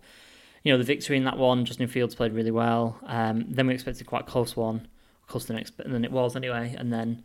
you 0.62 0.72
know, 0.72 0.78
the 0.78 0.84
victory 0.84 1.16
in 1.16 1.24
that 1.24 1.36
one. 1.36 1.64
Justin 1.64 1.88
Fields 1.88 2.14
played 2.14 2.32
really 2.32 2.52
well. 2.52 2.98
Um, 3.06 3.46
then 3.48 3.66
we 3.66 3.74
expected 3.74 4.06
quite 4.06 4.22
a 4.22 4.30
close 4.30 4.56
one, 4.56 4.86
closer 5.30 5.52
than, 5.52 5.62
expe- 5.62 5.90
than 5.90 6.04
it 6.04 6.12
was 6.12 6.36
anyway. 6.36 6.74
And 6.76 6.92
then, 6.92 7.24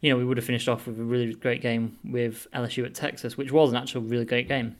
you 0.00 0.10
know, 0.10 0.16
we 0.16 0.24
would 0.24 0.36
have 0.36 0.44
finished 0.44 0.68
off 0.68 0.86
with 0.86 0.98
a 0.98 1.04
really 1.04 1.34
great 1.34 1.62
game 1.62 1.98
with 2.04 2.46
LSU 2.52 2.84
at 2.84 2.94
Texas, 2.94 3.36
which 3.36 3.52
was 3.52 3.70
an 3.70 3.76
actual 3.76 4.02
really 4.02 4.24
great 4.24 4.48
game. 4.48 4.76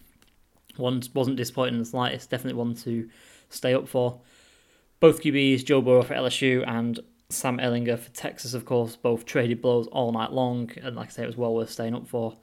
One 0.76 1.02
wasn't 1.14 1.37
disappointing 1.37 1.75
in 1.75 1.81
the 1.81 1.87
slightest. 1.87 2.31
Definitely 2.31 2.59
one 2.59 2.75
to 2.76 3.09
stay 3.49 3.73
up 3.73 3.88
for. 3.88 4.21
Both 5.00 5.23
QBs, 5.23 5.64
Joe 5.64 5.81
Burrow 5.81 6.02
for 6.02 6.14
LSU 6.14 6.66
and 6.66 7.00
Sam 7.28 7.59
Ehlinger 7.59 7.99
for 7.99 8.11
Texas, 8.11 8.54
of 8.54 8.64
course, 8.64 8.97
both 8.97 9.25
traded 9.25 9.62
blows 9.62 9.87
all 9.88 10.12
night 10.12 10.33
long, 10.33 10.71
and 10.83 10.97
like 10.97 11.09
I 11.09 11.11
say, 11.11 11.23
it 11.25 11.26
was 11.26 11.37
well 11.37 11.54
worth 11.54 11.71
staying 11.71 11.95
up 11.95 12.07
for. 12.07 12.37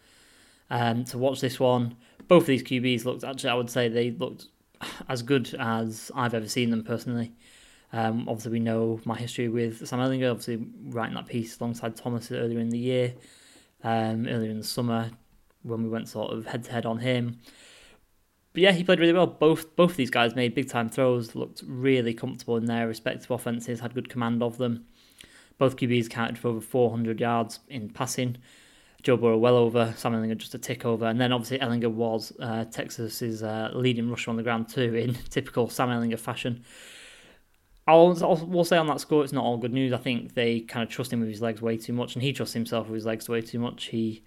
Um, 0.70 1.04
to 1.06 1.18
watch 1.18 1.42
this 1.42 1.60
one, 1.60 1.96
both 2.28 2.44
of 2.44 2.48
these 2.48 2.64
QBs 2.64 3.04
looked 3.04 3.26
actually, 3.26 3.50
I 3.50 3.56
would 3.56 3.70
say 3.70 3.90
they 3.90 4.12
looked 4.12 4.48
as 5.10 5.22
good 5.22 5.54
as 5.60 6.12
I've 6.16 6.34
ever 6.34 6.48
seen 6.48 6.70
them 6.70 6.84
personally. 6.84 7.34
Um, 7.94 8.28
obviously, 8.30 8.54
we 8.54 8.60
know 8.60 9.00
my 9.06 9.18
history 9.18 9.48
with 9.50 9.86
Sam 9.88 10.00
Ehlinger, 10.00 10.32
obviously 10.32 10.66
writing 10.86 11.16
that 11.16 11.28
piece 11.28 11.60
alongside 11.60 11.96
Thomas 11.96 12.32
earlier 12.32 12.60
in 12.60 12.70
the 12.70 12.78
year, 12.78 13.14
um, 13.84 14.28
earlier 14.28 14.50
in 14.50 14.60
the 14.60 14.64
summer, 14.64 15.12
when 15.64 15.84
we 15.84 15.90
went 15.90 16.08
sort 16.08 16.32
of 16.32 16.46
head 16.46 16.64
to 16.66 16.72
head 16.72 16.86
on 16.86 17.00
him. 17.00 17.40
But 18.54 18.64
yeah, 18.64 18.72
he 18.72 18.84
played 18.84 19.00
really 19.00 19.14
well. 19.14 19.28
Both 19.28 19.76
both 19.76 19.96
these 19.96 20.10
guys 20.10 20.36
made 20.36 20.56
big 20.56 20.70
time 20.70 20.90
throws, 20.90 21.36
looked 21.36 21.64
really 21.66 22.14
comfortable 22.14 22.58
in 22.58 22.66
their 22.66 22.88
respective 22.88 23.32
offenses, 23.32 23.80
had 23.80 23.94
good 23.94 24.10
command 24.10 24.44
of 24.44 24.58
them. 24.58 24.86
Both 25.58 25.78
QBs 25.78 26.10
counted 26.10 26.38
for 26.38 26.50
over 26.50 26.62
400 26.62 27.20
yards 27.20 27.60
in 27.70 27.90
passing. 27.90 28.38
Joe 29.04 29.18
Burrow 29.18 29.38
well 29.38 29.56
over, 29.56 29.94
Sam 29.98 30.14
Ehlinger 30.14 30.38
just 30.38 30.54
a 30.54 30.60
tick 30.60 30.86
over, 30.86 31.06
and 31.06 31.20
then 31.20 31.32
obviously 31.32 31.58
Ehlinger 31.60 31.92
was 31.92 32.34
uh, 32.40 32.66
Texas's 32.66 33.42
uh, 33.42 33.72
leading 33.74 34.10
rusher 34.10 34.30
on 34.30 34.38
the 34.38 34.44
ground 34.44 34.70
too, 34.70 34.94
in 34.96 35.14
typical 35.30 35.70
Sam 35.70 35.90
Ehlinger 35.90 36.20
fashion. 36.20 36.64
I'll, 37.88 38.18
I'll 38.24 38.46
will 38.46 38.64
say 38.64 38.78
on 38.78 38.88
that 38.88 39.00
score, 39.00 39.24
it's 39.24 39.34
not 39.34 39.44
all 39.44 39.58
good 39.58 39.74
news. 39.74 39.92
I 39.92 39.98
think 39.98 40.34
they 40.34 40.62
kind 40.62 40.84
of 40.84 40.90
trust 40.90 41.12
him 41.12 41.20
with 41.20 41.30
his 41.30 41.42
legs 41.42 41.62
way 41.62 41.78
too 41.78 41.94
much, 41.94 42.16
and 42.16 42.24
he 42.24 42.34
trusts 42.34 42.54
himself 42.54 42.88
with 42.88 42.96
his 42.96 43.06
legs 43.06 43.28
way 43.28 43.42
too 43.42 43.60
much. 43.60 43.86
He 43.86 44.24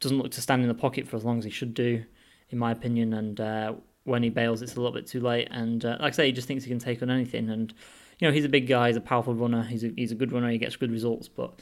doesn't 0.00 0.18
look 0.18 0.30
to 0.32 0.40
stand 0.40 0.62
in 0.62 0.68
the 0.68 0.74
pocket 0.74 1.08
for 1.08 1.16
as 1.16 1.24
long 1.24 1.38
as 1.38 1.44
he 1.44 1.50
should 1.50 1.74
do, 1.74 2.04
in 2.50 2.58
my 2.58 2.70
opinion. 2.70 3.12
And 3.14 3.40
uh, 3.40 3.74
when 4.04 4.22
he 4.22 4.30
bails, 4.30 4.62
it's 4.62 4.74
a 4.74 4.80
little 4.80 4.92
bit 4.92 5.06
too 5.06 5.20
late. 5.20 5.48
And 5.50 5.84
uh, 5.84 5.96
like 6.00 6.12
I 6.12 6.16
say, 6.16 6.26
he 6.26 6.32
just 6.32 6.46
thinks 6.46 6.64
he 6.64 6.70
can 6.70 6.78
take 6.78 7.02
on 7.02 7.10
anything. 7.10 7.50
And 7.50 7.74
you 8.18 8.28
know, 8.28 8.32
he's 8.32 8.44
a 8.44 8.48
big 8.48 8.68
guy, 8.68 8.88
he's 8.88 8.96
a 8.96 9.00
powerful 9.00 9.34
runner, 9.34 9.64
he's 9.64 9.84
a, 9.84 9.92
he's 9.96 10.12
a 10.12 10.14
good 10.14 10.32
runner, 10.32 10.50
he 10.50 10.58
gets 10.58 10.76
good 10.76 10.92
results, 10.92 11.28
but 11.28 11.58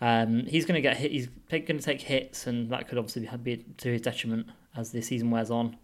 um, 0.00 0.46
he's 0.46 0.66
going 0.66 0.74
to 0.74 0.80
get 0.80 0.96
hit. 0.96 1.12
He's 1.12 1.28
going 1.48 1.64
to 1.64 1.78
take 1.78 2.00
hits, 2.00 2.48
and 2.48 2.68
that 2.70 2.88
could 2.88 2.98
obviously 2.98 3.28
be 3.38 3.64
to 3.78 3.92
his 3.92 4.00
detriment 4.00 4.48
as 4.76 4.90
the 4.90 5.00
season 5.00 5.30
wears 5.30 5.50
on. 5.50 5.76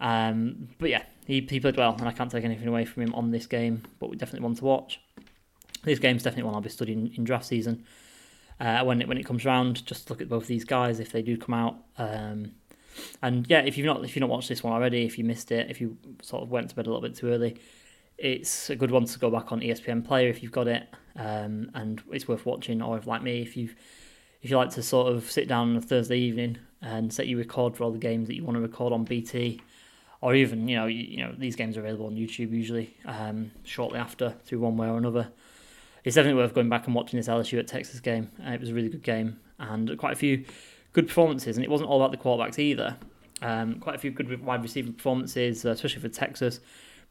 Um, 0.00 0.68
but 0.78 0.90
yeah, 0.90 1.02
he, 1.26 1.46
he 1.48 1.60
played 1.60 1.76
well, 1.76 1.94
and 1.98 2.08
I 2.08 2.12
can't 2.12 2.30
take 2.30 2.44
anything 2.44 2.68
away 2.68 2.84
from 2.84 3.02
him 3.04 3.14
on 3.14 3.30
this 3.30 3.46
game. 3.46 3.82
But 3.98 4.10
we 4.10 4.16
definitely 4.16 4.44
want 4.44 4.58
to 4.58 4.64
watch. 4.64 5.00
This 5.84 5.98
game's 5.98 6.22
definitely 6.22 6.44
one 6.44 6.54
I'll 6.54 6.60
be 6.60 6.68
studying 6.68 7.12
in 7.14 7.24
draft 7.24 7.46
season. 7.46 7.84
Uh, 8.58 8.82
when 8.84 9.02
it 9.02 9.08
when 9.08 9.18
it 9.18 9.26
comes 9.26 9.44
around, 9.44 9.84
just 9.86 10.08
look 10.10 10.20
at 10.20 10.28
both 10.28 10.46
these 10.46 10.64
guys 10.64 10.98
if 11.00 11.12
they 11.12 11.22
do 11.22 11.36
come 11.36 11.54
out. 11.54 11.76
Um, 11.98 12.52
and 13.22 13.46
yeah, 13.48 13.60
if 13.60 13.76
you've 13.76 13.86
not 13.86 14.04
if 14.04 14.16
you've 14.16 14.22
not 14.22 14.30
watched 14.30 14.48
this 14.48 14.62
one 14.62 14.72
already, 14.72 15.04
if 15.04 15.18
you 15.18 15.24
missed 15.24 15.52
it, 15.52 15.70
if 15.70 15.80
you 15.80 15.96
sort 16.22 16.42
of 16.42 16.50
went 16.50 16.70
to 16.70 16.76
bed 16.76 16.86
a 16.86 16.90
little 16.90 17.02
bit 17.02 17.14
too 17.14 17.28
early, 17.28 17.60
it's 18.18 18.70
a 18.70 18.76
good 18.76 18.90
one 18.90 19.04
to 19.04 19.18
go 19.18 19.30
back 19.30 19.52
on 19.52 19.60
ESPN 19.60 20.04
Player 20.04 20.28
if 20.28 20.42
you've 20.42 20.52
got 20.52 20.68
it, 20.68 20.88
um, 21.16 21.70
and 21.74 22.02
it's 22.10 22.26
worth 22.26 22.46
watching. 22.46 22.80
Or 22.80 22.96
if 22.96 23.06
like 23.06 23.22
me, 23.22 23.42
if 23.42 23.56
you 23.56 23.70
if 24.42 24.50
you 24.50 24.56
like 24.56 24.70
to 24.70 24.82
sort 24.82 25.12
of 25.12 25.30
sit 25.30 25.48
down 25.48 25.70
on 25.70 25.76
a 25.76 25.80
Thursday 25.80 26.18
evening 26.18 26.58
and 26.80 27.12
set 27.12 27.28
your 27.28 27.38
record 27.38 27.76
for 27.76 27.84
all 27.84 27.92
the 27.92 27.98
games 27.98 28.28
that 28.28 28.36
you 28.36 28.44
want 28.44 28.56
to 28.56 28.60
record 28.60 28.92
on 28.92 29.04
BT, 29.04 29.60
or 30.20 30.34
even 30.34 30.68
you 30.68 30.76
know 30.76 30.86
you, 30.86 31.04
you 31.04 31.16
know 31.18 31.34
these 31.36 31.56
games 31.56 31.76
are 31.76 31.80
available 31.80 32.06
on 32.06 32.14
YouTube 32.14 32.50
usually 32.52 32.96
um, 33.04 33.50
shortly 33.64 33.98
after 33.98 34.30
through 34.44 34.60
one 34.60 34.76
way 34.76 34.88
or 34.88 34.98
another. 34.98 35.28
It's 36.04 36.14
definitely 36.14 36.40
worth 36.40 36.54
going 36.54 36.68
back 36.68 36.86
and 36.86 36.94
watching 36.94 37.18
this 37.18 37.28
LSU 37.28 37.58
at 37.58 37.66
Texas 37.66 37.98
game. 38.00 38.30
Uh, 38.44 38.50
it 38.50 38.60
was 38.60 38.70
a 38.70 38.74
really 38.74 38.88
good 38.88 39.02
game 39.02 39.40
and 39.58 39.98
quite 39.98 40.12
a 40.12 40.16
few 40.16 40.44
good 40.92 41.08
performances, 41.08 41.56
and 41.56 41.64
it 41.64 41.70
wasn't 41.70 41.90
all 41.90 42.02
about 42.02 42.12
the 42.12 42.16
quarterbacks 42.16 42.58
either. 42.58 42.96
Um, 43.42 43.80
quite 43.80 43.96
a 43.96 43.98
few 43.98 44.10
good 44.10 44.42
wide 44.42 44.62
receiver 44.62 44.92
performances, 44.92 45.64
uh, 45.64 45.70
especially 45.70 46.00
for 46.00 46.08
Texas. 46.08 46.60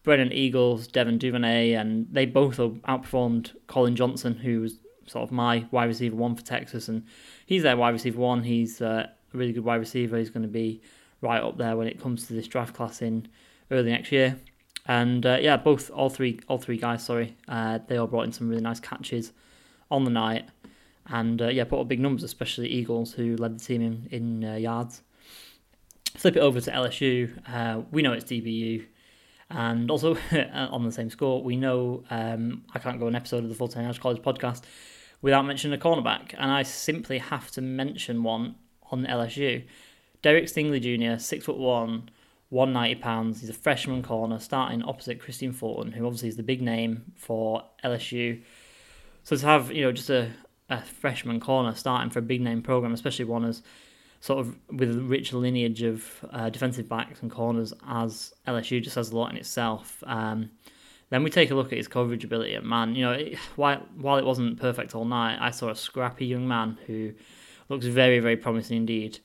Brennan 0.03 0.31
Eagles, 0.31 0.87
Devin 0.87 1.17
Duvernay, 1.17 1.73
and 1.73 2.07
they 2.11 2.25
both 2.25 2.57
outperformed 2.57 3.55
Collin 3.67 3.95
Johnson, 3.95 4.35
who 4.35 4.61
was 4.61 4.77
sort 5.07 5.23
of 5.23 5.31
my 5.31 5.65
wide 5.71 5.85
receiver 5.85 6.15
one 6.15 6.35
for 6.35 6.43
Texas, 6.43 6.87
and 6.87 7.03
he's 7.45 7.63
their 7.63 7.75
wide 7.75 7.89
receiver 7.89 8.19
one. 8.19 8.43
He's 8.43 8.81
uh, 8.81 9.07
a 9.33 9.37
really 9.37 9.51
good 9.51 9.65
wide 9.65 9.77
receiver. 9.77 10.17
He's 10.17 10.29
going 10.29 10.43
to 10.43 10.49
be 10.49 10.81
right 11.25 11.43
up 11.43 11.57
there 11.57 11.75
when 11.75 11.87
it 11.87 11.99
comes 11.99 12.27
to 12.27 12.33
this 12.33 12.47
draft 12.47 12.73
class 12.73 13.01
in 13.01 13.27
early 13.71 13.91
next 13.91 14.11
year. 14.11 14.39
And 14.87 15.25
uh, 15.25 15.39
yeah, 15.41 15.57
both 15.57 15.89
all 15.89 16.09
three 16.09 16.39
all 16.47 16.59
three 16.59 16.77
guys, 16.77 17.03
sorry, 17.03 17.35
uh, 17.47 17.79
they 17.87 17.97
all 17.97 18.07
brought 18.07 18.25
in 18.25 18.31
some 18.31 18.47
really 18.47 18.61
nice 18.61 18.79
catches 18.79 19.33
on 19.89 20.03
the 20.05 20.11
night, 20.11 20.45
and 21.07 21.41
uh, 21.41 21.47
yeah, 21.47 21.63
put 21.63 21.81
up 21.81 21.87
big 21.87 21.99
numbers, 21.99 22.23
especially 22.23 22.67
Eagles 22.67 23.13
who 23.13 23.35
led 23.37 23.59
the 23.59 23.63
team 23.63 23.81
in 23.81 24.07
in 24.11 24.45
uh, 24.45 24.55
yards. 24.55 25.01
Flip 26.15 26.37
it 26.37 26.39
over 26.39 26.61
to 26.61 26.71
LSU. 26.71 27.31
Uh, 27.51 27.81
we 27.91 28.01
know 28.01 28.13
it's 28.13 28.25
DBU. 28.25 28.85
And 29.49 29.91
also 29.91 30.17
on 30.53 30.83
the 30.85 30.91
same 30.91 31.09
score, 31.09 31.43
we 31.43 31.55
know 31.55 32.03
um, 32.09 32.63
I 32.73 32.79
can't 32.79 32.99
go 32.99 33.07
an 33.07 33.15
episode 33.15 33.43
of 33.43 33.49
the 33.49 33.55
Full 33.55 33.67
Time 33.67 33.91
College 33.93 34.21
podcast 34.21 34.63
without 35.21 35.43
mentioning 35.43 35.79
a 35.79 35.83
cornerback, 35.83 36.33
and 36.37 36.51
I 36.51 36.63
simply 36.63 37.17
have 37.17 37.51
to 37.51 37.61
mention 37.61 38.23
one 38.23 38.55
on 38.91 39.05
LSU. 39.05 39.63
Derek 40.25 40.45
Stingley 40.45 40.81
Jr., 40.81 41.19
six 41.19 41.45
foot 41.45 41.59
one, 41.59 42.09
one 42.49 42.73
ninety 42.73 42.99
pounds. 42.99 43.41
He's 43.41 43.49
a 43.51 43.53
freshman 43.53 44.01
corner 44.01 44.39
starting 44.39 44.81
opposite 44.81 45.21
Kristian 45.21 45.53
Fulton, 45.53 45.91
who 45.91 46.03
obviously 46.03 46.29
is 46.29 46.35
the 46.35 46.41
big 46.41 46.63
name 46.63 47.13
for 47.15 47.63
LSU. 47.83 48.41
So 49.23 49.35
to 49.35 49.45
have 49.45 49.71
you 49.71 49.83
know 49.83 49.91
just 49.91 50.09
a, 50.09 50.31
a 50.67 50.81
freshman 50.81 51.39
corner 51.39 51.75
starting 51.75 52.09
for 52.09 52.17
a 52.17 52.23
big 52.23 52.41
name 52.41 52.63
program, 52.63 52.91
especially 52.91 53.25
one 53.25 53.45
as 53.45 53.61
sort 54.19 54.39
of 54.39 54.57
with 54.71 54.97
a 54.97 54.99
rich 54.99 55.31
lineage 55.31 55.83
of 55.83 56.25
uh, 56.31 56.49
defensive 56.49 56.89
backs 56.89 57.21
and 57.21 57.29
corners 57.29 57.71
as 57.87 58.33
LSU 58.47 58.81
just 58.81 58.95
has 58.95 59.11
a 59.11 59.15
lot 59.15 59.29
in 59.29 59.37
itself. 59.37 60.03
Um, 60.07 60.49
then 61.11 61.21
we 61.21 61.29
take 61.29 61.51
a 61.51 61.55
look 61.55 61.71
at 61.71 61.77
his 61.77 61.87
coverage 61.87 62.23
ability, 62.23 62.55
and 62.55 62.65
man, 62.65 62.95
you 62.95 63.05
know, 63.05 63.11
it, 63.11 63.37
while 63.57 63.85
while 63.95 64.17
it 64.17 64.25
wasn't 64.25 64.59
perfect 64.59 64.95
all 64.95 65.05
night, 65.05 65.37
I 65.39 65.51
saw 65.51 65.69
a 65.69 65.75
scrappy 65.75 66.25
young 66.25 66.47
man 66.47 66.79
who 66.87 67.13
looks 67.69 67.85
very, 67.85 68.17
very 68.17 68.37
promising 68.37 68.77
indeed. 68.77 69.19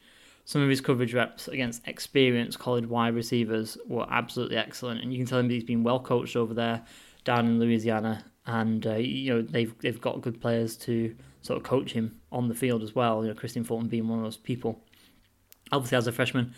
Some 0.50 0.62
of 0.62 0.68
his 0.68 0.80
coverage 0.80 1.14
reps 1.14 1.46
against 1.46 1.86
experienced 1.86 2.58
college 2.58 2.84
wide 2.84 3.14
receivers 3.14 3.78
were 3.86 4.04
absolutely 4.10 4.56
excellent, 4.56 5.00
and 5.00 5.12
you 5.12 5.20
can 5.20 5.26
tell 5.28 5.38
him 5.38 5.48
he's 5.48 5.62
been 5.62 5.84
well 5.84 6.00
coached 6.00 6.34
over 6.34 6.52
there 6.54 6.82
down 7.22 7.46
in 7.46 7.60
Louisiana, 7.60 8.24
and 8.46 8.84
uh, 8.84 8.96
you 8.96 9.32
know 9.32 9.42
they've 9.42 9.72
they've 9.78 10.00
got 10.00 10.22
good 10.22 10.40
players 10.40 10.76
to 10.78 11.14
sort 11.42 11.56
of 11.56 11.62
coach 11.62 11.92
him 11.92 12.20
on 12.32 12.48
the 12.48 12.54
field 12.56 12.82
as 12.82 12.96
well. 12.96 13.22
You 13.22 13.28
know, 13.28 13.38
Kristian 13.38 13.64
Fulton 13.64 13.86
being 13.86 14.08
one 14.08 14.18
of 14.18 14.24
those 14.24 14.38
people 14.38 14.82
obviously 15.70 15.98
as 15.98 16.08
a 16.08 16.12
freshman. 16.12 16.52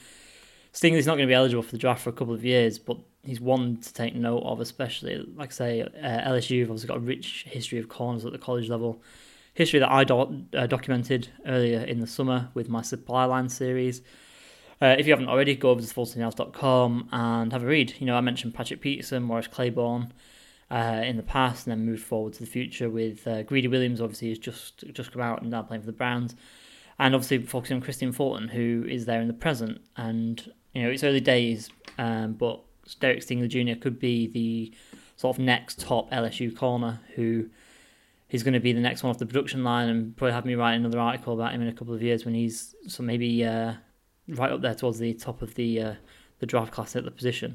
Stingley's 0.72 1.06
not 1.06 1.16
going 1.16 1.28
to 1.28 1.30
be 1.30 1.34
eligible 1.34 1.62
for 1.62 1.72
the 1.72 1.76
draft 1.76 2.00
for 2.00 2.08
a 2.08 2.14
couple 2.14 2.32
of 2.32 2.46
years, 2.46 2.78
but 2.78 2.96
he's 3.22 3.42
one 3.42 3.76
to 3.76 3.92
take 3.92 4.14
note 4.14 4.42
of, 4.42 4.62
especially 4.62 5.18
like 5.36 5.50
I 5.50 5.52
say, 5.52 5.82
uh, 5.82 6.30
LSU 6.30 6.60
have 6.60 6.70
obviously 6.70 6.88
got 6.88 6.96
a 6.96 7.00
rich 7.00 7.44
history 7.46 7.78
of 7.78 7.90
corners 7.90 8.24
at 8.24 8.32
the 8.32 8.38
college 8.38 8.70
level. 8.70 9.02
History 9.54 9.80
that 9.80 9.90
I 9.90 10.04
do- 10.04 10.46
uh, 10.54 10.66
documented 10.66 11.28
earlier 11.46 11.80
in 11.80 12.00
the 12.00 12.06
summer 12.06 12.50
with 12.54 12.68
my 12.68 12.82
supply 12.82 13.24
line 13.24 13.48
series. 13.48 14.02
Uh, 14.80 14.96
if 14.98 15.06
you 15.06 15.12
haven't 15.12 15.28
already, 15.28 15.54
go 15.54 15.70
over 15.70 15.80
to 15.80 15.86
fultonhouse.com 15.86 17.08
and 17.12 17.52
have 17.52 17.62
a 17.62 17.66
read. 17.66 17.94
You 17.98 18.06
know, 18.06 18.16
I 18.16 18.20
mentioned 18.20 18.54
Patrick 18.54 18.80
Peterson, 18.80 19.22
Morris 19.22 19.46
Claiborne 19.46 20.12
uh, 20.70 21.02
in 21.04 21.16
the 21.16 21.22
past, 21.22 21.66
and 21.66 21.72
then 21.72 21.86
moved 21.86 22.02
forward 22.02 22.32
to 22.34 22.40
the 22.40 22.46
future 22.46 22.88
with 22.88 23.26
uh, 23.28 23.42
Greedy 23.42 23.68
Williams. 23.68 24.00
Obviously, 24.00 24.30
has 24.30 24.38
just 24.38 24.84
just 24.92 25.12
come 25.12 25.22
out 25.22 25.42
and 25.42 25.50
now 25.50 25.62
playing 25.62 25.82
for 25.82 25.86
the 25.86 25.92
Browns 25.92 26.34
and 26.98 27.14
obviously 27.14 27.38
focusing 27.44 27.76
on 27.76 27.82
Kristian 27.82 28.14
Fulton, 28.14 28.48
who 28.48 28.84
is 28.88 29.04
there 29.06 29.20
in 29.20 29.28
the 29.28 29.34
present. 29.34 29.80
And 29.96 30.52
you 30.72 30.82
know, 30.82 30.90
it's 30.90 31.04
early 31.04 31.20
days, 31.20 31.70
um, 31.98 32.32
but 32.32 32.60
Derek 33.00 33.20
Stingley 33.20 33.48
Jr. 33.48 33.80
could 33.80 33.98
be 33.98 34.26
the 34.26 34.72
sort 35.16 35.36
of 35.36 35.44
next 35.44 35.80
top 35.80 36.10
LSU 36.10 36.56
corner 36.56 37.00
who 37.14 37.46
he's 38.32 38.42
going 38.42 38.54
to 38.54 38.60
be 38.60 38.72
the 38.72 38.80
next 38.80 39.02
one 39.02 39.10
off 39.10 39.18
the 39.18 39.26
production 39.26 39.62
line, 39.62 39.90
and 39.90 40.16
probably 40.16 40.32
have 40.32 40.46
me 40.46 40.54
write 40.54 40.72
another 40.72 40.98
article 40.98 41.34
about 41.34 41.52
him 41.52 41.60
in 41.60 41.68
a 41.68 41.72
couple 41.72 41.92
of 41.92 42.02
years 42.02 42.24
when 42.24 42.34
he's 42.34 42.74
so 42.88 43.02
maybe 43.02 43.44
uh, 43.44 43.74
right 44.26 44.50
up 44.50 44.62
there 44.62 44.74
towards 44.74 44.98
the 44.98 45.12
top 45.12 45.42
of 45.42 45.54
the 45.54 45.80
uh, 45.80 45.94
the 46.38 46.46
draft 46.46 46.72
class 46.72 46.96
at 46.96 47.04
the 47.04 47.10
position. 47.10 47.54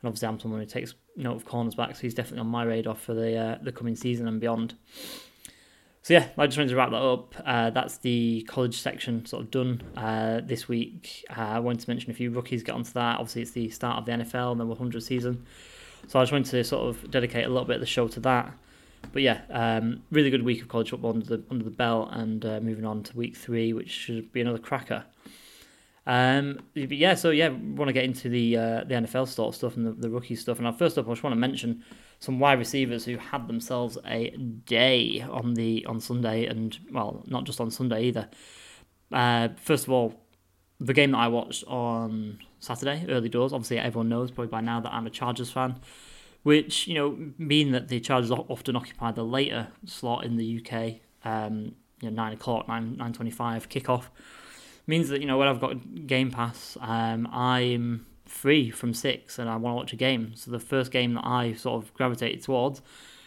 And 0.00 0.08
obviously, 0.08 0.26
I'm 0.26 0.40
someone 0.40 0.60
who 0.60 0.66
takes 0.66 0.94
note 1.16 1.36
of 1.36 1.44
corners 1.44 1.76
back, 1.76 1.94
so 1.94 2.02
he's 2.02 2.14
definitely 2.14 2.40
on 2.40 2.48
my 2.48 2.64
radar 2.64 2.96
for 2.96 3.14
the 3.14 3.36
uh, 3.36 3.58
the 3.62 3.70
coming 3.70 3.94
season 3.94 4.26
and 4.26 4.40
beyond. 4.40 4.74
So 6.02 6.14
yeah, 6.14 6.28
I 6.36 6.46
just 6.46 6.58
wanted 6.58 6.70
to 6.70 6.76
wrap 6.76 6.90
that 6.90 6.96
up. 6.96 7.34
Uh, 7.44 7.70
that's 7.70 7.98
the 7.98 8.44
college 8.48 8.80
section 8.80 9.24
sort 9.24 9.44
of 9.44 9.50
done 9.52 9.82
uh, 9.96 10.40
this 10.42 10.66
week. 10.66 11.24
Uh, 11.30 11.42
I 11.42 11.58
wanted 11.60 11.80
to 11.80 11.90
mention 11.90 12.10
a 12.10 12.14
few 12.14 12.30
rookies 12.30 12.64
get 12.64 12.74
onto 12.74 12.92
that. 12.94 13.20
Obviously, 13.20 13.42
it's 13.42 13.50
the 13.52 13.70
start 13.70 13.98
of 13.98 14.06
the 14.06 14.12
NFL 14.12 14.52
and 14.52 14.60
the 14.60 14.66
100 14.66 15.00
season, 15.00 15.46
so 16.08 16.18
I 16.18 16.22
just 16.22 16.32
wanted 16.32 16.50
to 16.50 16.64
sort 16.64 16.88
of 16.88 17.08
dedicate 17.10 17.44
a 17.44 17.48
little 17.48 17.66
bit 17.66 17.76
of 17.76 17.80
the 17.80 17.86
show 17.86 18.08
to 18.08 18.20
that. 18.20 18.52
But 19.12 19.22
yeah, 19.22 19.40
um, 19.50 20.02
really 20.10 20.30
good 20.30 20.42
week 20.42 20.62
of 20.62 20.68
college 20.68 20.90
football 20.90 21.10
under 21.10 21.24
the 21.36 21.42
under 21.50 21.64
the 21.64 21.70
belt, 21.70 22.10
and 22.12 22.44
uh, 22.44 22.60
moving 22.60 22.84
on 22.84 23.02
to 23.04 23.16
week 23.16 23.36
three, 23.36 23.72
which 23.72 23.90
should 23.90 24.32
be 24.32 24.40
another 24.40 24.58
cracker. 24.58 25.04
Um, 26.06 26.60
yeah, 26.74 27.14
so 27.14 27.30
yeah, 27.30 27.48
want 27.48 27.88
to 27.88 27.92
get 27.92 28.04
into 28.04 28.28
the 28.28 28.56
uh, 28.56 28.84
the 28.84 28.94
NFL 28.94 29.28
sort 29.28 29.50
of 29.50 29.54
stuff 29.54 29.76
and 29.76 29.86
the, 29.86 29.92
the 29.92 30.08
rookie 30.08 30.36
stuff. 30.36 30.58
And 30.58 30.78
first 30.78 30.96
up, 30.96 31.06
I 31.06 31.12
just 31.12 31.22
want 31.22 31.32
to 31.32 31.38
mention 31.38 31.84
some 32.18 32.38
wide 32.40 32.58
receivers 32.58 33.04
who 33.04 33.18
had 33.18 33.46
themselves 33.46 33.98
a 34.06 34.30
day 34.30 35.20
on 35.28 35.54
the 35.54 35.84
on 35.86 36.00
Sunday, 36.00 36.46
and 36.46 36.78
well, 36.92 37.24
not 37.26 37.44
just 37.44 37.60
on 37.60 37.70
Sunday 37.70 38.04
either. 38.04 38.28
Uh, 39.12 39.48
first 39.56 39.84
of 39.84 39.92
all, 39.92 40.14
the 40.80 40.94
game 40.94 41.12
that 41.12 41.18
I 41.18 41.28
watched 41.28 41.64
on 41.64 42.38
Saturday, 42.60 43.04
early 43.08 43.28
doors. 43.28 43.52
Obviously, 43.52 43.78
everyone 43.78 44.08
knows 44.08 44.30
probably 44.30 44.50
by 44.50 44.60
now 44.62 44.80
that 44.80 44.92
I'm 44.92 45.06
a 45.06 45.10
Chargers 45.10 45.50
fan, 45.50 45.76
which 46.48 46.88
you 46.88 46.94
know 46.94 47.14
mean 47.36 47.72
that 47.72 47.88
the 47.88 48.00
Chargers 48.00 48.30
often 48.30 48.74
occupy 48.74 49.12
the 49.12 49.22
later 49.22 49.68
slot 49.84 50.24
in 50.24 50.38
the 50.38 50.46
UK. 50.58 50.94
Um, 51.22 51.74
you 52.00 52.10
know, 52.10 52.22
nine 52.22 52.32
o'clock, 52.32 52.66
nine 52.66 52.96
nine 52.96 53.12
twenty-five 53.12 53.68
kickoff 53.68 54.04
means 54.86 55.10
that 55.10 55.20
you 55.20 55.26
know 55.26 55.36
when 55.36 55.46
I've 55.46 55.60
got 55.60 56.06
Game 56.06 56.30
Pass, 56.30 56.78
um, 56.80 57.26
I'm 57.30 58.06
free 58.24 58.70
from 58.70 58.94
six 58.94 59.38
and 59.38 59.50
I 59.50 59.56
want 59.56 59.74
to 59.74 59.76
watch 59.76 59.92
a 59.92 59.96
game. 59.96 60.34
So 60.36 60.50
the 60.50 60.58
first 60.58 60.90
game 60.90 61.12
that 61.16 61.26
I 61.26 61.52
sort 61.52 61.84
of 61.84 61.92
gravitated 61.92 62.42
towards, 62.42 62.80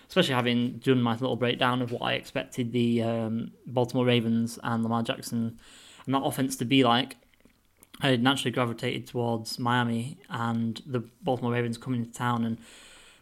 especially 0.08 0.34
having 0.34 0.80
done 0.80 1.00
my 1.00 1.12
little 1.12 1.36
breakdown 1.36 1.84
of 1.84 1.92
what 1.92 2.02
I 2.02 2.14
expected 2.14 2.72
the 2.72 3.04
um, 3.04 3.52
Baltimore 3.68 4.06
Ravens 4.06 4.58
and 4.64 4.82
Lamar 4.82 5.04
Jackson 5.04 5.60
and 6.08 6.16
that 6.16 6.24
offense 6.24 6.56
to 6.56 6.66
be 6.66 6.84
like, 6.84 7.18
I 8.02 8.16
naturally 8.16 8.50
gravitated 8.50 9.06
towards 9.06 9.60
Miami 9.60 10.18
and 10.28 10.82
the 10.88 11.04
Baltimore 11.22 11.52
Ravens 11.52 11.78
coming 11.78 12.04
to 12.04 12.12
town 12.12 12.46
and 12.46 12.58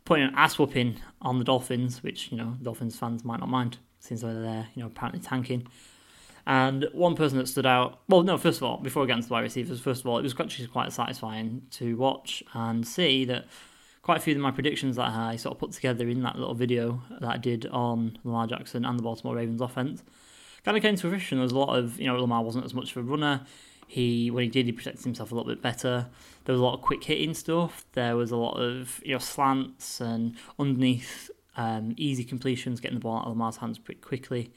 putting 0.10 0.26
an 0.26 0.34
ass 0.36 0.58
whooping 0.58 0.96
on 1.22 1.38
the 1.38 1.46
Dolphins, 1.46 2.02
which 2.02 2.32
you 2.32 2.38
know 2.38 2.58
Dolphins 2.64 2.96
fans 2.98 3.24
might 3.24 3.40
not 3.40 3.48
mind 3.48 3.78
since 4.00 4.22
they're 4.22 4.42
there, 4.42 4.68
you 4.74 4.82
know, 4.82 4.88
apparently 4.88 5.22
tanking. 5.22 5.68
And 6.48 6.88
one 6.94 7.16
person 7.16 7.38
that 7.38 7.48
stood 7.48 7.68
out, 7.68 8.00
well, 8.08 8.24
no, 8.24 8.36
first 8.40 8.58
of 8.58 8.64
all, 8.64 8.78
before 8.78 9.04
we 9.04 9.08
get 9.08 9.18
into 9.18 9.28
the 9.28 9.34
wide 9.34 9.42
receivers, 9.42 9.80
first 9.80 10.02
of 10.02 10.08
all, 10.08 10.18
it 10.18 10.24
was 10.24 10.34
actually 10.40 10.66
quite 10.66 10.92
satisfying 10.92 11.62
to 11.72 11.96
watch 11.96 12.42
and 12.56 12.88
see 12.88 13.24
that 13.26 13.46
quite 14.02 14.18
a 14.18 14.20
few 14.20 14.34
of 14.34 14.42
my 14.42 14.50
predictions 14.50 14.96
that 14.96 15.10
I 15.10 15.36
sort 15.36 15.54
of 15.54 15.60
put 15.60 15.74
together 15.74 16.10
in 16.10 16.24
that 16.24 16.38
little 16.38 16.56
video 16.56 17.04
that 17.20 17.30
I 17.30 17.38
did 17.38 17.68
on 17.68 18.18
Lamar 18.24 18.48
Jackson 18.48 18.86
and 18.86 18.98
the 18.98 19.04
Baltimore 19.04 19.36
Ravens 19.36 19.62
offense 19.62 20.02
kind 20.66 20.76
of 20.76 20.82
came 20.82 20.96
to 20.96 21.02
fruition. 21.02 21.38
There 21.38 21.44
was 21.44 21.52
a 21.52 21.60
lot 21.60 21.78
of, 21.78 22.00
you 22.00 22.08
know, 22.08 22.20
Lamar 22.20 22.42
wasn't 22.42 22.66
as 22.66 22.74
much 22.74 22.92
of 22.92 22.98
a 22.98 23.04
runner. 23.04 23.42
He, 23.90 24.30
when 24.30 24.44
he 24.44 24.50
did, 24.50 24.68
he 24.68 24.72
protected 24.72 25.04
himself 25.04 25.32
a 25.32 25.36
little 25.36 25.50
bit 25.50 25.64
better. 25.64 26.08
There 26.46 26.54
was 26.54 26.62
a 26.62 26.64
lot 26.64 26.76
of 26.76 26.82
quick 26.82 27.04
hitting 27.04 27.34
stuff. 27.34 27.86
There 27.94 28.16
was 28.16 28.30
a 28.30 28.36
lot 28.36 28.60
of, 28.60 29.02
you 29.04 29.14
know, 29.14 29.20
slants 29.20 30.00
and 30.00 30.36
underneath 30.60 31.32
um, 31.58 31.96
easy 31.98 32.24
completions, 32.24 32.80
getting 32.80 33.00
the 33.00 33.02
ball 33.02 33.18
out 33.18 33.24
of 33.24 33.30
Lamar's 33.30 33.58
hands 33.58 33.80
pretty 33.80 34.00
quickly. 34.00 34.54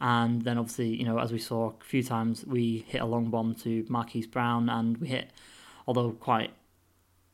And 0.00 0.42
then 0.42 0.58
obviously, 0.58 0.94
you 0.94 1.04
know, 1.04 1.18
as 1.18 1.32
we 1.32 1.40
saw 1.40 1.70
a 1.70 1.84
few 1.84 2.04
times, 2.04 2.46
we 2.46 2.84
hit 2.86 3.00
a 3.00 3.04
long 3.04 3.30
bomb 3.30 3.56
to 3.56 3.84
Marquise 3.88 4.28
Brown, 4.28 4.68
and 4.68 4.96
we 4.98 5.08
hit, 5.08 5.32
although 5.88 6.12
quite 6.12 6.52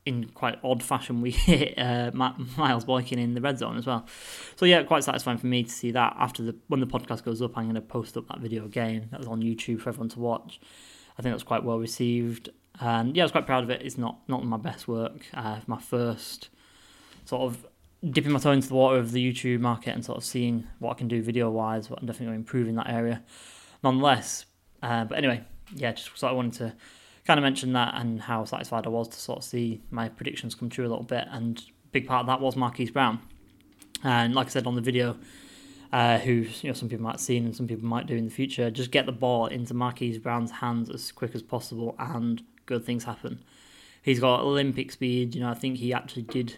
in 0.05 0.25
quite 0.29 0.57
odd 0.63 0.83
fashion, 0.83 1.21
we 1.21 1.31
hit 1.51 1.77
uh, 1.77 2.11
Miles 2.13 2.85
Boykin 2.85 3.19
in 3.19 3.33
the 3.33 3.41
red 3.41 3.59
zone 3.59 3.77
as 3.77 3.85
well. 3.85 4.05
So 4.55 4.65
yeah, 4.65 4.83
quite 4.83 5.03
satisfying 5.03 5.37
for 5.37 5.47
me 5.47 5.63
to 5.63 5.69
see 5.69 5.91
that. 5.91 6.15
After 6.17 6.43
the 6.43 6.55
when 6.67 6.79
the 6.79 6.87
podcast 6.87 7.23
goes 7.23 7.41
up, 7.41 7.57
I'm 7.57 7.65
going 7.65 7.75
to 7.75 7.81
post 7.81 8.17
up 8.17 8.27
that 8.27 8.39
video 8.39 8.65
again. 8.65 9.09
That 9.11 9.19
was 9.19 9.27
on 9.27 9.41
YouTube 9.41 9.81
for 9.81 9.89
everyone 9.89 10.09
to 10.09 10.19
watch. 10.19 10.59
I 11.17 11.21
think 11.21 11.31
that 11.31 11.35
was 11.35 11.43
quite 11.43 11.63
well 11.63 11.79
received, 11.79 12.49
and 12.79 13.15
yeah, 13.15 13.23
I 13.23 13.25
was 13.25 13.31
quite 13.31 13.45
proud 13.45 13.63
of 13.63 13.69
it. 13.69 13.81
It's 13.81 13.97
not 13.97 14.19
not 14.27 14.45
my 14.45 14.57
best 14.57 14.87
work. 14.87 15.25
Uh, 15.33 15.59
my 15.67 15.79
first 15.79 16.49
sort 17.25 17.41
of 17.43 17.65
dipping 18.11 18.31
my 18.31 18.39
toe 18.39 18.51
into 18.51 18.67
the 18.67 18.75
water 18.75 18.97
of 18.97 19.11
the 19.11 19.33
YouTube 19.33 19.59
market 19.59 19.95
and 19.95 20.05
sort 20.05 20.17
of 20.17 20.23
seeing 20.23 20.67
what 20.79 20.91
I 20.91 20.93
can 20.95 21.07
do 21.07 21.21
video 21.21 21.49
wise, 21.49 21.87
but 21.87 21.99
I'm 21.99 22.05
definitely 22.05 22.35
in 22.69 22.75
that 22.75 22.89
area 22.89 23.23
nonetheless. 23.83 24.45
Uh, 24.83 25.05
but 25.05 25.17
anyway, 25.17 25.43
yeah, 25.73 25.91
just 25.93 26.17
sort 26.17 26.31
of 26.31 26.37
wanted 26.37 26.53
to 26.53 26.73
kind 27.25 27.39
of 27.39 27.43
mention 27.43 27.73
that 27.73 27.93
and 27.95 28.21
how 28.21 28.43
satisfied 28.45 28.85
I 28.85 28.89
was 28.89 29.07
to 29.09 29.19
sort 29.19 29.39
of 29.39 29.43
see 29.43 29.81
my 29.89 30.09
predictions 30.09 30.53
come 30.55 30.69
true 30.69 30.85
a 30.85 30.89
little 30.89 31.03
bit. 31.03 31.27
And 31.31 31.63
big 31.91 32.07
part 32.07 32.21
of 32.21 32.27
that 32.27 32.41
was 32.41 32.55
Marquise 32.55 32.91
Brown. 32.91 33.19
And 34.03 34.35
like 34.35 34.47
I 34.47 34.49
said 34.49 34.67
on 34.67 34.75
the 34.75 34.81
video, 34.81 35.17
uh, 35.95 36.17
who 36.17 36.45
you 36.61 36.67
know 36.67 36.73
some 36.73 36.89
people 36.89 37.05
might 37.05 37.13
have 37.13 37.21
seen 37.21 37.45
and 37.45 37.55
some 37.55 37.67
people 37.67 37.87
might 37.87 38.05
do 38.05 38.17
in 38.17 38.25
the 38.25 38.31
future, 38.31 38.69
just 38.69 38.91
get 38.91 39.05
the 39.05 39.13
ball 39.13 39.45
into 39.45 39.73
Marquise 39.73 40.17
Brown's 40.17 40.51
hands 40.51 40.89
as 40.89 41.09
quick 41.13 41.33
as 41.33 41.41
possible, 41.41 41.95
and 41.97 42.43
good 42.65 42.83
things 42.83 43.05
happen. 43.05 43.41
He's 44.01 44.19
got 44.19 44.41
Olympic 44.41 44.91
speed. 44.91 45.35
You 45.35 45.41
know, 45.41 45.49
I 45.49 45.53
think 45.53 45.77
he 45.77 45.93
actually 45.93 46.23
did 46.23 46.57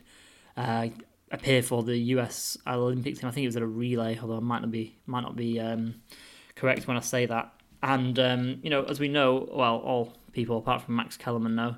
uh, 0.57 0.87
appear 1.29 1.61
for 1.61 1.83
the 1.83 1.95
US 2.15 2.57
Olympics 2.65 3.19
team. 3.19 3.29
I 3.29 3.31
think 3.31 3.43
it 3.43 3.49
was 3.49 3.55
at 3.55 3.61
a 3.61 3.67
relay, 3.67 4.17
although 4.19 4.37
I 4.37 4.39
might 4.39 4.61
not 4.61 4.71
be 4.71 4.97
might 5.05 5.21
not 5.21 5.35
be 5.35 5.59
um, 5.59 5.93
correct 6.55 6.87
when 6.87 6.97
I 6.97 7.01
say 7.01 7.27
that. 7.27 7.53
And 7.83 8.17
um, 8.17 8.59
you 8.63 8.71
know, 8.71 8.85
as 8.85 8.99
we 8.99 9.07
know, 9.07 9.47
well, 9.53 9.75
all 9.77 10.17
people 10.31 10.57
apart 10.57 10.81
from 10.81 10.95
Max 10.95 11.15
Kellerman 11.15 11.53
know 11.53 11.75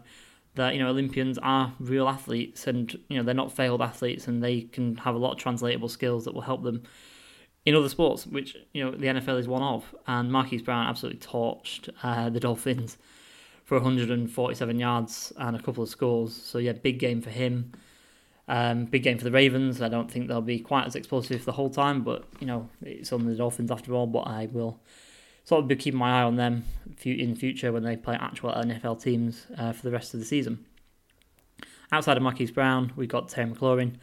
that 0.55 0.75
you 0.75 0.79
know 0.79 0.87
Olympians 0.87 1.37
are 1.39 1.73
real 1.77 2.07
athletes, 2.07 2.67
and 2.67 2.97
you 3.09 3.17
know 3.17 3.23
they're 3.23 3.35
not 3.35 3.51
failed 3.51 3.81
athletes, 3.81 4.29
and 4.29 4.41
they 4.41 4.61
can 4.61 4.95
have 4.95 5.13
a 5.13 5.17
lot 5.17 5.33
of 5.33 5.39
translatable 5.39 5.89
skills 5.89 6.23
that 6.23 6.33
will 6.33 6.39
help 6.39 6.63
them 6.63 6.83
in 7.65 7.75
other 7.75 7.89
sports, 7.89 8.25
which 8.25 8.55
you 8.73 8.83
know 8.83 8.91
the 8.91 9.07
NFL 9.07 9.39
is 9.39 9.47
one 9.47 9.61
of. 9.61 9.95
And 10.07 10.31
Marquise 10.31 10.61
Brown 10.61 10.87
absolutely 10.87 11.19
torched 11.19 11.89
uh, 12.03 12.29
the 12.29 12.39
Dolphins 12.39 12.97
for 13.65 13.75
147 13.75 14.79
yards 14.79 15.31
and 15.37 15.55
a 15.55 15.61
couple 15.61 15.83
of 15.83 15.89
scores. 15.89 16.35
So 16.35 16.57
yeah, 16.57 16.73
big 16.73 16.99
game 16.99 17.21
for 17.21 17.29
him. 17.29 17.71
Um, 18.47 18.85
big 18.85 19.03
game 19.03 19.19
for 19.19 19.25
the 19.25 19.31
Ravens. 19.31 19.79
I 19.79 19.89
don't 19.89 20.09
think 20.09 20.27
they'll 20.27 20.41
be 20.41 20.59
quite 20.59 20.87
as 20.87 20.95
explosive 20.95 21.45
the 21.45 21.51
whole 21.51 21.69
time, 21.69 22.03
but 22.03 22.25
you 22.39 22.47
know 22.47 22.69
it's 22.81 23.13
on 23.13 23.25
the 23.25 23.35
Dolphins 23.35 23.69
after 23.69 23.93
all. 23.93 24.07
But 24.07 24.21
I 24.21 24.47
will 24.51 24.79
sort 25.43 25.61
of 25.63 25.67
be 25.67 25.75
keeping 25.75 25.99
my 25.99 26.19
eye 26.19 26.23
on 26.23 26.35
them 26.35 26.63
in 27.03 27.35
future 27.35 27.71
when 27.71 27.83
they 27.83 27.95
play 27.95 28.15
actual 28.19 28.51
NFL 28.51 29.01
teams 29.01 29.45
uh, 29.57 29.71
for 29.71 29.83
the 29.83 29.91
rest 29.91 30.13
of 30.13 30.19
the 30.19 30.25
season. 30.25 30.65
Outside 31.91 32.17
of 32.17 32.23
Marquise 32.23 32.51
Brown, 32.51 32.91
we've 32.95 33.09
got 33.09 33.29
Terry 33.29 33.49
McLaurin, 33.49 33.95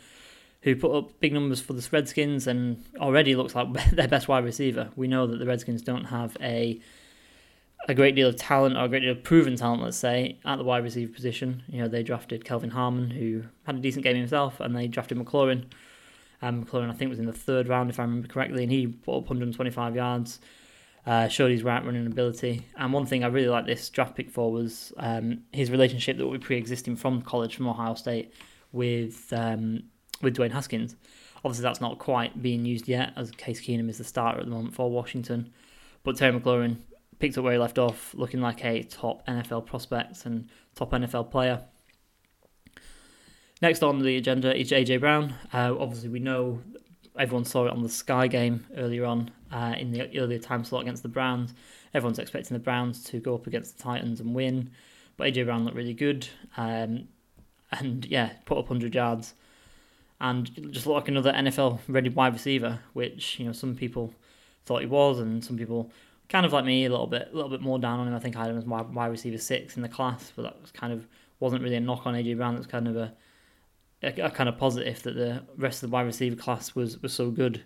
who 0.66 0.74
put 0.74 0.92
up 0.92 1.20
big 1.20 1.32
numbers 1.32 1.60
for 1.60 1.74
the 1.74 1.88
Redskins 1.92 2.48
and 2.48 2.84
already 2.98 3.36
looks 3.36 3.54
like 3.54 3.72
their 3.92 4.08
best 4.08 4.26
wide 4.26 4.44
receiver. 4.44 4.90
We 4.96 5.06
know 5.06 5.28
that 5.28 5.36
the 5.36 5.46
Redskins 5.46 5.80
don't 5.80 6.06
have 6.06 6.36
a 6.40 6.80
a 7.88 7.94
great 7.94 8.16
deal 8.16 8.26
of 8.26 8.34
talent 8.34 8.76
or 8.76 8.80
a 8.80 8.88
great 8.88 9.02
deal 9.02 9.12
of 9.12 9.22
proven 9.22 9.54
talent, 9.54 9.80
let's 9.80 9.96
say, 9.96 10.40
at 10.44 10.56
the 10.56 10.64
wide 10.64 10.82
receiver 10.82 11.12
position. 11.12 11.62
You 11.68 11.82
know, 11.82 11.88
they 11.88 12.02
drafted 12.02 12.44
Kelvin 12.44 12.70
Harmon, 12.70 13.10
who 13.10 13.44
had 13.62 13.76
a 13.76 13.78
decent 13.78 14.02
game 14.02 14.16
himself, 14.16 14.58
and 14.58 14.74
they 14.74 14.88
drafted 14.88 15.18
McLaurin. 15.18 15.66
Um, 16.42 16.64
McLaurin, 16.64 16.90
I 16.90 16.94
think, 16.94 17.10
was 17.10 17.20
in 17.20 17.26
the 17.26 17.32
third 17.32 17.68
round, 17.68 17.88
if 17.88 18.00
I 18.00 18.02
remember 18.02 18.26
correctly, 18.26 18.64
and 18.64 18.72
he 18.72 18.88
put 18.88 19.18
up 19.18 19.22
125 19.22 19.94
yards, 19.94 20.40
uh, 21.06 21.28
showed 21.28 21.52
his 21.52 21.62
route 21.62 21.84
running 21.84 22.08
ability. 22.08 22.66
And 22.76 22.92
one 22.92 23.06
thing 23.06 23.22
I 23.22 23.28
really 23.28 23.48
liked 23.48 23.68
this 23.68 23.88
draft 23.88 24.16
pick 24.16 24.30
for 24.30 24.50
was 24.50 24.92
um, 24.96 25.44
his 25.52 25.70
relationship 25.70 26.18
that 26.18 26.26
would 26.26 26.40
be 26.40 26.44
pre-existing 26.44 26.96
from 26.96 27.22
college, 27.22 27.54
from 27.54 27.68
Ohio 27.68 27.94
State, 27.94 28.34
with 28.72 29.32
um, 29.32 29.84
with 30.22 30.36
Dwayne 30.36 30.52
Haskins. 30.52 30.96
Obviously, 31.44 31.62
that's 31.62 31.80
not 31.80 31.98
quite 31.98 32.42
being 32.42 32.64
used 32.64 32.88
yet, 32.88 33.12
as 33.16 33.30
Case 33.32 33.60
Keenum 33.60 33.88
is 33.88 33.98
the 33.98 34.04
starter 34.04 34.40
at 34.40 34.46
the 34.46 34.50
moment 34.50 34.74
for 34.74 34.90
Washington. 34.90 35.52
But 36.02 36.16
Terry 36.16 36.38
McLaurin 36.38 36.78
picked 37.18 37.38
up 37.38 37.44
where 37.44 37.52
he 37.52 37.58
left 37.58 37.78
off, 37.78 38.14
looking 38.14 38.40
like 38.40 38.64
a 38.64 38.82
top 38.82 39.26
NFL 39.26 39.66
prospect 39.66 40.26
and 40.26 40.48
top 40.74 40.92
NFL 40.92 41.30
player. 41.30 41.62
Next 43.62 43.82
on 43.82 44.00
the 44.00 44.16
agenda 44.16 44.54
is 44.54 44.70
AJ 44.70 45.00
Brown. 45.00 45.34
Uh, 45.52 45.74
obviously, 45.78 46.08
we 46.10 46.18
know 46.18 46.60
everyone 47.18 47.44
saw 47.44 47.66
it 47.66 47.72
on 47.72 47.82
the 47.82 47.88
Sky 47.88 48.26
game 48.26 48.66
earlier 48.76 49.04
on 49.04 49.30
uh, 49.50 49.74
in 49.78 49.90
the 49.90 50.18
earlier 50.18 50.38
time 50.38 50.64
slot 50.64 50.82
against 50.82 51.02
the 51.02 51.08
Browns. 51.08 51.54
Everyone's 51.94 52.18
expecting 52.18 52.54
the 52.54 52.62
Browns 52.62 53.02
to 53.04 53.18
go 53.18 53.34
up 53.34 53.46
against 53.46 53.76
the 53.76 53.82
Titans 53.82 54.20
and 54.20 54.34
win, 54.34 54.70
but 55.16 55.32
AJ 55.32 55.46
Brown 55.46 55.64
looked 55.64 55.76
really 55.76 55.94
good, 55.94 56.28
um, 56.56 57.08
and 57.72 58.04
yeah, 58.06 58.32
put 58.44 58.58
up 58.58 58.68
100 58.68 58.94
yards, 58.94 59.34
and 60.20 60.50
just 60.72 60.86
looked 60.86 60.96
like 60.96 61.08
another 61.08 61.32
NFL 61.32 61.80
ready 61.88 62.08
wide 62.08 62.32
receiver, 62.32 62.80
which 62.92 63.38
you 63.38 63.46
know 63.46 63.52
some 63.52 63.74
people 63.74 64.14
thought 64.64 64.80
he 64.80 64.86
was, 64.86 65.18
and 65.18 65.44
some 65.44 65.56
people 65.56 65.90
kind 66.28 66.46
of 66.46 66.52
like 66.52 66.64
me, 66.64 66.84
a 66.84 66.90
little 66.90 67.06
bit, 67.06 67.28
a 67.32 67.34
little 67.34 67.50
bit 67.50 67.60
more 67.60 67.78
down 67.78 68.00
on 68.00 68.08
him. 68.08 68.14
I 68.14 68.18
think 68.18 68.36
I 68.36 68.42
had 68.42 68.50
him 68.50 68.58
as 68.58 68.64
wide, 68.64 68.92
wide 68.94 69.06
receiver 69.06 69.38
six 69.38 69.76
in 69.76 69.82
the 69.82 69.88
class, 69.88 70.32
but 70.34 70.42
that 70.42 70.60
was 70.60 70.72
kind 70.72 70.92
of 70.92 71.06
wasn't 71.38 71.62
really 71.62 71.76
a 71.76 71.80
knock 71.80 72.06
on 72.06 72.14
AJ 72.14 72.36
Brown. 72.36 72.54
It 72.54 72.58
was 72.58 72.66
kind 72.66 72.88
of 72.88 72.96
a, 72.96 73.12
a, 74.02 74.20
a 74.22 74.30
kind 74.30 74.48
of 74.48 74.56
positive 74.56 75.02
that 75.02 75.14
the 75.14 75.42
rest 75.56 75.82
of 75.82 75.90
the 75.90 75.94
wide 75.94 76.06
receiver 76.06 76.36
class 76.36 76.74
was 76.74 77.00
was 77.02 77.12
so 77.12 77.30
good. 77.30 77.62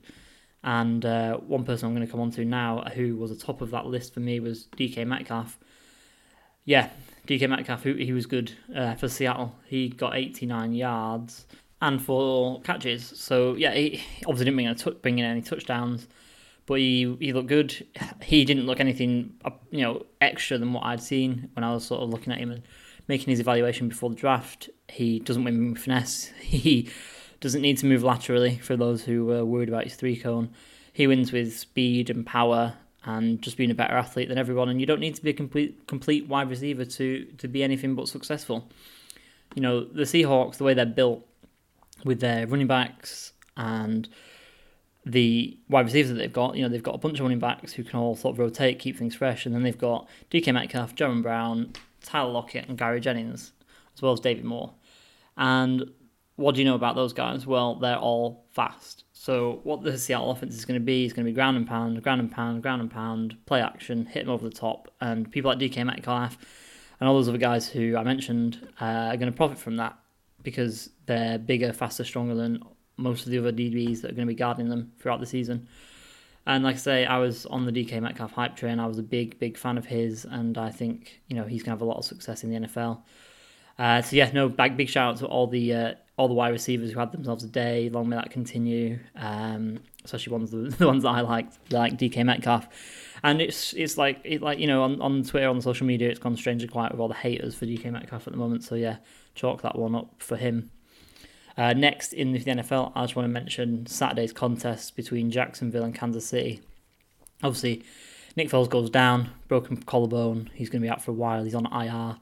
And 0.63 1.07
uh, 1.07 1.39
one 1.39 1.65
person 1.65 1.87
I'm 1.87 1.95
going 1.95 2.07
to 2.07 2.11
come 2.11 2.21
on 2.21 2.31
to 2.33 2.45
now, 2.45 2.83
who 2.95 3.17
was 3.17 3.31
the 3.31 3.37
top 3.37 3.63
of 3.63 3.71
that 3.71 3.87
list 3.87 4.13
for 4.13 4.21
me, 4.21 4.41
was 4.41 4.67
DK 4.77 5.07
Metcalf. 5.07 5.59
Yeah, 6.67 6.91
DK 7.27 7.49
Metcalf, 7.49 7.83
who 7.83 7.95
he 7.95 8.13
was 8.13 8.27
good 8.27 8.53
uh, 8.75 8.95
for 8.95 9.09
Seattle. 9.09 9.57
He 9.65 9.89
got 9.89 10.17
89 10.17 10.75
yards 10.75 11.47
and 11.81 12.01
four 12.01 12.61
catches. 12.63 13.07
So 13.07 13.55
yeah, 13.55 13.73
he 13.73 14.03
obviously 14.27 14.47
didn't 14.47 14.57
bring, 14.57 14.75
t- 14.75 14.99
bring 15.03 15.19
in 15.19 15.25
any 15.25 15.43
touchdowns 15.43 16.07
but 16.71 16.79
he 16.79 17.17
he 17.19 17.33
looked 17.33 17.49
good. 17.49 17.85
He 18.23 18.45
didn't 18.45 18.67
look 18.67 18.79
anything 18.79 19.35
you 19.73 19.81
know 19.81 20.07
extra 20.21 20.57
than 20.57 20.73
what 20.73 20.85
I'd 20.85 21.03
seen 21.03 21.51
when 21.55 21.65
I 21.65 21.75
was 21.75 21.85
sort 21.85 22.01
of 22.01 22.11
looking 22.11 22.33
at 22.33 22.39
him 22.39 22.53
and 22.53 22.63
making 23.09 23.31
his 23.31 23.41
evaluation 23.41 23.89
before 23.89 24.09
the 24.09 24.15
draft. 24.15 24.71
He 24.89 25.19
doesn't 25.19 25.43
win 25.43 25.73
with 25.73 25.83
finesse. 25.83 26.31
He 26.41 26.89
doesn't 27.41 27.63
need 27.63 27.79
to 27.79 27.87
move 27.87 28.05
laterally 28.05 28.59
for 28.59 28.77
those 28.77 29.03
who 29.03 29.25
were 29.25 29.45
worried 29.45 29.69
about 29.69 29.83
his 29.83 29.97
three 29.97 30.17
cone. 30.17 30.51
He 30.93 31.09
wins 31.09 31.33
with 31.33 31.59
speed 31.59 32.09
and 32.09 32.25
power 32.25 32.75
and 33.05 33.43
just 33.43 33.57
being 33.57 33.73
a 33.73 33.75
better 33.75 33.95
athlete 33.95 34.29
than 34.29 34.39
everyone. 34.39 34.69
And 34.69 34.79
you 34.79 34.87
don't 34.87 35.01
need 35.01 35.17
to 35.17 35.23
be 35.23 35.31
a 35.31 35.33
complete 35.35 35.89
complete 35.89 36.29
wide 36.29 36.51
receiver 36.51 36.85
to 36.85 37.25
to 37.39 37.49
be 37.49 37.65
anything 37.65 37.97
but 37.97 38.07
successful. 38.07 38.69
You 39.57 39.63
know 39.63 39.83
the 39.83 40.05
Seahawks, 40.05 40.59
the 40.59 40.65
way 40.65 40.75
they're 40.75 40.87
built, 40.87 41.27
with 42.05 42.21
their 42.21 42.47
running 42.47 42.67
backs 42.67 43.33
and 43.57 44.09
the 45.05 45.59
wide 45.69 45.87
receivers 45.87 46.11
that 46.11 46.17
they've 46.17 46.33
got. 46.33 46.57
You 46.57 46.63
know, 46.63 46.69
they've 46.69 46.83
got 46.83 46.95
a 46.95 46.99
bunch 46.99 47.19
of 47.19 47.25
running 47.25 47.39
backs 47.39 47.73
who 47.73 47.85
can 47.85 47.99
all 47.99 48.17
sort 48.17 48.35
of 48.35 48.39
rotate, 48.39 48.79
keep 48.79 48.97
things 48.97 49.15
fresh, 49.15 49.47
and 49.47 49.55
then 49.55 49.63
they've 49.63 49.77
got 49.77 50.09
DK 50.31 50.53
Metcalf, 50.53 50.95
Jaron 50.95 51.23
Brown, 51.23 51.73
Tyler 52.03 52.31
Lockett, 52.31 52.69
and 52.69 52.79
Gary 52.79 53.01
Jennings, 53.01 53.53
as 53.95 54.03
well 54.03 54.13
as 54.13 54.21
David 54.21 54.45
Moore. 54.45 54.73
And 55.37 55.91
what 56.37 56.55
do 56.55 56.61
you 56.61 56.65
know 56.65 56.75
about 56.75 56.97
those 56.97 57.13
guys? 57.13 57.47
Well, 57.47 57.77
they're 57.77 57.97
all 57.97 58.47
fast. 58.51 59.05
So 59.13 59.61
what 59.65 59.83
the 59.83 59.99
Seattle 59.99 60.31
offense 60.31 60.55
is 60.55 60.65
going 60.65 60.81
to 60.81 60.85
be 60.85 61.05
is 61.05 61.13
going 61.13 61.27
to 61.27 61.31
be 61.31 61.35
ground 61.35 61.57
and 61.57 61.67
pound, 61.67 62.03
ground 62.03 62.21
and 62.21 62.31
pound, 62.31 62.63
ground 62.63 62.81
and 62.81 62.91
pound, 62.91 63.37
play 63.47 63.61
action, 63.61 64.07
hit 64.07 64.25
them 64.25 64.33
over 64.33 64.49
the 64.49 64.55
top, 64.55 64.89
and 65.01 65.31
people 65.31 65.51
like 65.51 65.59
DK 65.59 65.85
Metcalf 65.85 66.39
and 66.99 67.09
all 67.09 67.15
those 67.15 67.29
other 67.29 67.39
guys 67.39 67.69
who 67.69 67.97
I 67.97 68.03
mentioned 68.03 68.69
uh, 68.81 68.85
are 68.85 69.17
going 69.17 69.31
to 69.31 69.37
profit 69.37 69.59
from 69.59 69.77
that 69.77 69.99
because 70.43 70.91
they're 71.07 71.39
bigger, 71.39 71.73
faster, 71.73 72.05
stronger 72.05 72.35
than 72.35 72.63
most 72.97 73.25
of 73.27 73.33
the 73.33 73.39
other 73.39 73.53
DBs 73.53 74.03
that 74.03 74.11
are 74.11 74.15
going 74.15 74.27
to 74.27 74.33
be 74.33 74.35
guarding 74.35 74.69
them 74.69 74.93
throughout 74.99 75.21
the 75.21 75.27
season. 75.27 75.69
And 76.47 76.65
like 76.65 76.77
I 76.77 76.79
say, 76.79 77.07
I 77.07 77.19
was 77.19 77.47
on 77.47 77.67
the 77.67 77.73
DK 77.73 78.01
Metcalf 78.01 78.33
hype 78.33 78.57
train. 78.57 78.81
I 78.81 78.87
was 78.87 78.99
a 78.99 79.03
big, 79.03 79.39
big 79.39 79.57
fan 79.57 79.77
of 79.79 79.87
his, 79.87 80.25
and 80.25 80.57
I 80.57 80.71
think 80.71 81.21
you 81.29 81.37
know 81.37 81.45
he's 81.45 81.63
going 81.63 81.77
to 81.77 81.79
have 81.79 81.83
a 81.83 81.85
lot 81.85 81.99
of 81.99 82.05
success 82.05 82.45
in 82.45 82.51
the 82.51 82.67
NFL. 82.67 83.03
Uh, 83.79 84.03
so 84.03 84.17
yeah, 84.17 84.31
no, 84.33 84.49
big, 84.49 84.77
big 84.77 84.89
shout 84.89 85.15
out 85.15 85.19
to 85.19 85.27
all 85.27 85.47
the 85.47 85.75
uh, 85.75 85.95
all 86.17 86.29
the 86.29 86.35
wide 86.35 86.51
receivers 86.51 86.93
who 86.93 86.99
had 86.99 87.13
themselves 87.13 87.45
a 87.45 87.47
day. 87.47 87.89
Long 87.91 88.09
may 88.09 88.17
that 88.17 88.31
continue. 88.31 88.99
Um, 89.17 89.81
especially 90.05 90.33
ones 90.33 90.51
the, 90.79 90.87
ones 90.87 91.03
that 91.03 91.11
I 91.11 91.21
like, 91.21 91.47
like 91.71 91.99
DK 91.99 92.25
Metcalf. 92.25 92.69
And 93.23 93.41
it's 93.41 93.75
it's 93.75 93.99
like 93.99 94.21
it 94.25 94.41
like 94.41 94.59
you 94.59 94.67
know 94.67 94.83
on, 94.83 95.01
on 95.03 95.23
Twitter 95.23 95.49
on 95.49 95.61
social 95.61 95.87
media 95.87 96.09
it's 96.09 96.19
gone 96.19 96.37
strangely 96.37 96.69
quiet 96.69 96.93
with 96.93 97.01
all 97.01 97.09
the 97.09 97.15
haters 97.15 97.55
for 97.55 97.67
DK 97.67 97.91
Metcalf 97.93 98.27
at 98.27 98.33
the 98.33 98.39
moment. 98.39 98.65
So 98.65 98.75
yeah, 98.75 98.97
chalk 99.35 99.63
that 99.63 99.79
one 99.79 99.95
up 99.95 100.15
for 100.19 100.37
him. 100.37 100.71
Uh, 101.57 101.73
next 101.73 102.13
in 102.13 102.33
the 102.33 102.41
NFL, 102.41 102.93
I 102.95 103.03
just 103.03 103.17
want 103.17 103.25
to 103.25 103.33
mention 103.33 103.87
Saturday's 103.87 104.33
contest 104.33 104.97
between 104.97 105.31
Jacksonville 105.31 105.85
and 105.85 105.95
Kansas 105.95 106.27
City. 106.27 106.61
Obviously, 107.43 107.83
Nick 108.37 108.49
Foles 108.49 108.69
goes 108.69 108.91
down, 108.91 109.31
broken 109.49 109.77
collarbone. 109.77 110.51
He's 110.55 110.71
going 110.71 110.81
to 110.81 110.87
be 110.87 110.91
out 110.91 111.03
for 111.03 111.11
a 111.11 111.15
while. 111.15 111.45
He's 111.45 111.55
on 111.55 111.67
IR. 111.67 112.17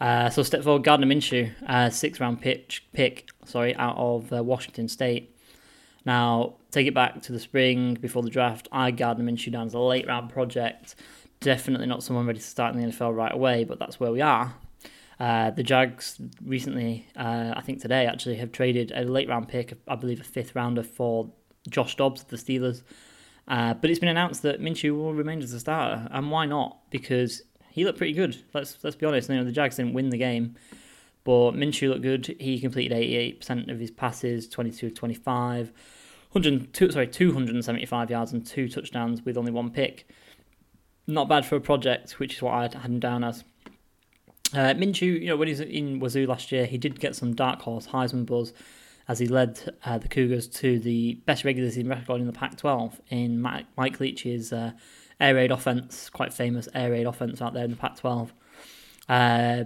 Uh, 0.00 0.30
so 0.30 0.42
step 0.42 0.62
forward, 0.64 0.82
Gardner 0.82 1.06
Minshew, 1.06 1.52
uh, 1.66 1.90
sixth 1.90 2.20
round 2.20 2.40
pitch 2.40 2.84
pick, 2.92 3.28
sorry, 3.44 3.74
out 3.76 3.96
of 3.96 4.32
uh, 4.32 4.42
Washington 4.42 4.88
State. 4.88 5.36
Now 6.04 6.54
take 6.70 6.86
it 6.86 6.94
back 6.94 7.22
to 7.22 7.32
the 7.32 7.40
spring 7.40 7.94
before 7.94 8.22
the 8.22 8.30
draft. 8.30 8.68
I 8.72 8.90
Gardner 8.90 9.24
Minshew 9.24 9.52
down 9.52 9.66
as 9.66 9.74
a 9.74 9.78
late 9.78 10.06
round 10.06 10.30
project. 10.30 10.96
Definitely 11.40 11.86
not 11.86 12.02
someone 12.02 12.26
ready 12.26 12.38
to 12.38 12.44
start 12.44 12.74
in 12.74 12.80
the 12.80 12.88
NFL 12.88 13.14
right 13.14 13.32
away, 13.32 13.64
but 13.64 13.78
that's 13.78 14.00
where 14.00 14.10
we 14.10 14.20
are. 14.20 14.54
Uh, 15.20 15.50
the 15.50 15.62
Jags 15.62 16.20
recently, 16.44 17.06
uh, 17.16 17.54
I 17.56 17.60
think 17.60 17.80
today 17.80 18.06
actually, 18.06 18.36
have 18.36 18.52
traded 18.52 18.92
a 18.94 19.02
late 19.04 19.28
round 19.28 19.48
pick, 19.48 19.72
I 19.86 19.94
believe 19.94 20.20
a 20.20 20.24
fifth 20.24 20.54
rounder 20.54 20.82
for 20.82 21.30
Josh 21.68 21.96
Dobbs 21.96 22.22
of 22.22 22.28
the 22.28 22.36
Steelers. 22.36 22.82
Uh, 23.46 23.74
but 23.74 23.90
it's 23.90 23.98
been 23.98 24.08
announced 24.08 24.42
that 24.42 24.60
Minshew 24.60 24.96
will 24.96 25.14
remain 25.14 25.42
as 25.42 25.52
a 25.52 25.60
starter, 25.60 26.08
and 26.10 26.30
why 26.30 26.46
not? 26.46 26.78
Because 26.90 27.42
he 27.70 27.84
looked 27.84 27.98
pretty 27.98 28.14
good. 28.14 28.42
Let's 28.54 28.78
let's 28.82 28.96
be 28.96 29.06
honest. 29.06 29.28
You 29.28 29.36
know, 29.36 29.44
the 29.44 29.52
Jags 29.52 29.76
didn't 29.76 29.92
win 29.92 30.10
the 30.10 30.18
game, 30.18 30.56
but 31.24 31.52
Minshew 31.52 31.90
looked 31.90 32.02
good. 32.02 32.36
He 32.40 32.58
completed 32.60 32.96
88% 32.96 33.70
of 33.70 33.78
his 33.78 33.90
passes, 33.90 34.48
22 34.48 34.86
of 34.86 34.94
25, 34.94 35.72
102, 36.32 36.90
sorry, 36.90 37.06
275 37.06 38.10
yards 38.10 38.32
and 38.32 38.46
two 38.46 38.68
touchdowns 38.68 39.22
with 39.24 39.36
only 39.36 39.52
one 39.52 39.70
pick. 39.70 40.08
Not 41.06 41.28
bad 41.28 41.44
for 41.44 41.56
a 41.56 41.60
project, 41.60 42.18
which 42.18 42.34
is 42.34 42.42
what 42.42 42.54
I 42.54 42.62
had 42.62 42.74
him 42.74 42.98
down 42.98 43.24
as. 43.24 43.44
Uh, 44.54 44.74
Minshew, 44.74 45.20
you 45.20 45.26
know, 45.26 45.36
when 45.36 45.48
he 45.48 45.52
was 45.52 45.60
in 45.60 45.98
Wazoo 45.98 46.26
last 46.26 46.52
year, 46.52 46.66
he 46.66 46.78
did 46.78 47.00
get 47.00 47.16
some 47.16 47.34
dark 47.34 47.62
horse 47.62 47.88
Heisman 47.88 48.26
buzz 48.26 48.52
as 49.08 49.18
he 49.18 49.26
led 49.26 49.76
uh, 49.84 49.98
the 49.98 50.08
Cougars 50.08 50.48
to 50.48 50.78
the 50.78 51.14
best 51.26 51.44
regular 51.44 51.70
season 51.70 51.88
record 51.88 52.20
in 52.20 52.26
the 52.26 52.32
Pac-12 52.32 52.98
in 53.10 53.40
Mike, 53.40 53.66
Mike 53.76 54.00
Leach's 54.00 54.52
uh, 54.52 54.72
air 55.20 55.34
raid 55.34 55.50
offense, 55.50 56.08
quite 56.08 56.32
famous 56.32 56.68
air 56.74 56.90
raid 56.90 57.06
offense 57.06 57.42
out 57.42 57.52
there 57.52 57.64
in 57.64 57.70
the 57.70 57.76
Pac-12. 57.76 58.30
Uh, 59.08 59.64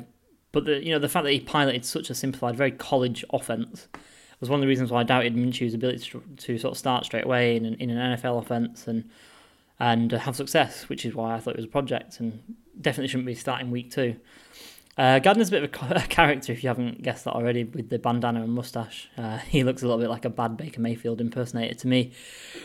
but 0.51 0.65
the 0.65 0.85
you 0.85 0.91
know 0.91 0.99
the 0.99 1.09
fact 1.09 1.25
that 1.25 1.33
he 1.33 1.41
piloted 1.41 1.85
such 1.85 2.11
a 2.11 2.15
simplified, 2.15 2.57
very 2.57 2.73
college 2.73 3.25
offense 3.33 3.87
was 4.41 4.49
one 4.49 4.59
of 4.59 4.63
the 4.63 4.69
reasons 4.69 4.91
why 4.91 5.01
I 5.01 5.05
doubted 5.05 5.35
Minshew's 5.35 5.75
ability 5.75 6.11
to, 6.11 6.23
to 6.37 6.59
sort 6.59 6.73
of 6.73 6.79
start 6.79 7.05
straight 7.05 7.25
away 7.25 7.57
in 7.57 7.65
an, 7.65 7.75
in 7.75 7.91
an 7.91 8.17
NFL 8.17 8.41
offense 8.41 8.89
and 8.89 9.09
and 9.79 10.11
have 10.11 10.35
success, 10.35 10.89
which 10.89 11.05
is 11.05 11.15
why 11.15 11.35
I 11.35 11.41
thought 11.41 11.55
it 11.55 11.59
was 11.59 11.67
a 11.67 11.69
project 11.69 12.19
and 12.19 12.43
definitely 12.81 13.09
shouldn't 13.09 13.27
be 13.27 13.35
starting 13.35 13.71
week 13.71 13.93
two. 13.93 14.17
Uh, 14.99 15.21
Gardner's 15.21 15.49
a 15.49 15.53
bit 15.53 15.63
of 15.63 15.91
a 15.93 16.07
character, 16.09 16.53
if 16.53 16.65
you 16.65 16.69
haven't 16.69 17.03
guessed 17.03 17.25
that 17.25 17.33
already, 17.33 17.63
with 17.63 17.89
the 17.89 18.01
bandana 18.01 18.43
and 18.43 18.53
mustache. 18.53 19.09
Uh, 19.17 19.39
he 19.49 19.63
looks 19.63 19.83
a 19.83 19.87
little 19.87 20.01
bit 20.01 20.11
like 20.11 20.25
a 20.25 20.31
bad 20.31 20.57
Baker 20.57 20.81
Mayfield 20.81 21.21
impersonator 21.21 21.75
to 21.75 21.87
me, 21.87 22.13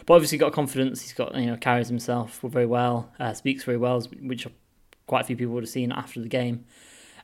but 0.07 0.15
obviously 0.15 0.39
got 0.39 0.51
confidence. 0.51 1.01
He's 1.01 1.13
got 1.13 1.35
you 1.35 1.45
know 1.45 1.57
carries 1.57 1.87
himself 1.87 2.39
very 2.41 2.65
well, 2.65 3.11
uh, 3.19 3.33
speaks 3.33 3.63
very 3.63 3.77
well, 3.77 4.01
which 4.21 4.47
quite 5.05 5.21
a 5.21 5.23
few 5.25 5.37
people 5.37 5.53
would 5.53 5.63
have 5.63 5.69
seen 5.69 5.91
after 5.91 6.19
the 6.19 6.27
game. 6.27 6.65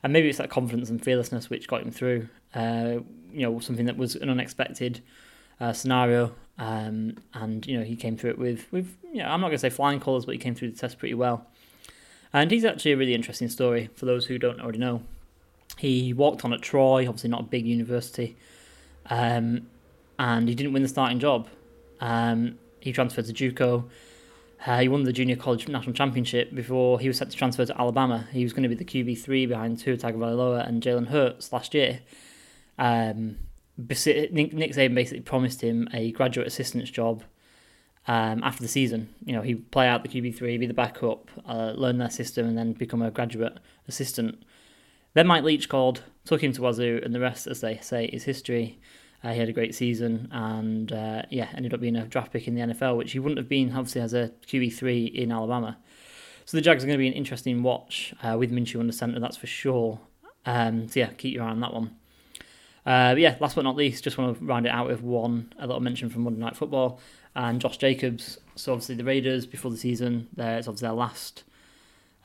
And 0.02 0.12
maybe 0.12 0.28
it's 0.28 0.38
that 0.38 0.48
confidence 0.48 0.88
and 0.88 1.02
fearlessness 1.02 1.50
which 1.50 1.68
got 1.68 1.82
him 1.82 1.90
through. 1.90 2.28
Uh, 2.54 3.00
you 3.32 3.42
know, 3.42 3.60
something 3.60 3.86
that 3.86 3.98
was 3.98 4.16
an 4.16 4.30
unexpected 4.30 5.02
uh, 5.60 5.72
scenario, 5.72 6.34
um, 6.58 7.16
and 7.34 7.66
you 7.66 7.76
know 7.76 7.84
he 7.84 7.96
came 7.96 8.16
through 8.16 8.30
it 8.30 8.38
with 8.38 8.70
with 8.70 8.96
you 9.12 9.18
know 9.18 9.28
I'm 9.28 9.40
not 9.40 9.48
going 9.48 9.56
to 9.56 9.58
say 9.58 9.70
flying 9.70 9.98
colours, 9.98 10.24
but 10.24 10.32
he 10.32 10.38
came 10.38 10.54
through 10.54 10.70
the 10.70 10.78
test 10.78 10.98
pretty 10.98 11.14
well. 11.14 11.48
And 12.32 12.50
he's 12.50 12.64
actually 12.64 12.92
a 12.92 12.96
really 12.96 13.14
interesting 13.14 13.48
story 13.48 13.90
for 13.94 14.06
those 14.06 14.26
who 14.26 14.38
don't 14.38 14.60
already 14.60 14.78
know. 14.78 15.02
He 15.76 16.12
walked 16.12 16.44
on 16.44 16.52
at 16.52 16.62
Troy, 16.62 17.08
obviously 17.08 17.30
not 17.30 17.40
a 17.40 17.44
big 17.44 17.66
university, 17.66 18.36
um, 19.08 19.66
and 20.18 20.48
he 20.48 20.54
didn't 20.54 20.72
win 20.72 20.82
the 20.82 20.88
starting 20.88 21.18
job. 21.18 21.48
Um, 22.00 22.58
he 22.80 22.92
transferred 22.92 23.26
to 23.26 23.32
JUCO. 23.32 23.84
Uh, 24.66 24.80
he 24.80 24.88
won 24.88 25.04
the 25.04 25.12
junior 25.12 25.36
college 25.36 25.66
national 25.68 25.94
championship 25.94 26.54
before 26.54 27.00
he 27.00 27.08
was 27.08 27.16
set 27.16 27.30
to 27.30 27.36
transfer 27.36 27.64
to 27.64 27.80
Alabama. 27.80 28.26
He 28.30 28.42
was 28.42 28.52
going 28.52 28.62
to 28.62 28.68
be 28.68 28.74
the 28.74 28.84
QB 28.84 29.18
three 29.18 29.46
behind 29.46 29.78
Tua 29.78 29.96
Tagovailoa 29.96 30.68
and 30.68 30.82
Jalen 30.82 31.08
Hurts 31.08 31.52
last 31.52 31.72
year. 31.72 32.00
Um, 32.78 33.38
Nick, 33.78 34.52
Saban 34.52 34.94
basically 34.94 35.22
promised 35.22 35.62
him 35.62 35.88
a 35.94 36.12
graduate 36.12 36.46
assistant's 36.46 36.90
job 36.90 37.24
um, 38.10 38.42
after 38.42 38.60
the 38.60 38.68
season. 38.68 39.08
You 39.24 39.32
know, 39.34 39.40
he'd 39.40 39.70
play 39.70 39.86
out 39.86 40.02
the 40.02 40.08
QB3, 40.08 40.58
be 40.58 40.66
the 40.66 40.74
backup, 40.74 41.30
uh, 41.46 41.74
learn 41.76 41.98
their 41.98 42.10
system, 42.10 42.48
and 42.48 42.58
then 42.58 42.72
become 42.72 43.02
a 43.02 43.10
graduate 43.12 43.58
assistant. 43.86 44.42
Then 45.14 45.28
Mike 45.28 45.44
Leach 45.44 45.68
called, 45.68 46.02
took 46.24 46.42
him 46.42 46.52
to 46.54 46.60
Wazoo, 46.60 47.00
and 47.04 47.14
the 47.14 47.20
rest, 47.20 47.46
as 47.46 47.60
they 47.60 47.78
say, 47.80 48.06
is 48.06 48.24
history. 48.24 48.80
Uh, 49.22 49.32
he 49.32 49.38
had 49.38 49.48
a 49.48 49.52
great 49.52 49.76
season 49.76 50.28
and, 50.32 50.90
uh, 50.90 51.22
yeah, 51.30 51.50
ended 51.54 51.72
up 51.72 51.80
being 51.80 51.94
a 51.94 52.06
draft 52.06 52.32
pick 52.32 52.48
in 52.48 52.56
the 52.56 52.62
NFL, 52.62 52.96
which 52.96 53.12
he 53.12 53.20
wouldn't 53.20 53.38
have 53.38 53.48
been, 53.48 53.68
obviously, 53.76 54.00
as 54.00 54.12
a 54.12 54.32
QB3 54.44 55.14
in 55.14 55.30
Alabama. 55.30 55.78
So 56.46 56.56
the 56.56 56.62
Jags 56.62 56.82
are 56.82 56.88
going 56.88 56.98
to 56.98 57.02
be 57.02 57.06
an 57.06 57.12
interesting 57.12 57.62
watch 57.62 58.12
uh, 58.24 58.36
with 58.36 58.50
Minshew 58.50 58.80
under 58.80 58.92
centre, 58.92 59.20
that's 59.20 59.36
for 59.36 59.46
sure. 59.46 60.00
Um, 60.46 60.88
so, 60.88 60.98
yeah, 60.98 61.10
keep 61.10 61.34
your 61.34 61.44
eye 61.44 61.50
on 61.50 61.60
that 61.60 61.74
one. 61.74 61.94
Uh, 62.84 63.14
yeah, 63.16 63.36
last 63.38 63.54
but 63.54 63.62
not 63.62 63.76
least, 63.76 64.02
just 64.02 64.18
want 64.18 64.36
to 64.36 64.44
round 64.44 64.66
it 64.66 64.70
out 64.70 64.88
with 64.88 65.00
one 65.00 65.52
a 65.60 65.66
little 65.66 65.82
mention 65.82 66.08
from 66.08 66.22
Monday 66.22 66.40
Night 66.40 66.56
Football 66.56 66.98
and 67.34 67.60
Josh 67.60 67.76
Jacobs. 67.76 68.38
So 68.56 68.72
obviously 68.72 68.96
the 68.96 69.04
Raiders 69.04 69.46
before 69.46 69.70
the 69.70 69.76
season, 69.76 70.28
it's 70.36 70.68
obviously 70.68 70.86
their 70.86 70.92
last 70.92 71.44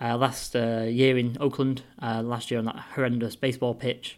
uh, 0.02 0.18
last 0.18 0.56
uh, 0.56 0.84
year 0.88 1.18
in 1.18 1.38
Oakland. 1.40 1.84
Uh, 2.02 2.22
last 2.22 2.52
year 2.52 2.60
on 2.60 2.66
that 2.66 2.76
horrendous 2.96 3.36
baseball 3.36 3.74
pitch, 3.74 4.18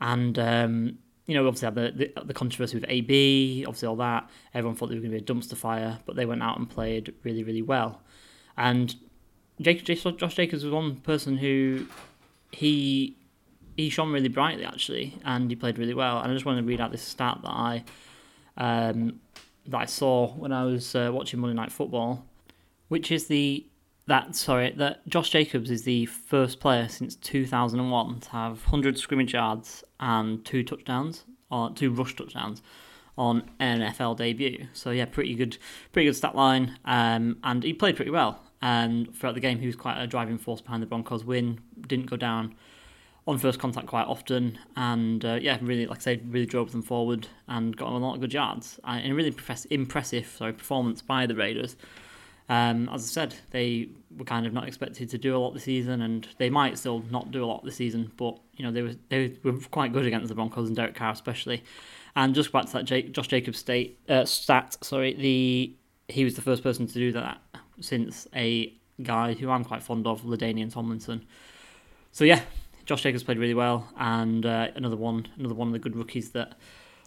and 0.00 0.38
um, 0.38 0.98
you 1.26 1.34
know 1.34 1.46
obviously 1.46 1.66
had 1.66 1.74
the, 1.74 2.10
the, 2.14 2.24
the 2.24 2.34
controversy 2.34 2.76
with 2.76 2.84
AB, 2.88 3.64
obviously 3.66 3.88
all 3.88 3.96
that. 3.96 4.28
Everyone 4.54 4.76
thought 4.76 4.88
they 4.88 4.96
were 4.96 5.00
going 5.00 5.12
to 5.12 5.24
be 5.24 5.32
a 5.32 5.34
dumpster 5.34 5.56
fire, 5.56 5.98
but 6.06 6.16
they 6.16 6.26
went 6.26 6.42
out 6.42 6.58
and 6.58 6.68
played 6.68 7.14
really 7.22 7.44
really 7.44 7.62
well. 7.62 8.02
And 8.56 8.94
Jake, 9.60 9.84
Josh 9.84 10.34
Jacobs 10.34 10.64
was 10.64 10.72
one 10.72 10.96
person 10.96 11.36
who 11.36 11.86
he 12.50 13.16
he 13.76 13.90
shone 13.90 14.12
really 14.12 14.28
brightly 14.28 14.64
actually, 14.64 15.18
and 15.24 15.50
he 15.50 15.54
played 15.54 15.78
really 15.78 15.94
well. 15.94 16.18
And 16.18 16.30
I 16.30 16.34
just 16.34 16.44
want 16.44 16.58
to 16.58 16.64
read 16.64 16.80
out 16.80 16.90
this 16.90 17.02
stat 17.02 17.38
that 17.42 17.50
I 17.50 17.84
um, 18.56 19.20
that 19.68 19.78
I 19.78 19.84
saw 19.84 20.32
when 20.34 20.52
I 20.52 20.64
was 20.64 20.94
uh, 20.94 21.10
watching 21.12 21.40
Monday 21.40 21.54
Night 21.54 21.72
Football, 21.72 22.24
which 22.88 23.12
is 23.12 23.26
the 23.26 23.66
that 24.06 24.34
sorry 24.34 24.72
that 24.78 25.06
Josh 25.06 25.28
Jacobs 25.28 25.70
is 25.70 25.82
the 25.82 26.06
first 26.06 26.60
player 26.60 26.88
since 26.88 27.14
2001 27.16 28.20
to 28.20 28.30
have 28.30 28.52
100 28.64 28.98
scrimmage 28.98 29.34
yards 29.34 29.84
and 30.00 30.42
two 30.46 30.62
touchdowns 30.62 31.24
or 31.50 31.70
two 31.70 31.90
rush 31.90 32.16
touchdowns 32.16 32.62
on 33.18 33.50
an 33.58 33.80
NFL 33.80 34.16
debut. 34.16 34.66
So 34.72 34.90
yeah, 34.90 35.04
pretty 35.04 35.34
good, 35.34 35.58
pretty 35.92 36.06
good 36.06 36.16
stat 36.16 36.34
line. 36.34 36.78
Um, 36.86 37.36
and 37.44 37.62
he 37.62 37.74
played 37.74 37.96
pretty 37.96 38.10
well. 38.10 38.40
And 38.62 39.14
throughout 39.14 39.34
the 39.34 39.40
game, 39.40 39.58
he 39.58 39.66
was 39.66 39.76
quite 39.76 40.00
a 40.00 40.06
driving 40.06 40.38
force 40.38 40.60
behind 40.60 40.82
the 40.82 40.86
Broncos' 40.86 41.24
win. 41.24 41.60
Didn't 41.86 42.06
go 42.06 42.16
down 42.16 42.54
on 43.28 43.36
first 43.36 43.58
contact 43.58 43.86
quite 43.86 44.06
often, 44.06 44.58
and 44.74 45.22
uh, 45.22 45.38
yeah, 45.40 45.58
really, 45.60 45.84
like 45.86 45.98
I 45.98 46.00
said, 46.00 46.32
really 46.32 46.46
drove 46.46 46.72
them 46.72 46.82
forward 46.82 47.28
and 47.46 47.76
got 47.76 47.92
a 47.92 47.96
lot 47.96 48.14
of 48.14 48.20
good 48.22 48.32
yards. 48.32 48.80
Uh, 48.82 49.00
and 49.02 49.14
really 49.14 49.34
impressive 49.70 50.26
sorry, 50.26 50.54
performance 50.54 51.02
by 51.02 51.26
the 51.26 51.34
Raiders. 51.34 51.76
Um, 52.48 52.88
as 52.88 53.04
I 53.04 53.08
said, 53.08 53.34
they 53.50 53.90
were 54.16 54.24
kind 54.24 54.46
of 54.46 54.54
not 54.54 54.66
expected 54.66 55.10
to 55.10 55.18
do 55.18 55.36
a 55.36 55.38
lot 55.38 55.52
this 55.52 55.64
season, 55.64 56.00
and 56.00 56.26
they 56.38 56.48
might 56.48 56.78
still 56.78 57.04
not 57.10 57.30
do 57.30 57.44
a 57.44 57.46
lot 57.46 57.62
this 57.66 57.76
season. 57.76 58.10
But 58.16 58.38
you 58.56 58.64
know 58.64 58.72
they 58.72 58.80
were 58.80 58.94
they 59.10 59.36
were 59.44 59.58
quite 59.70 59.92
good 59.92 60.06
against 60.06 60.30
the 60.30 60.34
Broncos 60.34 60.68
and 60.68 60.74
Derek 60.74 60.94
Carr 60.94 61.12
especially. 61.12 61.62
And 62.16 62.34
just 62.34 62.50
back 62.50 62.64
to 62.64 62.72
that 62.72 62.86
Jake, 62.86 63.12
Josh 63.12 63.28
Jacobs 63.28 63.58
state 63.58 64.00
uh, 64.08 64.24
stat, 64.24 64.78
sorry, 64.80 65.12
the 65.12 65.76
he 66.08 66.24
was 66.24 66.34
the 66.34 66.42
first 66.42 66.62
person 66.62 66.86
to 66.86 66.94
do 66.94 67.12
that 67.12 67.42
since 67.80 68.26
a 68.34 68.72
guy 69.02 69.34
who 69.34 69.50
I'm 69.50 69.64
quite 69.64 69.82
fond 69.82 70.06
of, 70.06 70.22
LaDainian 70.22 70.72
Tomlinson. 70.72 71.26
So 72.10 72.24
yeah, 72.24 72.40
Josh 72.88 73.02
Jacobs 73.02 73.22
played 73.22 73.38
really 73.38 73.52
well, 73.52 73.86
and 73.98 74.46
uh, 74.46 74.68
another 74.74 74.96
one, 74.96 75.28
another 75.36 75.54
one 75.54 75.68
of 75.68 75.72
the 75.74 75.78
good 75.78 75.94
rookies 75.94 76.30
that 76.30 76.54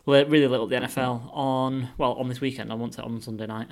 really 0.06 0.48
lit 0.48 0.62
up 0.62 0.70
the 0.70 0.76
NFL 0.76 1.36
on 1.36 1.90
well 1.98 2.14
on 2.14 2.30
this 2.30 2.40
weekend. 2.40 2.72
I 2.72 2.76
want 2.76 3.00
it 3.00 3.04
on 3.04 3.20
Sunday 3.20 3.48
night. 3.48 3.68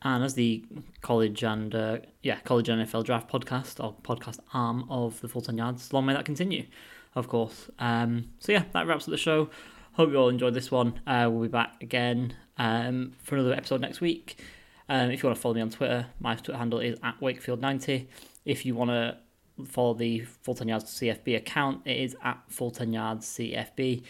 And 0.00 0.24
as 0.24 0.32
the 0.32 0.64
college 1.02 1.42
and 1.42 1.74
uh, 1.74 1.98
yeah 2.22 2.40
college 2.40 2.70
and 2.70 2.80
NFL 2.80 3.04
draft 3.04 3.30
podcast 3.30 3.84
or 3.84 3.94
podcast 4.02 4.38
arm 4.54 4.86
of 4.88 5.20
the 5.20 5.28
full 5.28 5.42
ten 5.42 5.58
yards, 5.58 5.92
long 5.92 6.06
may 6.06 6.14
that 6.14 6.24
continue, 6.24 6.64
of 7.14 7.28
course. 7.28 7.68
Um, 7.78 8.30
so 8.38 8.52
yeah, 8.52 8.64
that 8.72 8.86
wraps 8.86 9.04
up 9.04 9.10
the 9.10 9.18
show. 9.18 9.50
Hope 9.92 10.08
you 10.12 10.16
all 10.16 10.30
enjoyed 10.30 10.54
this 10.54 10.70
one. 10.70 10.98
Uh, 11.06 11.28
we'll 11.30 11.42
be 11.42 11.48
back 11.48 11.82
again 11.82 12.36
um, 12.56 13.12
for 13.22 13.34
another 13.34 13.52
episode 13.52 13.82
next 13.82 14.00
week. 14.00 14.40
Um, 14.88 15.10
if 15.10 15.22
you 15.22 15.28
want 15.28 15.36
to 15.36 15.42
follow 15.42 15.54
me 15.54 15.60
on 15.60 15.68
Twitter, 15.68 16.06
my 16.20 16.36
Twitter 16.36 16.56
handle 16.56 16.80
is 16.80 16.98
at 17.02 17.20
Wakefield90. 17.20 18.06
If 18.46 18.64
you 18.64 18.74
want 18.74 18.88
to 18.92 19.18
follow 19.66 19.94
the 19.94 20.20
Full 20.20 20.54
10 20.54 20.68
Yards 20.68 20.84
CFB 20.84 21.36
account, 21.36 21.82
it 21.86 21.96
is 21.96 22.16
at 22.22 22.38
Full 22.48 22.70
10 22.70 22.92
Yards 22.92 23.26
CFB. 23.26 24.02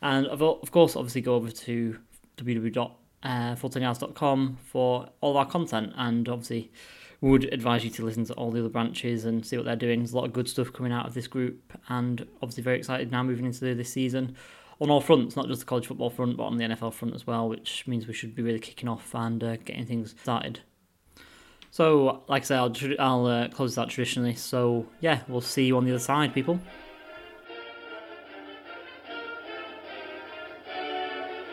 And 0.00 0.26
of, 0.26 0.70
course, 0.70 0.96
obviously 0.96 1.20
go 1.20 1.34
over 1.34 1.50
to 1.50 1.98
www.full10yards.com 2.36 4.58
for 4.64 5.08
all 5.20 5.30
of 5.30 5.36
our 5.36 5.46
content. 5.46 5.92
And 5.96 6.28
obviously, 6.28 6.72
would 7.20 7.44
advise 7.52 7.84
you 7.84 7.90
to 7.90 8.04
listen 8.04 8.24
to 8.24 8.34
all 8.34 8.50
the 8.50 8.58
other 8.58 8.68
branches 8.68 9.24
and 9.24 9.46
see 9.46 9.56
what 9.56 9.64
they're 9.64 9.76
doing. 9.76 10.00
There's 10.00 10.12
a 10.12 10.16
lot 10.16 10.24
of 10.24 10.32
good 10.32 10.48
stuff 10.48 10.72
coming 10.72 10.90
out 10.92 11.06
of 11.06 11.14
this 11.14 11.28
group, 11.28 11.72
and 11.88 12.26
obviously 12.42 12.64
very 12.64 12.78
excited 12.78 13.12
now 13.12 13.22
moving 13.22 13.46
into 13.46 13.74
this 13.74 13.92
season 13.92 14.34
on 14.80 14.90
all 14.90 15.00
fronts, 15.00 15.36
not 15.36 15.46
just 15.46 15.60
the 15.60 15.66
college 15.66 15.86
football 15.86 16.10
front, 16.10 16.36
but 16.36 16.42
on 16.42 16.56
the 16.56 16.64
NFL 16.64 16.92
front 16.92 17.14
as 17.14 17.24
well, 17.24 17.48
which 17.48 17.86
means 17.86 18.08
we 18.08 18.12
should 18.12 18.34
be 18.34 18.42
really 18.42 18.58
kicking 18.58 18.88
off 18.88 19.14
and 19.14 19.44
uh, 19.44 19.56
getting 19.58 19.86
things 19.86 20.16
started. 20.20 20.62
So, 21.72 22.22
like 22.28 22.42
I 22.42 22.44
said, 22.44 22.58
I'll, 22.58 22.74
I'll 22.98 23.26
uh, 23.26 23.48
close 23.48 23.74
that 23.76 23.88
traditionally. 23.88 24.34
So, 24.34 24.86
yeah, 25.00 25.20
we'll 25.26 25.40
see 25.40 25.64
you 25.64 25.78
on 25.78 25.86
the 25.86 25.90
other 25.92 25.98
side, 25.98 26.34
people. 26.34 26.60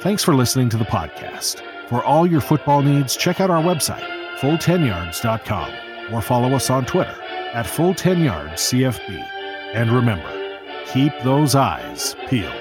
Thanks 0.02 0.22
for 0.22 0.36
listening 0.36 0.68
to 0.70 0.78
the 0.78 0.84
podcast. 0.84 1.62
For 1.88 2.04
all 2.04 2.28
your 2.28 2.42
football 2.42 2.82
needs, 2.82 3.16
check 3.16 3.40
out 3.40 3.50
our 3.50 3.64
website, 3.64 4.06
full10yards.com, 4.40 6.14
or 6.14 6.22
follow 6.22 6.54
us 6.54 6.70
on 6.70 6.86
Twitter 6.86 7.16
at 7.54 7.66
full10yardscfb. 7.66 9.26
And 9.74 9.90
remember, 9.90 10.60
keep 10.88 11.14
those 11.24 11.56
eyes 11.56 12.18
peeled. 12.28 12.59